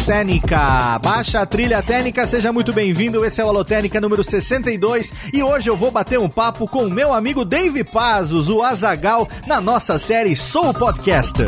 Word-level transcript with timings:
Técnica, 0.00 0.98
baixa 0.98 1.40
a 1.40 1.46
trilha 1.46 1.82
técnica, 1.82 2.26
seja 2.26 2.52
muito 2.52 2.72
bem-vindo, 2.72 3.24
esse 3.24 3.40
é 3.40 3.44
o 3.44 3.48
Alô 3.48 3.64
Técnica 3.64 4.00
número 4.00 4.22
62 4.22 5.12
e 5.32 5.42
hoje 5.42 5.70
eu 5.70 5.76
vou 5.76 5.90
bater 5.90 6.18
um 6.18 6.28
papo 6.28 6.66
com 6.66 6.84
o 6.84 6.90
meu 6.90 7.12
amigo 7.12 7.44
Dave 7.44 7.82
Pazos, 7.84 8.48
o 8.48 8.62
Azagal, 8.62 9.28
na 9.46 9.60
nossa 9.60 9.98
série 9.98 10.36
Sou 10.36 10.74
Podcaster. 10.74 11.46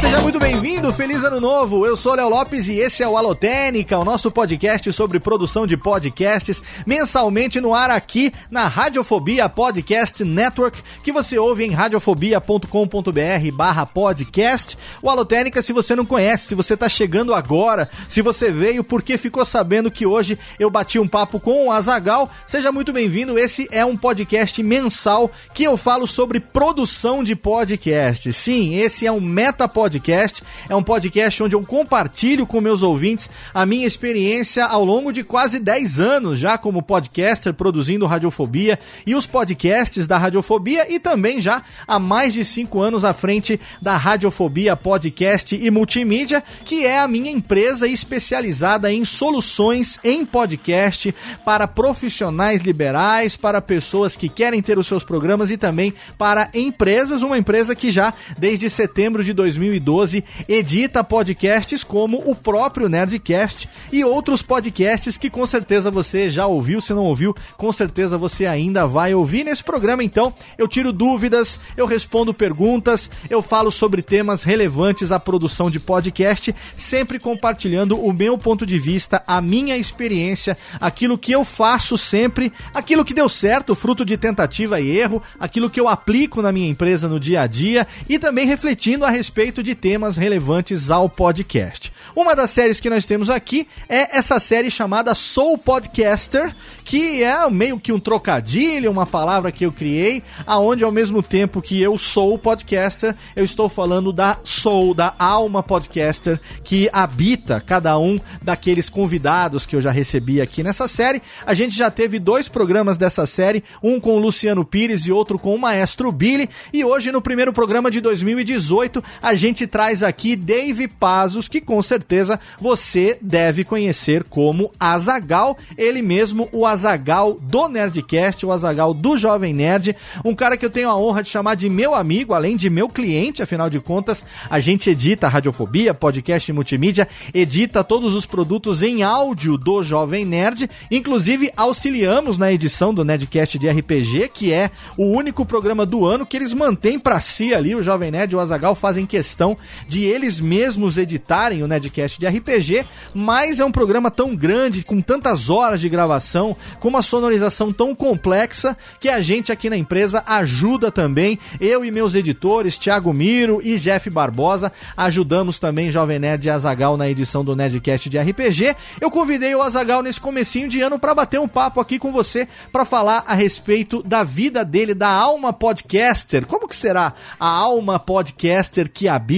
Seja 0.00 0.20
muito 0.20 0.38
bem-vindo, 0.38 0.92
feliz 0.92 1.24
ano 1.24 1.40
novo. 1.40 1.86
Eu 1.86 1.96
sou 1.96 2.14
Léo 2.14 2.28
Lopes 2.28 2.68
e 2.68 2.74
esse 2.74 3.02
é 3.02 3.08
o 3.08 3.16
Alotênica, 3.16 3.98
o 3.98 4.04
nosso 4.04 4.30
podcast 4.30 4.92
sobre 4.92 5.18
produção 5.18 5.66
de 5.66 5.74
podcasts, 5.74 6.62
mensalmente 6.84 7.62
no 7.62 7.74
ar 7.74 7.90
aqui 7.90 8.30
na 8.50 8.68
Radiofobia 8.68 9.48
Podcast 9.48 10.22
Network, 10.22 10.82
que 11.02 11.10
você 11.10 11.38
ouve 11.38 11.64
em 11.64 11.70
radiofobia.com.br/barra 11.70 13.86
podcast. 13.86 14.76
O 15.00 15.08
Alotênica, 15.08 15.62
se 15.62 15.72
você 15.72 15.96
não 15.96 16.04
conhece, 16.04 16.48
se 16.48 16.54
você 16.54 16.74
está 16.74 16.90
chegando 16.90 17.32
agora, 17.32 17.88
se 18.06 18.20
você 18.20 18.50
veio 18.50 18.84
porque 18.84 19.16
ficou 19.16 19.46
sabendo 19.46 19.90
que 19.90 20.04
hoje 20.04 20.38
eu 20.58 20.68
bati 20.68 20.98
um 20.98 21.08
papo 21.08 21.40
com 21.40 21.68
o 21.68 21.72
Azagal, 21.72 22.28
seja 22.46 22.70
muito 22.70 22.92
bem-vindo. 22.92 23.38
Esse 23.38 23.66
é 23.70 23.82
um 23.82 23.96
podcast 23.96 24.62
mensal 24.62 25.30
que 25.54 25.64
eu 25.64 25.78
falo 25.78 26.06
sobre 26.06 26.38
produção 26.38 27.24
de 27.24 27.34
podcasts. 27.34 28.36
Sim, 28.36 28.74
esse 28.74 29.06
é 29.06 29.12
um 29.12 29.22
meta 29.22 29.66
podcast 29.66 29.85
podcast. 29.86 30.42
É 30.68 30.74
um 30.74 30.82
podcast 30.82 31.42
onde 31.44 31.54
eu 31.54 31.62
compartilho 31.62 32.44
com 32.44 32.60
meus 32.60 32.82
ouvintes 32.82 33.30
a 33.54 33.64
minha 33.64 33.86
experiência 33.86 34.64
ao 34.64 34.84
longo 34.84 35.12
de 35.12 35.22
quase 35.22 35.60
10 35.60 36.00
anos 36.00 36.40
já 36.40 36.58
como 36.58 36.82
podcaster 36.82 37.54
produzindo 37.54 38.04
Radiofobia 38.04 38.80
e 39.06 39.14
os 39.14 39.26
podcasts 39.26 40.08
da 40.08 40.18
Radiofobia 40.18 40.92
e 40.92 40.98
também 40.98 41.40
já 41.40 41.62
há 41.86 42.00
mais 42.00 42.34
de 42.34 42.44
5 42.44 42.80
anos 42.80 43.04
à 43.04 43.12
frente 43.12 43.60
da 43.80 43.96
Radiofobia 43.96 44.74
Podcast 44.74 45.54
e 45.54 45.70
Multimídia, 45.70 46.42
que 46.64 46.84
é 46.84 46.98
a 46.98 47.06
minha 47.06 47.30
empresa 47.30 47.86
especializada 47.86 48.92
em 48.92 49.04
soluções 49.04 50.00
em 50.02 50.26
podcast 50.26 51.14
para 51.44 51.68
profissionais 51.68 52.60
liberais, 52.60 53.36
para 53.36 53.60
pessoas 53.60 54.16
que 54.16 54.28
querem 54.28 54.60
ter 54.60 54.78
os 54.78 54.88
seus 54.88 55.04
programas 55.04 55.50
e 55.52 55.56
também 55.56 55.94
para 56.18 56.50
empresas, 56.52 57.22
uma 57.22 57.38
empresa 57.38 57.76
que 57.76 57.92
já 57.92 58.12
desde 58.36 58.68
setembro 58.68 59.22
de 59.22 59.32
2000 59.32 59.75
2012, 59.80 60.24
edita 60.48 61.04
podcasts 61.04 61.84
como 61.84 62.22
o 62.24 62.34
próprio 62.34 62.88
Nerdcast 62.88 63.68
e 63.92 64.04
outros 64.04 64.42
podcasts 64.42 65.16
que 65.16 65.30
com 65.30 65.44
certeza 65.46 65.90
você 65.90 66.28
já 66.30 66.46
ouviu, 66.46 66.80
se 66.80 66.92
não 66.92 67.04
ouviu, 67.04 67.34
com 67.56 67.70
certeza 67.72 68.18
você 68.18 68.46
ainda 68.46 68.86
vai 68.86 69.14
ouvir 69.14 69.44
nesse 69.44 69.62
programa. 69.62 70.02
Então, 70.02 70.32
eu 70.58 70.66
tiro 70.66 70.92
dúvidas, 70.92 71.60
eu 71.76 71.86
respondo 71.86 72.34
perguntas, 72.34 73.10
eu 73.28 73.42
falo 73.42 73.70
sobre 73.70 74.02
temas 74.02 74.42
relevantes 74.42 75.12
à 75.12 75.18
produção 75.18 75.70
de 75.70 75.80
podcast, 75.80 76.54
sempre 76.76 77.18
compartilhando 77.18 77.98
o 77.98 78.12
meu 78.12 78.36
ponto 78.36 78.66
de 78.66 78.78
vista, 78.78 79.22
a 79.26 79.40
minha 79.40 79.76
experiência, 79.76 80.56
aquilo 80.80 81.18
que 81.18 81.32
eu 81.32 81.44
faço 81.44 81.96
sempre, 81.96 82.52
aquilo 82.72 83.04
que 83.04 83.14
deu 83.14 83.28
certo, 83.28 83.74
fruto 83.74 84.04
de 84.04 84.16
tentativa 84.16 84.80
e 84.80 84.96
erro, 84.96 85.22
aquilo 85.38 85.70
que 85.70 85.80
eu 85.80 85.88
aplico 85.88 86.42
na 86.42 86.52
minha 86.52 86.68
empresa 86.68 87.08
no 87.08 87.20
dia 87.20 87.42
a 87.42 87.46
dia 87.46 87.86
e 88.08 88.18
também 88.18 88.46
refletindo 88.46 89.04
a 89.04 89.10
respeito 89.10 89.62
de 89.66 89.74
temas 89.74 90.16
relevantes 90.16 90.90
ao 90.92 91.10
podcast. 91.10 91.92
Uma 92.14 92.36
das 92.36 92.50
séries 92.50 92.78
que 92.78 92.88
nós 92.88 93.04
temos 93.04 93.28
aqui 93.28 93.66
é 93.88 94.16
essa 94.16 94.38
série 94.38 94.70
chamada 94.70 95.12
Soul 95.12 95.58
Podcaster, 95.58 96.54
que 96.84 97.24
é 97.24 97.50
meio 97.50 97.80
que 97.80 97.92
um 97.92 97.98
trocadilho, 97.98 98.92
uma 98.92 99.04
palavra 99.04 99.50
que 99.50 99.66
eu 99.66 99.72
criei, 99.72 100.22
aonde 100.46 100.84
ao 100.84 100.92
mesmo 100.92 101.20
tempo 101.20 101.60
que 101.60 101.82
eu 101.82 101.98
sou 101.98 102.38
podcaster, 102.38 103.14
eu 103.34 103.44
estou 103.44 103.68
falando 103.68 104.12
da 104.12 104.38
soul, 104.44 104.94
da 104.94 105.16
alma 105.18 105.64
podcaster 105.64 106.40
que 106.62 106.88
habita 106.92 107.60
cada 107.60 107.98
um 107.98 108.20
daqueles 108.40 108.88
convidados 108.88 109.66
que 109.66 109.74
eu 109.74 109.80
já 109.80 109.90
recebi 109.90 110.40
aqui 110.40 110.62
nessa 110.62 110.86
série. 110.86 111.20
A 111.44 111.54
gente 111.54 111.76
já 111.76 111.90
teve 111.90 112.20
dois 112.20 112.48
programas 112.48 112.96
dessa 112.96 113.26
série, 113.26 113.64
um 113.82 113.98
com 113.98 114.14
o 114.14 114.20
Luciano 114.20 114.64
Pires 114.64 115.06
e 115.06 115.12
outro 115.12 115.40
com 115.40 115.52
o 115.52 115.58
Maestro 115.58 116.12
Billy, 116.12 116.48
e 116.72 116.84
hoje 116.84 117.10
no 117.10 117.20
primeiro 117.20 117.52
programa 117.52 117.90
de 117.90 118.00
2018 118.00 119.02
a 119.20 119.34
gente 119.34 119.55
gente 119.56 119.66
traz 119.66 120.02
aqui 120.02 120.36
Dave 120.36 120.86
Pazos, 120.86 121.48
que 121.48 121.62
com 121.62 121.80
certeza 121.80 122.38
você 122.60 123.16
deve 123.22 123.64
conhecer 123.64 124.22
como 124.24 124.70
Azagal, 124.78 125.56
ele 125.78 126.02
mesmo, 126.02 126.46
o 126.52 126.66
Azagal 126.66 127.38
do 127.40 127.66
Nerdcast, 127.66 128.44
o 128.44 128.52
Azagal 128.52 128.92
do 128.92 129.16
Jovem 129.16 129.54
Nerd, 129.54 129.96
um 130.22 130.34
cara 130.34 130.58
que 130.58 130.66
eu 130.66 130.68
tenho 130.68 130.90
a 130.90 130.96
honra 130.96 131.22
de 131.22 131.30
chamar 131.30 131.54
de 131.54 131.70
meu 131.70 131.94
amigo, 131.94 132.34
além 132.34 132.54
de 132.54 132.68
meu 132.68 132.86
cliente, 132.86 133.42
afinal 133.42 133.70
de 133.70 133.80
contas, 133.80 134.22
a 134.50 134.60
gente 134.60 134.90
edita 134.90 135.26
Radiofobia, 135.26 135.94
podcast 135.94 136.50
e 136.50 136.52
multimídia, 136.52 137.08
edita 137.32 137.82
todos 137.82 138.14
os 138.14 138.26
produtos 138.26 138.82
em 138.82 139.02
áudio 139.02 139.56
do 139.56 139.82
Jovem 139.82 140.26
Nerd, 140.26 140.68
inclusive 140.90 141.50
auxiliamos 141.56 142.36
na 142.36 142.52
edição 142.52 142.92
do 142.92 143.06
Nerdcast 143.06 143.58
de 143.58 143.70
RPG, 143.70 144.28
que 144.34 144.52
é 144.52 144.70
o 144.98 145.06
único 145.06 145.46
programa 145.46 145.86
do 145.86 146.04
ano 146.04 146.26
que 146.26 146.36
eles 146.36 146.52
mantêm 146.52 146.98
para 146.98 147.20
si 147.20 147.54
ali, 147.54 147.74
o 147.74 147.82
Jovem 147.82 148.10
Nerd 148.10 148.34
e 148.34 148.36
o 148.36 148.40
Azagal 148.40 148.74
fazem 148.74 149.06
questão 149.06 149.45
questão 149.46 149.56
de 149.86 150.02
eles 150.04 150.40
mesmos 150.40 150.98
editarem 150.98 151.62
o 151.62 151.68
Nedcast 151.68 152.18
de 152.18 152.26
RPG, 152.26 152.84
mas 153.14 153.60
é 153.60 153.64
um 153.64 153.70
programa 153.70 154.10
tão 154.10 154.34
grande, 154.34 154.82
com 154.82 155.00
tantas 155.00 155.48
horas 155.48 155.80
de 155.80 155.88
gravação, 155.88 156.56
com 156.80 156.88
uma 156.88 157.02
sonorização 157.02 157.72
tão 157.72 157.94
complexa, 157.94 158.76
que 158.98 159.08
a 159.08 159.20
gente 159.20 159.52
aqui 159.52 159.70
na 159.70 159.76
empresa 159.76 160.24
ajuda 160.26 160.90
também. 160.90 161.38
Eu 161.60 161.84
e 161.84 161.90
meus 161.90 162.14
editores, 162.14 162.78
Thiago 162.78 163.12
Miro 163.12 163.60
e 163.62 163.78
Jeff 163.78 164.08
Barbosa, 164.10 164.72
ajudamos 164.96 165.60
também 165.60 165.90
Jovem 165.90 166.18
Nerd 166.18 166.46
e 166.46 166.50
Azagal 166.50 166.96
na 166.96 167.08
edição 167.08 167.44
do 167.44 167.54
Nedcast 167.54 168.08
de 168.08 168.18
RPG. 168.18 168.74
Eu 169.00 169.10
convidei 169.10 169.54
o 169.54 169.62
Azagal 169.62 170.02
nesse 170.02 170.20
comecinho 170.20 170.68
de 170.68 170.80
ano 170.80 170.98
para 170.98 171.14
bater 171.14 171.38
um 171.38 171.48
papo 171.48 171.80
aqui 171.80 171.98
com 171.98 172.10
você, 172.10 172.48
para 172.72 172.84
falar 172.84 173.22
a 173.26 173.34
respeito 173.34 174.02
da 174.02 174.24
vida 174.24 174.64
dele, 174.64 174.94
da 174.94 175.08
alma 175.08 175.52
podcaster. 175.52 176.46
Como 176.46 176.66
que 176.66 176.76
será 176.76 177.12
a 177.38 177.48
alma 177.48 177.98
podcaster 177.98 178.90
que 178.90 179.08
habita 179.08 179.35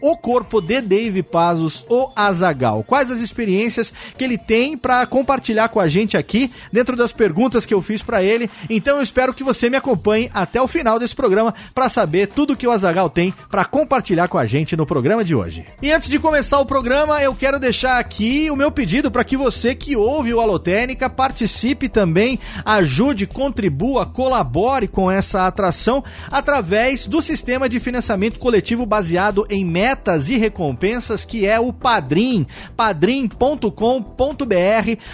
o 0.00 0.16
corpo 0.16 0.60
de 0.60 0.80
Dave 0.80 1.22
Pazos, 1.22 1.84
o 1.88 2.10
Azagal. 2.14 2.82
Quais 2.82 3.10
as 3.10 3.20
experiências 3.20 3.92
que 4.16 4.24
ele 4.24 4.38
tem 4.38 4.76
para 4.76 5.06
compartilhar 5.06 5.68
com 5.68 5.80
a 5.80 5.88
gente 5.88 6.16
aqui 6.16 6.50
dentro 6.72 6.96
das 6.96 7.12
perguntas 7.12 7.66
que 7.66 7.74
eu 7.74 7.82
fiz 7.82 8.02
para 8.02 8.22
ele. 8.22 8.50
Então 8.68 8.96
eu 8.96 9.02
espero 9.02 9.34
que 9.34 9.44
você 9.44 9.68
me 9.70 9.76
acompanhe 9.76 10.30
até 10.32 10.60
o 10.60 10.68
final 10.68 10.98
desse 10.98 11.14
programa 11.14 11.54
para 11.74 11.88
saber 11.88 12.28
tudo 12.28 12.56
que 12.56 12.66
o 12.66 12.70
Azagal 12.70 13.10
tem 13.10 13.32
para 13.48 13.64
compartilhar 13.64 14.28
com 14.28 14.38
a 14.38 14.46
gente 14.46 14.76
no 14.76 14.86
programa 14.86 15.24
de 15.24 15.34
hoje. 15.34 15.64
E 15.82 15.90
antes 15.90 16.08
de 16.08 16.18
começar 16.18 16.58
o 16.60 16.66
programa, 16.66 17.22
eu 17.22 17.34
quero 17.34 17.58
deixar 17.58 17.98
aqui 17.98 18.50
o 18.50 18.56
meu 18.56 18.70
pedido 18.70 19.10
para 19.10 19.24
que 19.24 19.36
você 19.36 19.74
que 19.74 19.96
ouve 19.96 20.32
o 20.32 20.40
Alotênica 20.40 21.08
participe 21.08 21.88
também, 21.88 22.38
ajude, 22.64 23.26
contribua, 23.26 24.06
colabore 24.06 24.88
com 24.88 25.10
essa 25.10 25.46
atração 25.46 26.04
através 26.30 27.06
do 27.06 27.20
sistema 27.20 27.68
de 27.68 27.80
financiamento 27.80 28.38
coletivo 28.38 28.86
baseado 28.86 29.39
em 29.48 29.64
metas 29.64 30.28
e 30.28 30.36
recompensas, 30.36 31.24
que 31.24 31.46
é 31.46 31.58
o 31.58 31.72
Padrim, 31.72 32.46
padrim.com.br. 32.76 33.70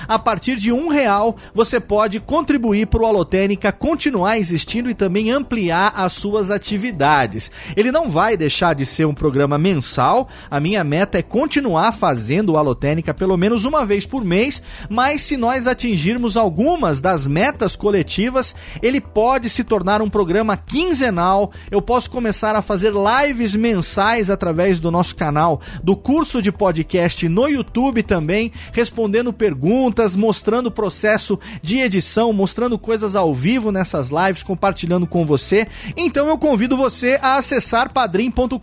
A 0.08 0.18
partir 0.18 0.56
de 0.56 0.72
um 0.72 0.88
real, 0.88 1.36
você 1.54 1.78
pode 1.78 2.20
contribuir 2.20 2.86
para 2.86 3.02
o 3.02 3.06
Alotênica 3.06 3.70
continuar 3.72 4.38
existindo 4.38 4.90
e 4.90 4.94
também 4.94 5.30
ampliar 5.30 5.92
as 5.96 6.12
suas 6.14 6.50
atividades. 6.50 7.50
Ele 7.76 7.92
não 7.92 8.10
vai 8.10 8.36
deixar 8.36 8.74
de 8.74 8.86
ser 8.86 9.06
um 9.06 9.14
programa 9.14 9.58
mensal, 9.58 10.28
a 10.50 10.58
minha 10.58 10.82
meta 10.82 11.18
é 11.18 11.22
continuar 11.22 11.92
fazendo 11.92 12.52
o 12.52 12.56
Alotênica 12.56 13.12
pelo 13.12 13.36
menos 13.36 13.64
uma 13.64 13.84
vez 13.84 14.06
por 14.06 14.24
mês, 14.24 14.62
mas 14.88 15.22
se 15.22 15.36
nós 15.36 15.66
atingirmos 15.66 16.36
algumas 16.36 17.00
das 17.00 17.26
metas 17.26 17.76
coletivas, 17.76 18.54
ele 18.82 19.00
pode 19.00 19.50
se 19.50 19.64
tornar 19.64 20.00
um 20.00 20.08
programa 20.08 20.56
quinzenal, 20.56 21.52
eu 21.70 21.82
posso 21.82 22.10
começar 22.10 22.54
a 22.54 22.62
fazer 22.62 22.92
lives 22.92 23.54
mensais 23.54 24.15
através 24.30 24.80
do 24.80 24.90
nosso 24.90 25.14
canal 25.14 25.60
do 25.82 25.96
curso 25.96 26.40
de 26.40 26.50
podcast 26.50 27.28
no 27.28 27.46
YouTube 27.46 28.02
também, 28.02 28.52
respondendo 28.72 29.32
perguntas, 29.32 30.16
mostrando 30.16 30.66
o 30.66 30.70
processo 30.70 31.38
de 31.62 31.80
edição, 31.80 32.32
mostrando 32.32 32.78
coisas 32.78 33.14
ao 33.14 33.34
vivo 33.34 33.70
nessas 33.70 34.10
lives, 34.10 34.42
compartilhando 34.42 35.06
com 35.06 35.24
você. 35.24 35.66
Então 35.96 36.28
eu 36.28 36.38
convido 36.38 36.76
você 36.76 37.18
a 37.22 37.36
acessar 37.36 37.92
padrim.com.br 37.92 38.58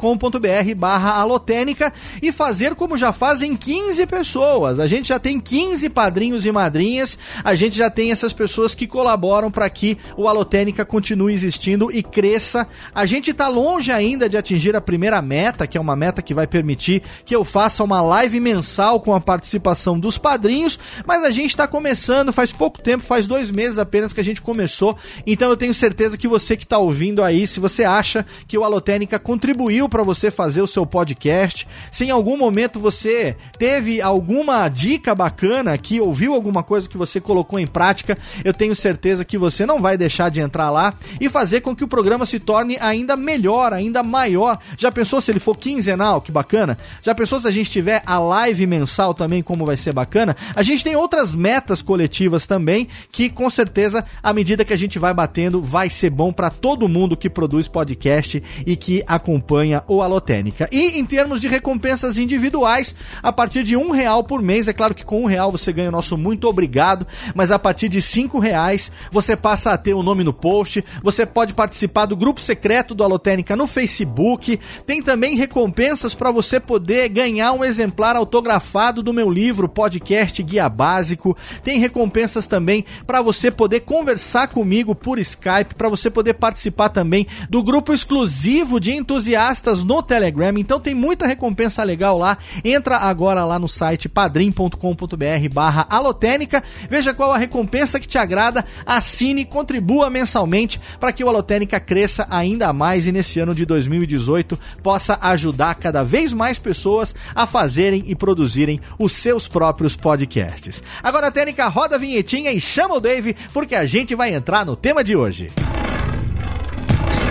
barra 0.76 1.12
alotênica 1.12 1.94
e 2.22 2.32
fazer 2.32 2.76
como 2.76 2.98
já 2.98 3.14
fazem 3.14 3.56
15 3.56 4.06
pessoas. 4.08 4.80
A 4.80 4.88
gente 4.88 5.08
já 5.08 5.20
tem 5.20 5.40
15 5.40 5.90
padrinhos 5.90 6.46
e 6.46 6.52
madrinhas, 6.52 7.18
a 7.44 7.56
gente 7.56 7.78
já 7.78 7.90
tem 7.90 8.12
essas 8.12 8.34
pessoas 8.34 8.74
que 8.76 8.88
colaboram 8.88 9.52
para 9.52 9.70
que 9.70 9.98
o 10.18 10.28
Alotênica 10.28 10.86
continue 10.86 11.34
existindo 11.34 11.92
e 11.92 12.02
cresça. 12.02 12.68
A 12.94 13.06
gente 13.06 13.32
está 13.32 13.48
longe 13.48 13.92
ainda 13.92 14.28
de 14.28 14.38
atingir 14.38 14.76
a 14.76 14.82
primeira 14.82 15.22
meta, 15.22 15.33
que 15.68 15.78
é 15.78 15.82
uma 15.82 15.96
meta 15.96 16.22
que 16.22 16.34
vai 16.34 16.48
permitir 16.48 17.02
que 17.26 17.36
eu 17.36 17.44
faça 17.44 17.84
uma 17.84 18.02
live 18.02 18.40
mensal 18.40 19.00
com 19.00 19.14
a 19.14 19.22
participação 19.22 20.00
dos 20.00 20.18
padrinhos, 20.18 20.80
mas 21.06 21.24
a 21.24 21.32
gente 21.32 21.50
está 21.50 21.68
começando, 21.68 22.32
faz 22.32 22.52
pouco 22.52 22.82
tempo, 22.82 23.04
faz 23.04 23.28
dois 23.28 23.52
meses 23.52 23.78
apenas 23.78 24.14
que 24.14 24.20
a 24.20 24.24
gente 24.24 24.42
começou, 24.42 24.98
então 25.26 25.50
eu 25.50 25.58
tenho 25.58 25.74
certeza 25.74 26.18
que 26.18 26.28
você 26.28 26.56
que 26.56 26.64
está 26.64 26.78
ouvindo 26.78 27.24
aí, 27.24 27.48
se 27.48 27.60
você 27.60 27.84
acha 27.84 28.26
que 28.48 28.58
o 28.58 28.64
Alotênica 28.64 29.20
contribuiu 29.20 29.90
para 29.90 30.04
você 30.04 30.30
fazer 30.30 30.62
o 30.62 30.68
seu 30.68 30.86
podcast, 30.86 31.68
se 31.92 32.06
em 32.06 32.12
algum 32.12 32.38
momento 32.38 32.80
você 32.80 33.36
teve 33.58 34.02
alguma 34.02 34.68
dica 34.70 35.16
bacana 35.16 35.78
que 35.78 36.00
ouviu 36.00 36.34
alguma 36.34 36.64
coisa 36.64 36.88
que 36.88 36.98
você 36.98 37.20
colocou 37.20 37.60
em 37.60 37.68
prática, 37.68 38.18
eu 38.44 38.54
tenho 38.54 38.76
certeza 38.76 39.26
que 39.26 39.38
você 39.38 39.66
não 39.66 39.82
vai 39.82 39.98
deixar 39.98 40.30
de 40.30 40.42
entrar 40.42 40.70
lá 40.70 40.94
e 41.20 41.30
fazer 41.30 41.62
com 41.62 41.76
que 41.76 41.84
o 41.84 41.88
programa 41.88 42.26
se 42.26 42.40
torne 42.40 42.78
ainda 42.80 43.16
melhor, 43.16 43.74
ainda 43.74 44.04
maior. 44.04 44.60
Já 44.78 44.92
pensou 44.92 45.22
se 45.24 45.32
ele 45.32 45.40
for 45.40 45.58
quinzenal? 45.58 46.22
Que 46.22 46.32
bacana. 46.32 46.78
Já 47.02 47.16
pensou 47.16 47.40
se 47.40 47.48
a 47.48 47.52
gente 47.52 47.70
tiver 47.70 48.04
a 48.06 48.20
live 48.20 48.68
mensal 48.68 49.14
também, 49.14 49.42
como 49.42 49.66
vai 49.66 49.78
ser 49.78 49.94
bacana? 49.94 50.36
A 50.56 50.64
gente 50.64 50.84
tem 50.84 50.96
outras 50.96 51.34
metas 51.34 51.82
coletivas 51.82 52.46
também 52.46 52.88
que 53.12 53.30
com 53.30 53.50
certeza, 53.50 54.06
à 54.22 54.34
medida 54.34 54.66
que 54.66 54.74
a 54.74 54.78
gente 54.78 55.00
vai 55.00 55.14
batendo, 55.14 55.62
vai 55.62 55.90
ser 55.90 56.10
bom 56.10 56.32
para 56.32 56.50
todo 56.50 56.88
mundo 56.88 57.18
que 57.18 57.30
produz 57.30 57.68
podcast 57.68 58.44
e 58.66 58.76
que 58.76 59.04
acompanha 59.08 59.84
o 59.88 60.02
Alotênica. 60.02 60.68
E 60.72 61.00
em 61.00 61.06
termos 61.06 61.42
de 61.42 61.48
recompensas 61.48 62.18
individuais, 62.18 62.96
a 63.22 63.32
partir 63.32 63.64
de 63.64 63.76
um 63.76 63.92
real 63.92 64.24
por 64.24 64.42
mês, 64.42 64.68
é 64.68 64.74
claro 64.74 64.94
que 64.94 65.06
com 65.06 65.24
um 65.24 65.26
real 65.26 65.52
você 65.52 65.72
ganha 65.72 65.90
o 65.90 65.92
nosso 65.92 66.18
muito 66.18 66.48
obrigado, 66.48 67.08
mas 67.34 67.52
a 67.52 67.60
partir 67.60 67.90
de 67.90 68.02
cinco 68.02 68.40
reais 68.40 68.92
você 69.12 69.36
passa 69.36 69.72
a 69.72 69.78
ter 69.78 69.94
o 69.94 70.00
um 70.00 70.04
nome 70.04 70.24
no 70.24 70.34
post, 70.34 70.84
você 71.02 71.26
pode 71.26 71.54
participar 71.54 72.06
do 72.06 72.16
grupo 72.16 72.42
secreto 72.42 72.94
do 72.94 73.04
Alotênica 73.04 73.56
no 73.56 73.68
Facebook, 73.68 74.60
tem 74.86 75.02
também 75.02 75.13
recompensas 75.36 76.14
para 76.14 76.32
você 76.32 76.60
poder 76.60 77.10
ganhar 77.10 77.52
um 77.54 77.64
exemplar 77.64 78.16
autografado 78.16 79.04
do 79.04 79.14
meu 79.14 79.30
livro 79.30 79.68
Podcast 79.68 80.42
Guia 80.42 80.70
Básico, 80.70 81.38
tem 81.64 81.80
recompensas 81.80 82.48
também 82.48 82.86
para 83.06 83.22
você 83.22 83.52
poder 83.52 83.82
conversar 83.82 84.48
comigo 84.48 84.96
por 84.96 85.20
Skype, 85.20 85.76
para 85.76 85.90
você 85.90 86.10
poder 86.10 86.34
participar 86.36 86.90
também 86.90 87.28
do 87.50 87.62
grupo 87.62 87.94
exclusivo 87.94 88.80
de 88.80 88.92
entusiastas 88.92 89.84
no 89.84 90.02
Telegram. 90.02 90.58
Então 90.58 90.80
tem 90.80 90.94
muita 90.94 91.28
recompensa 91.28 91.84
legal 91.84 92.18
lá. 92.18 92.38
Entra 92.64 92.98
agora 92.98 93.46
lá 93.46 93.60
no 93.60 93.68
site 93.68 94.08
padrim.com.br/barra 94.08 95.88
alotênica, 95.90 96.64
veja 96.90 97.14
qual 97.14 97.32
a 97.32 97.38
recompensa 97.38 98.00
que 98.00 98.08
te 98.08 98.18
agrada, 98.18 98.66
assine 98.86 99.46
contribua 99.46 100.10
mensalmente 100.10 100.80
para 101.00 101.12
que 101.12 101.24
o 101.24 101.28
Alotênica 101.28 101.80
cresça 101.80 102.26
ainda 102.30 102.72
mais 102.72 103.06
e 103.08 103.12
nesse 103.12 103.40
ano 103.40 103.54
de 103.54 103.66
2018 103.66 104.58
possa 104.82 105.03
ajudar 105.22 105.76
cada 105.76 106.04
vez 106.04 106.34
mais 106.34 106.60
pessoas 106.60 107.16
a 107.36 107.46
fazerem 107.46 108.04
e 108.08 108.16
produzirem 108.16 108.80
os 108.98 109.12
seus 109.12 109.48
próprios 109.48 109.96
podcasts. 109.96 110.82
Agora, 111.02 111.32
Técnica, 111.32 111.68
roda 111.68 111.96
a 111.96 112.00
vinhetinha 112.00 112.52
e 112.52 112.60
chama 112.60 112.96
o 112.96 113.00
Dave, 113.00 113.36
porque 113.54 113.76
a 113.76 113.86
gente 113.86 114.16
vai 114.16 114.34
entrar 114.34 114.66
no 114.66 114.76
tema 114.76 115.04
de 115.04 115.16
hoje. 115.16 115.52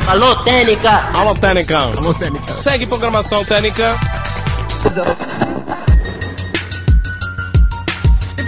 Alô, 0.06 0.34
Técnica! 0.36 1.10
Alô, 1.14 1.34
Técnica! 1.34 1.78
Alô, 1.78 2.14
Técnica! 2.14 2.54
Segue 2.54 2.86
programação 2.86 3.44
Técnica! 3.44 3.96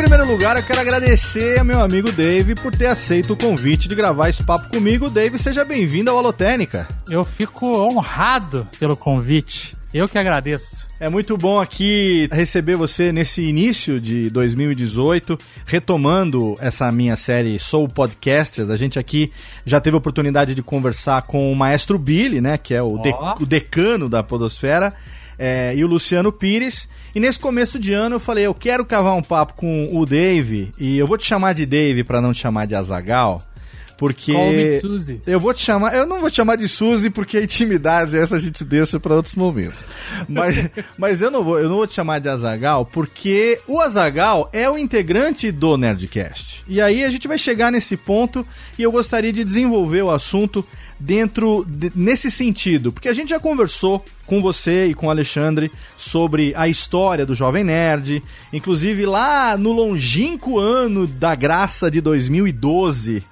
Primeiro 0.04 0.30
lugar, 0.30 0.54
eu 0.54 0.62
quero 0.62 0.80
agradecer 0.80 1.58
ao 1.58 1.64
meu 1.64 1.80
amigo 1.80 2.12
Dave 2.12 2.54
por 2.54 2.70
ter 2.76 2.88
aceito 2.88 3.32
o 3.32 3.36
convite 3.36 3.88
de 3.88 3.94
gravar 3.94 4.28
esse 4.28 4.44
papo 4.44 4.68
comigo. 4.68 5.08
Dave, 5.08 5.38
seja 5.38 5.64
bem-vindo 5.64 6.10
ao 6.10 6.18
Alotênica. 6.18 6.86
Eu 7.08 7.24
fico 7.24 7.66
honrado 7.66 8.68
pelo 8.78 8.98
convite. 8.98 9.74
Eu 9.94 10.06
que 10.06 10.18
agradeço. 10.18 10.86
É 11.00 11.08
muito 11.08 11.38
bom 11.38 11.58
aqui 11.58 12.28
receber 12.30 12.76
você 12.76 13.12
nesse 13.12 13.40
início 13.40 13.98
de 13.98 14.28
2018, 14.28 15.38
retomando 15.64 16.54
essa 16.60 16.92
minha 16.92 17.16
série 17.16 17.58
Sou 17.58 17.88
Podcasters. 17.88 18.68
A 18.68 18.76
gente 18.76 18.98
aqui 18.98 19.32
já 19.64 19.80
teve 19.80 19.94
a 19.94 19.98
oportunidade 19.98 20.54
de 20.54 20.62
conversar 20.62 21.22
com 21.22 21.50
o 21.50 21.56
maestro 21.56 21.98
Billy, 21.98 22.42
né, 22.42 22.58
que 22.58 22.74
é 22.74 22.82
o, 22.82 22.98
de, 22.98 23.14
o 23.40 23.46
decano 23.46 24.06
da 24.06 24.22
Podosfera, 24.22 24.92
é, 25.38 25.74
e 25.76 25.84
o 25.84 25.86
Luciano 25.86 26.32
Pires. 26.32 26.88
E 27.14 27.20
nesse 27.20 27.38
começo 27.38 27.78
de 27.78 27.92
ano 27.92 28.16
eu 28.16 28.20
falei, 28.20 28.44
eu 28.44 28.54
quero 28.54 28.84
cavar 28.84 29.14
um 29.14 29.22
papo 29.22 29.54
com 29.54 29.88
o 29.92 30.04
Dave, 30.04 30.72
e 30.78 30.98
eu 30.98 31.06
vou 31.06 31.16
te 31.16 31.26
chamar 31.26 31.52
de 31.52 31.64
Dave 31.64 32.02
para 32.02 32.20
não 32.20 32.32
te 32.32 32.40
chamar 32.40 32.66
de 32.66 32.74
Azagal. 32.74 33.40
Porque 33.96 34.32
eu 35.26 35.38
vou 35.38 35.54
te 35.54 35.62
chamar, 35.62 35.94
eu 35.94 36.06
não 36.06 36.20
vou 36.20 36.28
te 36.28 36.36
chamar 36.36 36.56
de 36.56 36.68
Suzy 36.68 37.10
porque 37.10 37.38
a 37.38 37.42
intimidade 37.42 38.16
essa 38.16 38.36
a 38.36 38.38
gente 38.38 38.64
deixa 38.64 38.98
para 38.98 39.14
outros 39.14 39.34
momentos. 39.34 39.84
Mas, 40.28 40.68
mas 40.98 41.22
eu 41.22 41.30
não 41.30 41.44
vou, 41.44 41.58
eu 41.58 41.68
não 41.68 41.76
vou 41.76 41.86
te 41.86 41.94
chamar 41.94 42.18
de 42.18 42.28
Azagal 42.28 42.84
porque 42.86 43.60
o 43.66 43.80
Azagal 43.80 44.50
é 44.52 44.68
o 44.68 44.76
integrante 44.76 45.50
do 45.52 45.76
Nerdcast. 45.76 46.64
E 46.66 46.80
aí 46.80 47.04
a 47.04 47.10
gente 47.10 47.28
vai 47.28 47.38
chegar 47.38 47.70
nesse 47.70 47.96
ponto 47.96 48.46
e 48.78 48.82
eu 48.82 48.90
gostaria 48.90 49.32
de 49.32 49.44
desenvolver 49.44 50.02
o 50.02 50.10
assunto 50.10 50.66
dentro 50.98 51.64
de, 51.68 51.92
nesse 51.94 52.30
sentido, 52.30 52.92
porque 52.92 53.08
a 53.08 53.12
gente 53.12 53.30
já 53.30 53.40
conversou 53.40 54.04
com 54.26 54.40
você 54.40 54.86
e 54.86 54.94
com 54.94 55.06
o 55.06 55.10
Alexandre 55.10 55.70
sobre 55.96 56.54
a 56.56 56.68
história 56.68 57.26
do 57.26 57.34
Jovem 57.34 57.64
Nerd, 57.64 58.22
inclusive 58.52 59.04
lá 59.06 59.56
no 59.56 59.72
longínquo 59.72 60.58
ano 60.58 61.06
da 61.06 61.34
graça 61.34 61.90
de 61.90 62.00
2012, 62.00 63.24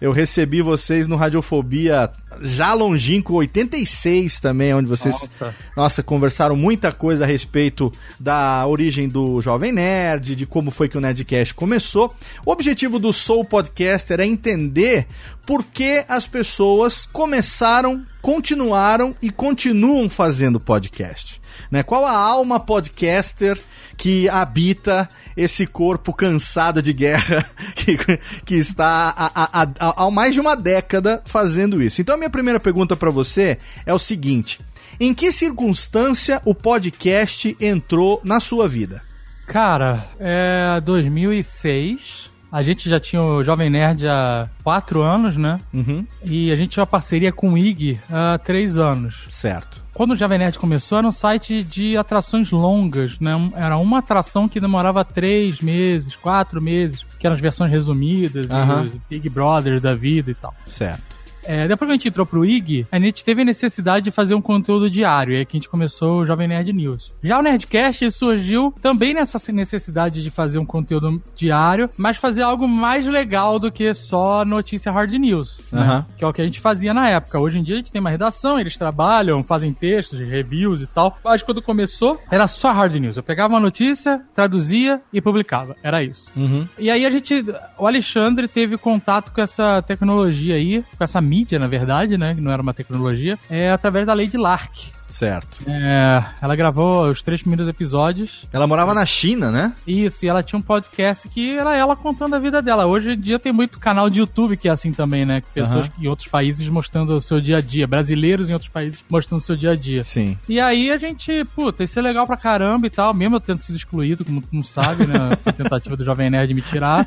eu 0.00 0.12
recebi 0.12 0.60
vocês 0.60 1.08
no 1.08 1.16
Radiofobia 1.16 2.10
já 2.40 2.74
longínquo 2.74 3.34
86 3.34 4.40
também, 4.40 4.74
onde 4.74 4.88
vocês 4.88 5.14
nossa. 5.14 5.54
nossa. 5.76 6.02
conversaram 6.02 6.56
muita 6.56 6.92
coisa 6.92 7.24
a 7.24 7.26
respeito 7.26 7.92
da 8.18 8.66
origem 8.66 9.08
do 9.08 9.40
Jovem 9.40 9.72
Nerd, 9.72 10.34
de 10.34 10.46
como 10.46 10.70
foi 10.70 10.88
que 10.88 10.98
o 10.98 11.00
Nerdcast 11.00 11.54
começou. 11.54 12.14
O 12.44 12.50
objetivo 12.50 12.98
do 12.98 13.12
Soul 13.12 13.44
Podcaster 13.44 14.20
é 14.20 14.26
entender 14.26 15.06
por 15.46 15.64
que 15.64 16.04
as 16.08 16.26
pessoas 16.26 17.06
começaram, 17.06 18.04
continuaram 18.20 19.14
e 19.22 19.30
continuam 19.30 20.08
fazendo 20.08 20.58
podcast. 20.58 21.40
Né? 21.70 21.82
Qual 21.82 22.04
a 22.04 22.16
alma 22.16 22.58
podcaster 22.58 23.58
que 23.96 24.28
habita 24.28 25.08
esse 25.36 25.66
corpo 25.66 26.12
cansado 26.12 26.80
de 26.80 26.92
guerra 26.92 27.44
que, 27.74 27.96
que 28.44 28.54
está 28.54 29.12
há, 29.16 29.30
há, 29.34 29.62
há, 29.62 30.04
há 30.04 30.10
mais 30.10 30.34
de 30.34 30.40
uma 30.40 30.56
década 30.56 31.22
fazendo 31.24 31.82
isso. 31.82 32.00
Então 32.00 32.14
a 32.14 32.18
minha 32.18 32.30
primeira 32.30 32.60
pergunta 32.60 32.96
para 32.96 33.10
você 33.10 33.58
é 33.84 33.92
o 33.92 33.98
seguinte: 33.98 34.60
em 34.98 35.12
que 35.12 35.32
circunstância 35.32 36.40
o 36.44 36.54
podcast 36.54 37.56
entrou 37.60 38.20
na 38.24 38.40
sua 38.40 38.68
vida? 38.68 39.02
Cara, 39.46 40.04
é 40.18 40.80
2006. 40.80 42.32
A 42.50 42.62
gente 42.62 42.88
já 42.88 43.00
tinha 43.00 43.20
o 43.20 43.42
Jovem 43.42 43.68
Nerd 43.68 44.06
há 44.06 44.48
quatro 44.62 45.02
anos, 45.02 45.36
né? 45.36 45.58
Uhum. 45.72 46.06
E 46.24 46.52
a 46.52 46.56
gente 46.56 46.70
tinha 46.70 46.82
uma 46.82 46.86
parceria 46.86 47.32
com 47.32 47.52
o 47.52 47.58
IG 47.58 47.98
há 48.08 48.38
três 48.38 48.78
anos. 48.78 49.26
Certo. 49.28 49.83
Quando 49.94 50.10
o 50.10 50.16
Jovem 50.16 50.38
Nerd 50.38 50.58
começou, 50.58 50.98
era 50.98 51.06
um 51.06 51.12
site 51.12 51.62
de 51.62 51.96
atrações 51.96 52.50
longas, 52.50 53.20
né? 53.20 53.32
Era 53.54 53.78
uma 53.78 53.98
atração 53.98 54.48
que 54.48 54.58
demorava 54.58 55.04
três 55.04 55.60
meses, 55.60 56.16
quatro 56.16 56.60
meses, 56.60 57.06
que 57.18 57.24
eram 57.24 57.34
as 57.34 57.40
versões 57.40 57.70
resumidas, 57.70 58.50
uhum. 58.50 58.84
e 58.84 58.86
os 58.88 58.96
Big 59.08 59.30
Brothers 59.30 59.80
da 59.80 59.92
vida 59.92 60.32
e 60.32 60.34
tal. 60.34 60.52
Certo. 60.66 61.13
É, 61.46 61.68
depois 61.68 61.88
que 61.88 61.92
a 61.92 61.96
gente 61.96 62.08
entrou 62.08 62.26
pro 62.26 62.44
IG, 62.44 62.86
a 62.90 62.98
gente 62.98 63.24
teve 63.24 63.42
a 63.42 63.44
necessidade 63.44 64.04
de 64.04 64.10
fazer 64.10 64.34
um 64.34 64.40
conteúdo 64.40 64.90
diário, 64.90 65.34
e 65.34 65.38
aí 65.38 65.46
que 65.46 65.56
a 65.56 65.60
gente 65.60 65.68
começou 65.68 66.18
o 66.20 66.26
Jovem 66.26 66.48
Nerd 66.48 66.72
News. 66.72 67.14
Já 67.22 67.38
o 67.38 67.42
Nerdcast 67.42 68.10
surgiu 68.10 68.72
também 68.80 69.14
nessa 69.14 69.38
necessidade 69.52 70.22
de 70.22 70.30
fazer 70.30 70.58
um 70.58 70.64
conteúdo 70.64 71.22
diário, 71.36 71.88
mas 71.98 72.16
fazer 72.16 72.42
algo 72.42 72.66
mais 72.66 73.06
legal 73.06 73.58
do 73.58 73.70
que 73.70 73.92
só 73.94 74.44
notícia 74.44 74.90
hard 74.90 75.12
news, 75.12 75.60
né? 75.70 76.04
que 76.16 76.24
é 76.24 76.26
o 76.26 76.32
que 76.32 76.40
a 76.40 76.44
gente 76.44 76.60
fazia 76.60 76.94
na 76.94 77.08
época. 77.08 77.38
Hoje 77.38 77.58
em 77.58 77.62
dia 77.62 77.76
a 77.76 77.78
gente 77.78 77.92
tem 77.92 78.00
uma 78.00 78.10
redação, 78.10 78.58
eles 78.58 78.76
trabalham, 78.76 79.42
fazem 79.42 79.72
textos, 79.72 80.18
reviews 80.18 80.82
e 80.82 80.86
tal. 80.86 81.18
Mas 81.22 81.42
quando 81.42 81.60
começou, 81.60 82.18
era 82.30 82.48
só 82.48 82.72
hard 82.72 82.94
news. 82.96 83.16
Eu 83.16 83.22
pegava 83.22 83.52
uma 83.52 83.60
notícia, 83.60 84.22
traduzia 84.34 85.00
e 85.12 85.20
publicava. 85.20 85.76
Era 85.82 86.02
isso. 86.02 86.30
Uhum. 86.36 86.66
E 86.78 86.90
aí 86.90 87.04
a 87.04 87.10
gente, 87.10 87.44
o 87.78 87.86
Alexandre 87.86 88.48
teve 88.48 88.76
contato 88.78 89.32
com 89.32 89.40
essa 89.40 89.82
tecnologia 89.82 90.54
aí, 90.54 90.82
com 90.96 91.04
essa 91.04 91.20
mídia 91.20 91.33
mídia, 91.34 91.58
na 91.58 91.66
verdade, 91.66 92.16
né? 92.16 92.34
Que 92.34 92.40
não 92.40 92.52
era 92.52 92.62
uma 92.62 92.72
tecnologia, 92.72 93.36
é 93.50 93.70
através 93.70 94.06
da 94.06 94.12
lei 94.12 94.28
de 94.28 94.36
Lark. 94.36 94.92
Certo. 95.08 95.58
É, 95.68 96.24
ela 96.40 96.56
gravou 96.56 97.06
os 97.08 97.22
três 97.22 97.40
primeiros 97.40 97.68
episódios. 97.68 98.46
Ela 98.52 98.66
morava 98.66 98.92
na 98.94 99.06
China, 99.06 99.50
né? 99.50 99.72
Isso, 99.86 100.24
e 100.24 100.28
ela 100.28 100.42
tinha 100.42 100.58
um 100.58 100.62
podcast 100.62 101.28
que 101.28 101.56
era 101.56 101.76
ela 101.76 101.94
contando 101.94 102.34
a 102.34 102.38
vida 102.38 102.60
dela. 102.60 102.86
Hoje 102.86 103.12
em 103.12 103.18
dia 103.20 103.38
tem 103.38 103.52
muito 103.52 103.78
canal 103.78 104.08
de 104.10 104.20
YouTube 104.20 104.56
que 104.56 104.68
é 104.68 104.72
assim 104.72 104.92
também, 104.92 105.24
né? 105.24 105.42
Pessoas 105.52 105.86
Aham. 105.86 105.94
em 106.00 106.06
outros 106.08 106.28
países 106.28 106.68
mostrando 106.68 107.10
o 107.16 107.20
seu 107.20 107.40
dia 107.40 107.58
a 107.58 107.60
dia. 107.60 107.86
Brasileiros 107.86 108.50
em 108.50 108.52
outros 108.52 108.68
países 108.70 109.04
mostrando 109.08 109.40
o 109.40 109.44
seu 109.44 109.56
dia 109.56 109.72
a 109.72 109.76
dia. 109.76 110.02
Sim. 110.04 110.36
E 110.48 110.58
aí 110.60 110.90
a 110.90 110.98
gente, 110.98 111.44
puta, 111.54 111.84
isso 111.84 111.98
é 111.98 112.02
legal 112.02 112.26
pra 112.26 112.36
caramba 112.36 112.86
e 112.86 112.90
tal, 112.90 113.14
mesmo 113.14 113.36
eu 113.36 113.40
tendo 113.40 113.58
sido 113.58 113.76
excluído, 113.76 114.24
como 114.24 114.40
tu 114.40 114.48
não 114.52 114.64
sabe, 114.64 115.06
né? 115.06 115.36
Foi 115.42 115.50
a 115.50 115.52
tentativa 115.52 115.96
do 115.96 116.04
Jovem 116.04 116.30
Nerd 116.30 116.52
me 116.54 116.62
tirar. 116.62 117.06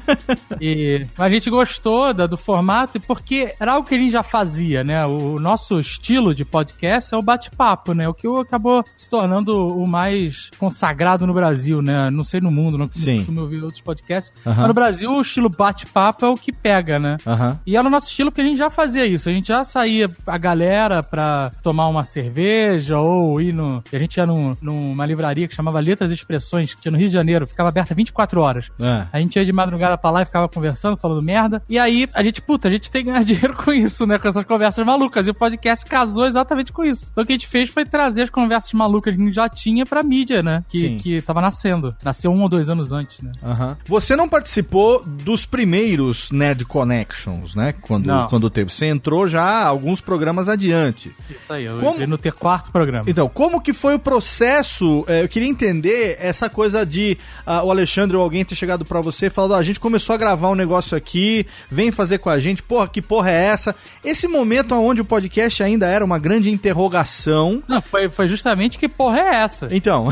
E 0.61 1.05
mas 1.17 1.27
a 1.27 1.29
gente 1.29 1.49
gostou 1.49 2.13
da- 2.13 2.27
do 2.27 2.37
formato, 2.37 2.99
porque 3.01 3.53
era 3.59 3.73
algo 3.73 3.87
que 3.87 3.95
a 3.95 3.97
gente 3.97 4.11
já 4.11 4.23
fazia, 4.23 4.83
né? 4.83 5.05
O 5.05 5.39
nosso 5.39 5.79
estilo 5.79 6.33
de 6.33 6.45
podcast 6.45 7.13
é 7.13 7.17
o 7.17 7.21
bate-papo, 7.21 7.86
né? 7.93 8.07
O 8.07 8.13
que 8.13 8.27
acabou 8.39 8.83
se 8.95 9.09
tornando 9.09 9.55
o 9.67 9.87
mais 9.87 10.49
consagrado 10.57 11.25
no 11.27 11.33
Brasil, 11.33 11.81
né? 11.81 12.09
Não 12.09 12.23
sei 12.23 12.39
no 12.41 12.51
mundo, 12.51 12.77
não, 12.77 12.89
Sim. 12.91 13.17
costumo 13.17 13.41
ouvir 13.41 13.63
outros 13.63 13.81
podcasts. 13.81 14.31
Aham. 14.45 14.55
Mas 14.57 14.67
no 14.67 14.73
Brasil 14.73 15.11
o 15.11 15.21
estilo 15.21 15.49
bate-papo 15.49 16.25
é 16.25 16.29
o 16.29 16.35
que 16.35 16.51
pega, 16.51 16.99
né? 16.99 17.17
Aham. 17.25 17.59
E 17.65 17.75
era 17.77 17.87
o 17.87 17.89
nosso 17.89 18.07
estilo 18.07 18.31
que 18.31 18.41
a 18.41 18.43
gente 18.43 18.57
já 18.57 18.69
fazia 18.69 19.05
isso. 19.05 19.29
A 19.29 19.31
gente 19.31 19.47
já 19.47 19.63
saía 19.65 20.09
a 20.25 20.37
galera 20.37 21.01
pra 21.03 21.51
tomar 21.63 21.87
uma 21.87 22.03
cerveja 22.03 22.97
ou 22.99 23.39
ir 23.41 23.53
no. 23.53 23.83
A 23.91 23.97
gente 23.97 24.17
ia 24.17 24.25
num- 24.25 24.51
numa 24.61 25.05
livraria 25.05 25.47
que 25.47 25.55
chamava 25.55 25.79
Letras 25.79 26.11
e 26.11 26.13
Expressões, 26.13 26.73
que 26.73 26.81
tinha 26.81 26.91
no 26.91 26.97
Rio 26.97 27.07
de 27.07 27.13
Janeiro, 27.13 27.47
ficava 27.47 27.69
aberta 27.69 27.93
24 27.95 28.41
horas. 28.41 28.69
É. 28.79 29.05
A 29.11 29.19
gente 29.19 29.35
ia 29.37 29.45
de 29.45 29.53
madrugada 29.53 29.97
pra 29.97 30.09
lá 30.11 30.21
e 30.21 30.25
ficava 30.25 30.47
conversando, 30.47 30.97
falando 30.97 31.21
merda. 31.23 31.61
E 31.69 31.77
aí, 31.79 32.07
a 32.13 32.23
gente, 32.23 32.41
puta, 32.41 32.67
a 32.67 32.71
gente 32.71 32.89
tem 32.91 33.03
que 33.03 33.11
ganhar 33.11 33.23
dinheiro 33.25 33.55
com 33.55 33.71
isso, 33.71 34.05
né? 34.05 34.17
Com 34.19 34.27
essas 34.27 34.43
conversas 34.45 34.85
malucas. 34.85 35.27
E 35.27 35.31
o 35.31 35.33
podcast 35.33 35.85
casou 35.85 36.25
exatamente 36.27 36.71
com 36.71 36.83
isso. 36.83 37.09
Então 37.11 37.23
o 37.23 37.27
que 37.27 37.33
a 37.33 37.35
gente 37.35 37.47
fez 37.47 37.69
foi 37.77 37.85
trazer 37.85 38.23
as 38.23 38.29
conversas 38.31 38.73
malucas 38.73 39.15
que 39.15 39.21
a 39.21 39.25
gente 39.25 39.35
já 39.35 39.47
tinha 39.47 39.85
pra 39.85 40.01
mídia, 40.01 40.41
né? 40.41 40.63
Que, 40.67 40.79
Sim. 40.79 40.97
que 40.97 41.21
tava 41.21 41.41
nascendo. 41.41 41.95
Nasceu 42.03 42.31
um 42.31 42.41
ou 42.41 42.49
dois 42.49 42.69
anos 42.69 42.91
antes, 42.91 43.21
né? 43.21 43.31
Aham. 43.43 43.77
Você 43.85 44.15
não 44.15 44.27
participou 44.27 45.03
dos 45.05 45.45
primeiros 45.45 46.31
Nerd 46.31 46.65
Connections, 46.65 47.53
né? 47.53 47.73
Quando, 47.79 48.07
Não. 48.07 48.27
quando 48.27 48.49
teve. 48.49 48.71
Você 48.71 48.87
entrou 48.87 49.27
já 49.27 49.63
alguns 49.63 50.01
programas 50.01 50.49
adiante. 50.49 51.11
Isso 51.29 51.53
aí, 51.53 51.65
eu 51.65 51.77
Como- 51.77 51.91
entrei 51.91 52.07
no 52.07 52.17
ter 52.17 52.33
quarto 52.33 52.71
programa. 52.71 53.05
Então, 53.07 53.29
como 53.29 53.61
que 53.61 53.73
foi 53.73 53.93
o 53.93 53.99
processo? 53.99 55.05
É, 55.07 55.21
eu 55.23 55.29
queria 55.29 55.47
entender 55.47 56.17
essa 56.19 56.49
coisa 56.49 56.83
de 56.83 57.15
ah, 57.45 57.63
o 57.63 57.69
Alexandre 57.69 58.17
ou 58.17 58.23
alguém 58.23 58.43
ter 58.43 58.55
chegado 58.55 58.83
pra 58.85 59.01
você 59.01 59.27
e 59.27 59.29
falado: 59.29 59.51
"Ó, 59.51 59.55
a 59.57 59.63
gente 59.63 59.79
começou 59.79 60.15
a 60.15 60.17
gravar 60.17 60.49
um 60.49 60.55
negócio 60.55 60.97
aqui, 60.97 61.45
vem 61.69 61.91
fazer 61.91 62.17
com 62.17 62.29
a 62.29 62.39
gente, 62.39 62.63
porra, 62.63 62.87
que 62.87 63.03
porra 63.03 63.29
é 63.29 63.45
essa? 63.45 63.75
Esse 64.03 64.27
momento 64.27 64.73
onde 64.73 65.01
o 65.01 65.05
podcast 65.05 65.61
ainda 65.61 65.85
era 65.85 66.03
uma 66.03 66.17
grande 66.17 66.49
interrogação. 66.49 67.61
Não, 67.67 67.81
foi, 67.81 68.09
foi 68.09 68.27
justamente 68.27 68.77
que 68.77 68.87
porra 68.87 69.19
é 69.19 69.35
essa? 69.35 69.67
Então, 69.71 70.07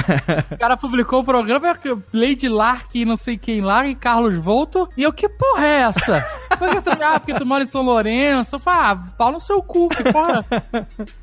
O 0.51 0.57
cara 0.57 0.75
publicou 0.77 1.19
o 1.21 1.23
programa, 1.23 1.77
Lady 2.13 2.47
Lark 2.49 2.89
e 2.95 3.05
não 3.05 3.17
sei 3.17 3.37
quem 3.37 3.61
lá, 3.61 3.87
e 3.87 3.95
Carlos 3.95 4.35
Volto, 4.35 4.89
e 4.97 5.03
eu, 5.03 5.13
que 5.13 5.27
porra 5.29 5.65
é 5.65 5.81
essa? 5.81 6.25
Porque 6.57 6.81
tu, 6.81 6.89
ah, 6.89 7.19
porque 7.19 7.33
tu 7.33 7.45
mora 7.45 7.63
em 7.63 7.67
São 7.67 7.81
Lourenço. 7.81 8.55
Eu 8.55 8.59
falei, 8.59 8.79
ah, 8.83 8.95
pau 9.17 9.31
no 9.31 9.39
seu 9.39 9.61
cu, 9.61 9.89
que 9.89 10.03
porra. 10.03 10.45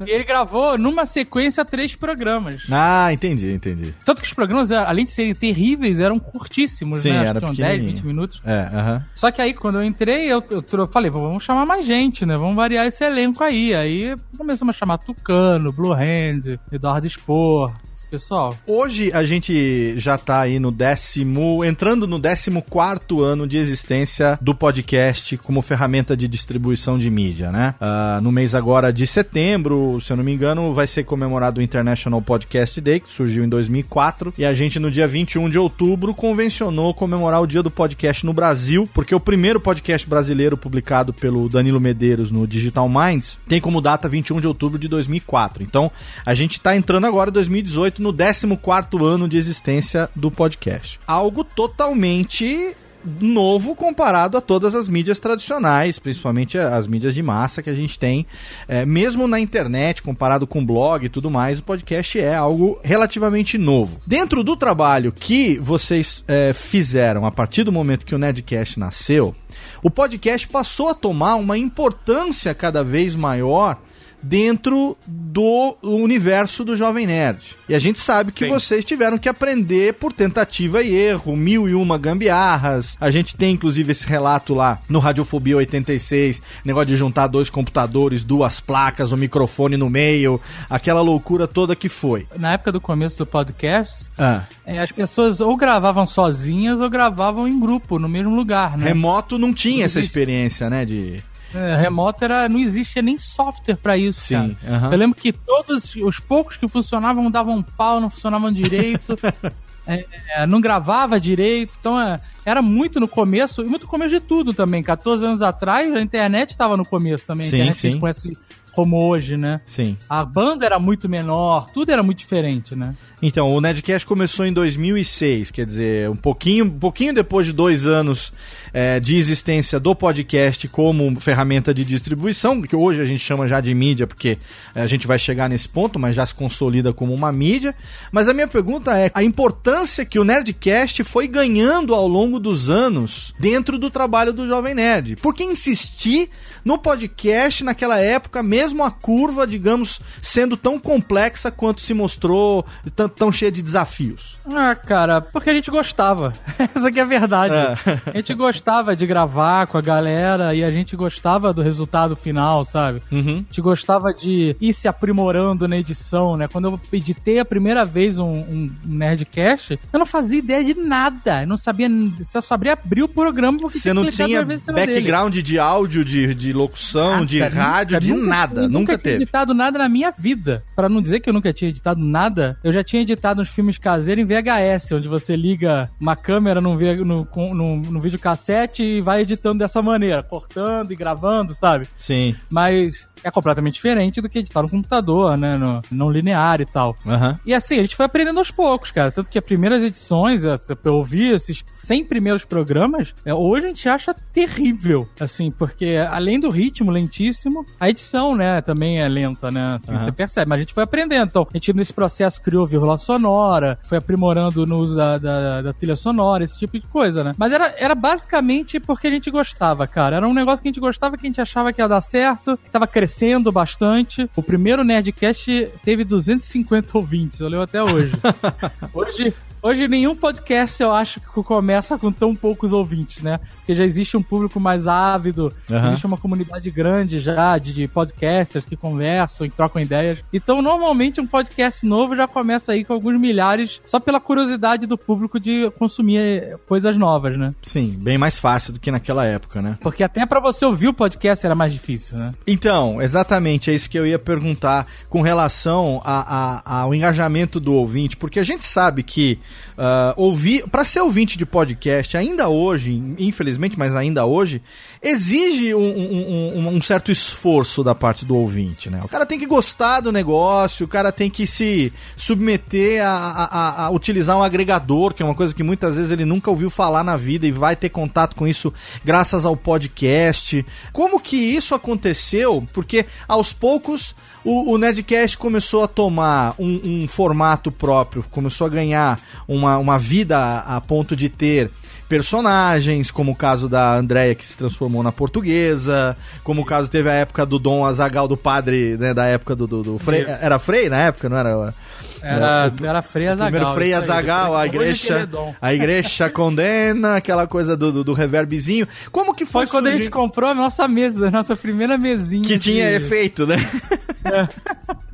e 0.07 0.11
ele 0.11 0.25
gravou, 0.25 0.77
numa 0.77 1.07
sequência, 1.07 1.65
três 1.65 1.95
programas. 1.95 2.62
ah, 2.71 3.12
entendi, 3.12 3.51
entendi. 3.53 3.95
Tanto 4.05 4.21
que 4.21 4.27
os 4.27 4.35
programas, 4.35 4.71
além 4.71 5.05
de 5.05 5.12
serem 5.12 5.35
terríveis, 5.35 6.01
eram 6.01 6.19
curtíssimos, 6.19 7.01
Sim, 7.03 7.11
né? 7.11 7.21
Acho 7.21 7.29
era 7.29 7.41
que 7.41 7.41
tinham 7.41 7.55
10, 7.55 7.71
pequenininho. 7.71 7.97
20 7.97 8.07
minutos. 8.07 8.43
É, 8.45 8.69
aham. 8.73 9.07
Só 9.15 9.31
que 9.31 9.41
aí, 9.41 9.55
quando 9.55 9.77
eu 9.79 9.85
entrei, 9.85 10.27
eu, 10.27 10.43
eu, 10.51 10.65
eu 10.71 10.87
falei, 10.87 11.11
vamos 11.11 11.43
chamar 11.43 11.65
mais 11.65 11.87
gente, 11.87 12.27
né? 12.27 12.37
Vamos 12.37 12.55
variar 12.57 12.87
esse 12.87 13.05
elenco 13.05 13.43
aí. 13.43 13.75
Aí 13.75 14.15
começamos 14.37 14.75
a 14.75 14.79
chamar 14.79 14.99
Tucano, 14.99 15.73
Blue 15.73 15.93
Hand, 15.93 16.22
Eduardo 16.71 17.09
Spor, 17.09 17.73
pessoal. 18.06 18.56
Hoje 18.66 19.11
a 19.12 19.25
gente 19.25 19.99
já 19.99 20.16
tá 20.16 20.40
aí 20.40 20.59
no 20.59 20.71
décimo, 20.71 21.64
entrando 21.64 22.06
no 22.06 22.18
décimo 22.18 22.62
quarto 22.62 23.23
ano 23.23 23.47
de 23.47 23.59
existência 23.59 24.38
do 24.40 24.54
podcast 24.54 25.37
como 25.38 25.61
ferramenta 25.61 26.16
de 26.16 26.26
distribuição 26.26 26.99
de 26.99 27.11
mídia, 27.11 27.50
né? 27.50 27.75
Ah, 27.80 28.21
no 28.23 28.32
mês 28.32 28.54
agora 28.54 28.92
de 28.92 29.06
setembro, 29.06 30.00
se 30.00 30.12
eu 30.12 30.16
não 30.16 30.25
me 30.25 30.32
engano, 30.32 30.73
vai 30.73 30.87
ser 30.87 31.04
comemorado 31.04 31.61
o 31.61 31.62
International 31.62 32.23
Podcast 32.23 32.80
Day, 32.80 33.00
que 33.00 33.11
surgiu 33.11 33.44
em 33.44 33.49
2004, 33.49 34.35
e 34.38 34.44
a 34.44 34.54
gente 34.54 34.78
no 34.78 34.90
dia 34.90 35.06
21 35.06 35.50
de 35.50 35.59
outubro 35.59 36.14
convencionou 36.14 36.94
comemorar 36.94 37.42
o 37.42 37.47
dia 37.47 37.62
do 37.62 37.71
podcast 37.71 38.25
no 38.25 38.32
Brasil, 38.32 38.88
porque 38.94 39.14
o 39.14 39.21
primeiro 39.21 39.61
podcast 39.61 40.09
brasileiro 40.09 40.56
publicado 40.56 41.12
pelo 41.12 41.49
Danilo 41.49 41.80
Medeiros 41.80 42.30
no 42.30 42.47
Digital 42.47 42.88
Minds 42.88 43.38
tem 43.49 43.61
como 43.61 43.80
data 43.80 44.09
21 44.09 44.40
de 44.40 44.47
outubro 44.47 44.78
de 44.78 44.88
2004. 44.88 45.62
Então, 45.62 45.90
a 46.25 46.35
gente 46.35 46.61
tá 46.61 46.76
entrando 46.76 47.06
agora 47.06 47.30
em 47.30 47.32
2018 47.32 47.91
no 48.00 48.12
14º 48.12 49.04
ano 49.04 49.28
de 49.28 49.37
existência 49.37 50.08
do 50.14 50.30
podcast. 50.30 50.99
Algo 51.06 51.42
totalmente 51.44 52.76
novo 53.20 53.75
comparado 53.75 54.37
a 54.37 54.40
todas 54.40 54.75
as 54.75 54.88
mídias 54.88 55.18
tradicionais, 55.18 55.99
principalmente 55.99 56.56
as 56.56 56.87
mídias 56.87 57.14
de 57.14 57.22
massa 57.22 57.62
que 57.62 57.70
a 57.70 57.75
gente 57.75 57.99
tem. 57.99 58.26
É, 58.68 58.87
mesmo 58.87 59.26
na 59.26 59.40
internet, 59.40 60.02
comparado 60.02 60.46
com 60.46 60.64
blog 60.64 61.04
e 61.04 61.08
tudo 61.08 61.30
mais, 61.30 61.58
o 61.58 61.62
podcast 61.62 62.18
é 62.18 62.34
algo 62.34 62.78
relativamente 62.82 63.58
novo. 63.58 64.00
Dentro 64.06 64.42
do 64.44 64.56
trabalho 64.56 65.12
que 65.12 65.58
vocês 65.58 66.25
é, 66.28 66.52
fizeram 66.52 67.26
a 67.26 67.30
partir 67.30 67.64
do 67.64 67.72
momento 67.72 68.06
que 68.06 68.14
o 68.14 68.18
Nerdcast 68.18 68.78
nasceu, 68.78 69.34
o 69.82 69.90
podcast 69.90 70.46
passou 70.49 70.88
a 70.88 70.94
tomar 70.94 71.34
uma 71.37 71.58
importância 71.58 72.54
cada 72.54 72.82
vez 72.84 73.14
maior 73.16 73.78
dentro 74.23 74.97
do 75.07 75.76
universo 75.83 76.64
do 76.64 76.76
Jovem 76.76 77.07
Nerd. 77.07 77.57
E 77.69 77.75
a 77.75 77.79
gente 77.79 77.99
sabe 77.99 78.33
que 78.33 78.45
Sim. 78.45 78.50
vocês 78.50 78.85
tiveram 78.85 79.19
que 79.19 79.29
aprender 79.29 79.95
por 79.95 80.12
tentativa 80.12 80.83
e 80.83 80.95
erro, 80.95 81.35
mil 81.37 81.69
e 81.69 81.75
uma 81.75 81.99
gambiarras. 81.99 82.97
A 83.00 83.11
gente 83.11 83.37
tem 83.37 83.55
inclusive 83.55 83.93
esse 83.93 84.07
relato 84.07 84.55
lá 84.55 84.81
no 84.88 84.99
Radiofobia 84.99 85.57
86, 85.57 86.41
negócio 86.64 86.88
de 86.88 86.97
juntar 86.97 87.26
dois 87.26 87.50
computadores, 87.50 88.25
duas 88.25 88.61
placas, 88.61 89.12
um 89.12 89.17
microfone 89.17 89.76
no 89.76 89.91
meio, 89.91 90.41
aquela 90.71 91.00
loucura 91.00 91.47
toda 91.47 91.75
que 91.75 91.88
foi. 91.88 92.26
Na 92.38 92.52
época 92.52 92.73
do 92.73 92.81
começo 92.81 93.19
do 93.19 93.26
podcast, 93.26 94.11
Ah, 94.17 94.43
é, 94.64 94.79
as 94.79 94.93
pessoas 94.93 95.41
ou 95.41 95.57
gravavam 95.57 96.07
sozinhas 96.07 96.81
ou 96.81 96.88
gravavam 96.88 97.49
em 97.49 97.59
grupo, 97.59 97.99
no 97.99 98.09
mesmo 98.09 98.35
lugar, 98.35 98.76
né? 98.79 98.87
remoto 98.87 99.38
não 99.38 99.52
tinha 99.52 99.85
essa 99.85 99.99
Existe. 99.99 100.11
experiência, 100.11 100.71
né, 100.71 100.85
de 100.85 101.17
É, 101.54 101.76
remoto 101.76 102.25
era, 102.25 102.49
não 102.49 102.59
existia 102.59 103.02
nem 103.02 103.18
software 103.18 103.76
pra 103.76 103.97
isso, 103.97 104.21
Sim, 104.21 104.56
cara. 104.61 104.76
aham. 104.76 104.92
Eu 104.92 104.99
lembro 104.99 105.21
que 105.21 105.32
todos 105.32 105.94
os 105.97 106.18
poucos 106.18 106.56
que 106.56 106.66
funcionavam 106.68 107.30
davam 107.30 107.62
pau, 107.62 108.00
não 108.00 108.09
funcionavam 108.09 108.52
direito. 108.52 109.16
é, 109.87 110.06
é, 110.30 110.47
não 110.47 110.61
gravava 110.61 111.18
direito, 111.18 111.73
então 111.78 112.00
é, 112.00 112.21
era 112.44 112.62
muito 112.62 113.00
no 113.00 113.09
começo, 113.09 113.62
e 113.62 113.66
muito 113.66 113.82
no 113.82 113.88
começo 113.88 114.14
de 114.14 114.21
tudo 114.21 114.54
também. 114.54 114.82
14 114.82 115.25
anos 115.25 115.42
atrás, 115.42 115.92
a 115.92 116.00
internet 116.00 116.50
estava 116.50 116.76
no 116.76 116.85
começo 116.85 117.26
também. 117.26 117.47
Sim, 117.47 117.56
a 117.56 117.59
internet 117.59 117.80
que 117.80 117.87
a 117.87 117.90
sim. 117.90 117.90
gente 117.92 118.00
conhece 118.00 118.38
como 118.73 119.07
hoje, 119.07 119.37
né? 119.37 119.61
Sim. 119.67 119.97
A 120.09 120.25
banda 120.25 120.64
era 120.67 120.79
muito 120.79 121.09
menor, 121.09 121.69
tudo 121.73 121.93
era 121.93 122.02
muito 122.02 122.19
diferente, 122.19 122.75
né? 122.75 122.95
Então, 123.23 123.50
o 123.50 123.61
Nerdcast 123.61 124.05
começou 124.05 124.45
em 124.45 124.52
2006, 124.52 125.52
quer 125.52 125.64
dizer, 125.64 126.11
um 126.11 126.17
pouquinho, 126.17 126.64
um 126.64 126.79
pouquinho 126.79 127.14
depois 127.14 127.47
de 127.47 127.52
dois 127.52 127.87
anos 127.87 128.33
é, 128.73 128.99
de 128.99 129.17
existência 129.17 129.79
do 129.79 129.95
podcast 129.95 130.67
como 130.67 131.21
ferramenta 131.21 131.73
de 131.73 131.85
distribuição, 131.85 132.61
que 132.62 132.75
hoje 132.75 133.00
a 133.00 133.05
gente 133.05 133.21
chama 133.21 133.47
já 133.47 133.61
de 133.61 133.73
mídia, 133.75 134.09
porque 134.09 134.38
a 134.75 134.87
gente 134.88 135.07
vai 135.07 135.19
chegar 135.19 135.49
nesse 135.49 135.69
ponto, 135.69 136.00
mas 136.00 136.17
já 136.17 136.26
se 136.26 136.35
consolida 136.35 136.93
como 136.93 137.14
uma 137.14 137.31
mídia. 137.31 137.75
Mas 138.11 138.26
a 138.26 138.35
minha 138.35 138.49
pergunta 138.49 138.99
é 138.99 139.11
a 139.14 139.23
importância 139.23 140.05
que 140.05 140.19
o 140.19 140.25
Nerdcast 140.25 141.05
foi 141.05 141.29
ganhando 141.29 141.95
ao 141.95 142.09
longo 142.09 142.41
dos 142.41 142.69
anos 142.69 143.33
dentro 143.38 143.79
do 143.79 143.88
trabalho 143.91 144.33
do 144.33 144.49
Jovem 144.49 144.75
Nerd. 144.75 145.17
Por 145.17 145.33
que 145.33 145.45
insistir 145.45 146.29
no 146.64 146.76
podcast 146.76 147.62
naquela 147.62 148.00
época, 148.00 148.43
mesmo 148.43 148.62
a 148.85 148.90
curva, 148.90 149.47
digamos, 149.47 150.00
sendo 150.21 150.57
tão 150.57 150.78
complexa 150.78 151.50
quanto 151.50 151.81
se 151.81 151.95
mostrou, 151.95 152.64
tão, 152.95 153.09
tão 153.09 153.33
cheia 153.33 153.50
de 153.50 153.62
desafios? 153.62 154.38
Ah, 154.47 154.75
cara, 154.75 155.21
porque 155.21 155.50
a 155.50 155.54
gente 155.54 155.71
gostava. 155.71 156.33
Essa 156.75 156.88
aqui 156.88 156.99
é 156.99 157.02
a 157.02 157.07
verdade. 157.07 157.54
É. 157.54 158.00
A 158.07 158.16
gente 158.16 158.35
gostava 158.35 158.95
de 158.97 159.07
gravar 159.07 159.66
com 159.66 159.78
a 159.78 159.81
galera 159.81 160.54
e 160.54 160.62
a 160.64 160.71
gente 160.71 160.97
gostava 160.97 161.52
do 161.52 161.62
resultado 161.62 162.16
final, 162.16 162.64
sabe? 162.64 163.02
Uhum. 163.11 163.35
A 163.35 163.52
gente 163.52 163.61
gostava 163.61 164.12
de 164.12 164.57
ir 164.61 164.73
se 164.73 164.88
aprimorando 164.88 165.66
na 165.69 165.76
edição, 165.76 166.37
né? 166.37 166.49
Quando 166.49 166.69
eu 166.69 166.81
editei 166.92 167.38
a 167.38 167.45
primeira 167.45 167.85
vez 167.85 168.19
um, 168.19 168.33
um 168.33 168.71
Nerdcast, 168.85 169.78
eu 169.92 169.99
não 169.99 170.07
fazia 170.07 170.38
ideia 170.38 170.64
de 170.64 170.75
nada. 170.75 171.42
Eu 171.42 171.49
não 171.49 171.57
sabia. 171.57 171.88
Você 171.88 172.25
só 172.25 172.40
sabia 172.40 172.73
abrir 172.73 173.02
o 173.02 173.09
programa 173.09 173.59
porque 173.59 173.78
Você 173.78 173.92
não 173.92 174.09
tinha 174.09 174.42
cima 174.62 174.75
dele. 174.75 174.92
background 174.95 175.37
de 175.37 175.59
áudio, 175.59 176.04
de, 176.04 176.35
de 176.35 176.52
locução, 176.52 177.11
Nada, 177.11 177.26
de 177.26 177.38
nunca, 177.40 177.54
rádio, 177.54 178.00
de 178.00 178.12
nunca 178.12 178.26
nada. 178.26 178.51
Nada, 178.54 178.66
eu 178.66 178.68
nunca, 178.68 178.78
nunca 178.92 178.99
tinha 178.99 179.12
teve. 179.12 179.23
editado 179.23 179.54
nada 179.54 179.78
na 179.78 179.88
minha 179.88 180.11
vida. 180.16 180.62
Pra 180.76 180.88
não 180.88 181.00
dizer 181.00 181.21
que 181.21 181.28
eu 181.28 181.35
nunca 181.35 181.52
tinha 181.52 181.68
editado 181.68 182.00
nada, 182.00 182.59
eu 182.62 182.73
já 182.73 182.82
tinha 182.82 183.02
editado 183.02 183.40
uns 183.42 183.49
filmes 183.49 183.78
caseiros 183.78 184.23
em 184.23 184.26
VHS, 184.26 184.92
onde 184.92 185.09
você 185.09 185.35
liga 185.37 185.90
uma 186.00 186.16
câmera 186.16 186.61
num, 186.61 186.76
num, 187.04 187.76
num 187.82 188.00
videocassete 188.00 188.82
e 188.82 189.00
vai 189.00 189.23
editando 189.23 189.59
dessa 189.59 189.82
maneira, 189.82 190.23
cortando 190.23 190.92
e 190.92 190.97
gravando, 190.97 191.54
sabe? 191.54 191.87
Sim. 191.97 192.35
Mas 192.50 193.09
é 193.25 193.30
completamente 193.30 193.75
diferente 193.75 194.21
do 194.21 194.28
que 194.28 194.38
editar 194.40 194.62
no 194.62 194.68
computador, 194.68 195.37
né? 195.37 195.56
No, 195.56 195.80
não 195.90 196.11
linear 196.11 196.61
e 196.61 196.66
tal. 196.66 196.97
Aham. 197.06 197.38
E 197.47 197.54
assim, 197.54 197.78
a 197.78 197.82
gente 197.82 197.97
foi 197.97 198.06
aprendendo 198.06 198.38
aos 198.38 198.50
poucos, 198.50 198.90
cara. 198.90 199.11
Tanto 199.12 199.28
que 199.30 199.38
as 199.38 199.44
primeiras 199.44 199.82
edições, 199.82 200.44
essa- 200.44 200.76
eu 200.85 200.94
ouvi 200.94 201.28
esses 201.30 201.64
100 201.73 202.04
primeiros 202.04 202.44
programas, 202.44 203.14
é, 203.25 203.32
hoje 203.32 203.66
a 203.66 203.68
gente 203.68 203.88
acha 203.88 204.14
terrível, 204.14 205.09
assim, 205.21 205.50
porque 205.50 205.97
além 206.11 206.38
do 206.40 206.50
ritmo 206.50 206.90
lentíssimo, 206.90 207.64
a 207.78 207.88
edição, 207.88 208.35
né, 208.35 208.41
também 208.64 209.00
é 209.00 209.08
lenta, 209.08 209.50
né? 209.50 209.76
Assim, 209.76 209.92
Aham. 209.92 210.00
Você 210.00 210.12
percebe, 210.12 210.49
mas 210.49 210.56
a 210.56 210.61
gente 210.61 210.75
foi 210.75 210.82
aprendendo. 210.82 211.28
Então, 211.28 211.46
a 211.49 211.56
gente 211.56 211.72
nesse 211.72 211.92
processo 211.92 212.40
criou 212.40 212.66
vírgula 212.66 212.99
sonora, 212.99 213.78
foi 213.82 213.99
aprimorando 213.99 214.66
no 214.66 214.78
uso 214.78 214.96
da, 214.96 215.18
da, 215.18 215.62
da 215.62 215.72
trilha 215.72 215.96
sonora, 215.96 216.44
esse 216.44 216.58
tipo 216.58 216.78
de 216.78 216.87
coisa, 216.87 217.22
né? 217.25 217.32
Mas 217.37 217.52
era, 217.52 217.75
era 217.78 217.94
basicamente 217.94 218.80
porque 218.80 219.06
a 219.06 219.11
gente 219.11 219.30
gostava, 219.30 219.87
cara. 219.87 220.16
Era 220.16 220.28
um 220.28 220.34
negócio 220.34 220.62
que 220.62 220.68
a 220.68 220.70
gente 220.70 220.80
gostava, 220.80 221.16
que 221.16 221.26
a 221.26 221.28
gente 221.28 221.40
achava 221.40 221.72
que 221.72 221.80
ia 221.80 221.88
dar 221.88 222.00
certo, 222.00 222.56
que 222.56 222.70
tava 222.70 222.87
crescendo 222.87 223.50
bastante. 223.52 224.28
O 224.37 224.42
primeiro 224.42 224.84
Nerdcast 224.84 225.70
teve 225.84 226.04
250 226.04 226.96
ouvintes, 226.99 227.40
eu 227.40 227.49
lembro 227.49 227.64
até 227.64 227.82
hoje. 227.82 228.12
hoje, 228.92 229.34
hoje 229.62 229.87
nenhum 229.88 230.14
podcast 230.16 230.83
eu 230.83 230.92
acho 230.92 231.21
que 231.21 231.26
começa 231.42 231.97
com 231.97 232.11
tão 232.11 232.35
poucos 232.35 232.73
ouvintes, 232.73 233.23
né? 233.23 233.38
Porque 233.57 233.75
já 233.75 233.85
existe 233.85 234.16
um 234.16 234.23
público 234.23 234.59
mais 234.59 234.87
ávido, 234.87 235.52
Aham. 235.71 235.88
existe 235.88 236.07
uma 236.07 236.16
comunidade 236.19 236.71
grande 236.71 237.19
já 237.19 237.57
de, 237.59 237.73
de 237.73 237.87
podcasters 237.88 238.66
que 238.66 238.76
conversam 238.76 239.47
e 239.47 239.50
trocam 239.50 239.81
ideias. 239.81 240.23
Então, 240.33 240.61
normalmente, 240.61 241.21
um 241.21 241.26
podcast 241.26 241.87
novo 241.87 242.16
já 242.16 242.26
começa 242.26 242.73
aí 242.73 242.85
com 242.85 242.92
alguns 242.92 243.19
milhares, 243.21 243.81
só 243.85 244.00
pela 244.00 244.19
curiosidade 244.21 244.87
do 244.87 244.99
público 244.99 245.38
de 245.38 245.71
consumir 245.78 246.19
eh, 246.19 246.57
coisas 246.69 246.97
novas, 246.97 247.37
né? 247.37 247.49
Sim, 247.62 247.97
bem 247.99 248.19
mais 248.19 248.38
fácil 248.38 248.73
do 248.73 248.81
que 248.81 248.90
naquela 248.90 249.25
época, 249.25 249.62
né? 249.62 249.78
Porque 249.81 250.02
até 250.02 250.26
pra 250.26 250.40
você 250.40 250.64
ouvir 250.64 250.88
o 250.88 250.95
podcast 250.95 251.45
era 251.47 251.54
mais 251.54 251.73
difícil, 251.73 252.19
né? 252.19 252.33
Então, 252.47 253.00
exatamente, 253.00 253.71
é 253.71 253.75
isso 253.75 253.88
que 253.88 253.99
eu 253.99 254.07
ia 254.07 254.19
perguntar 254.19 254.87
com 255.09 255.23
relação 255.23 256.00
a- 256.04 256.62
a- 256.64 256.81
ao 256.83 256.95
engajamento 256.95 257.61
do 257.61 257.75
ouvinte, 257.75 258.16
porque 258.16 258.38
a 258.40 258.45
gente 258.45 258.64
sabe 258.64 259.02
que 259.02 259.38
ah, 259.76 260.14
ouvir, 260.16 260.68
para 260.68 260.85
ser 260.85 261.00
ouvinte 261.00 261.37
de 261.38 261.44
podcast, 261.47 262.16
ainda 262.16 262.49
hoje, 262.49 262.92
infelizmente, 263.18 263.78
mas 263.78 263.94
ainda 263.94 264.25
hoje, 264.26 264.62
exige 265.02 265.75
um, 265.75 265.80
um- 265.80 266.59
um- 266.59 266.68
um 266.76 266.82
certo 266.82 267.11
esforço 267.11 267.82
da 267.82 267.94
parte 267.94 268.25
do 268.25 268.37
ouvinte, 268.37 268.88
né? 268.90 269.00
O 269.04 269.09
cara 269.09 269.26
tem 269.26 269.38
que 269.38 269.47
gostar 269.47 270.00
do 270.00 270.12
negócio, 270.12 270.85
o 270.87 270.88
cara 270.88 271.11
tem 271.11 271.28
que 271.30 271.47
se 271.47 271.92
submeter 272.16 273.04
a- 273.04 273.09
a- 273.44 273.85
a 273.87 273.90
utilizar 273.90 274.37
um 274.38 274.42
agregador, 274.42 275.12
que 275.14 275.23
é 275.23 275.26
uma 275.26 275.35
coisa 275.35 275.54
que 275.54 275.62
muitas 275.62 275.97
vezes 275.97 276.11
ele 276.11 276.25
nunca 276.25 276.50
ouviu 276.50 276.71
falar 276.71 277.02
na 277.04 277.16
vida 277.16 277.47
e 277.47 277.50
vai 277.50 277.75
ter 277.76 277.88
contato 277.88 278.37
com 278.37 278.47
isso 278.47 278.73
graças 279.04 279.44
ao 279.44 279.56
podcast. 279.56 280.64
Como 280.92 281.21
que 281.21 281.37
isso 281.37 281.75
aconteceu? 281.75 282.64
Porque 282.73 283.06
aos 283.28 283.52
poucos 283.52 284.14
o, 284.44 284.72
o 284.72 284.78
Nerdcast 284.78 285.38
começou 285.38 285.84
a 285.84 285.88
tomar 285.88 286.54
um, 286.58 286.80
um 286.84 287.08
formato 287.08 287.70
próprio, 287.70 288.25
começou 288.30 288.66
a 288.66 288.70
ganhar 288.70 289.20
uma, 289.46 289.78
uma 289.78 289.99
vida 289.99 290.37
a, 290.37 290.76
a 290.76 290.80
ponto 290.80 291.14
de 291.14 291.28
ter 291.28 291.70
personagens, 292.08 293.11
como 293.11 293.32
o 293.32 293.37
caso 293.37 293.70
da 293.70 293.96
Andrea 293.96 294.34
que 294.34 294.44
se 294.44 294.58
transformou 294.58 295.02
na 295.02 295.11
portuguesa, 295.11 296.14
como 296.44 296.61
o 296.61 296.64
caso 296.64 296.90
teve 296.90 297.08
a 297.08 297.14
época 297.14 297.46
do 297.46 297.58
Dom 297.58 297.87
Azagal 297.87 298.28
do 298.28 298.37
padre, 298.37 298.99
né, 298.99 299.14
da 299.14 299.25
época 299.25 299.56
do, 299.56 299.66
do, 299.66 299.82
do 299.82 299.99
Frei, 299.99 300.26
era 300.28 300.58
Frei 300.58 300.90
na 300.90 300.99
época, 300.99 301.30
não 301.30 301.38
era? 301.38 301.75
Era, 302.23 302.71
O- 302.81 302.87
era 302.87 303.02
Freia 303.02 303.35
O 303.35 303.37
primeiro. 303.38 303.75
Frei. 303.75 303.93
Azagal, 303.95 304.57
a 304.57 304.67
igreja, 304.67 305.29
a 305.61 305.75
igreja 305.75 306.31
condena, 306.31 307.17
aquela 307.17 307.47
coisa 307.47 307.76
do, 307.76 307.91
do, 307.93 308.05
do 308.05 308.12
reverbzinho. 308.12 308.87
Como 309.11 309.35
que 309.35 309.45
foi, 309.45 309.67
Foi 309.67 309.71
quando 309.79 309.87
a 309.88 309.91
gente 309.91 309.99
surgir- 310.05 310.11
comprou 310.11 310.49
a 310.50 310.55
nossa 310.55 310.87
mesa, 310.88 311.29
a 311.29 311.31
nossa 311.31 311.57
primeira 311.57 311.99
mesinha. 311.99 312.45
que 312.45 312.59
tinha 312.59 312.88
de- 312.88 312.95
efeito, 313.05 313.47
né? 313.47 313.57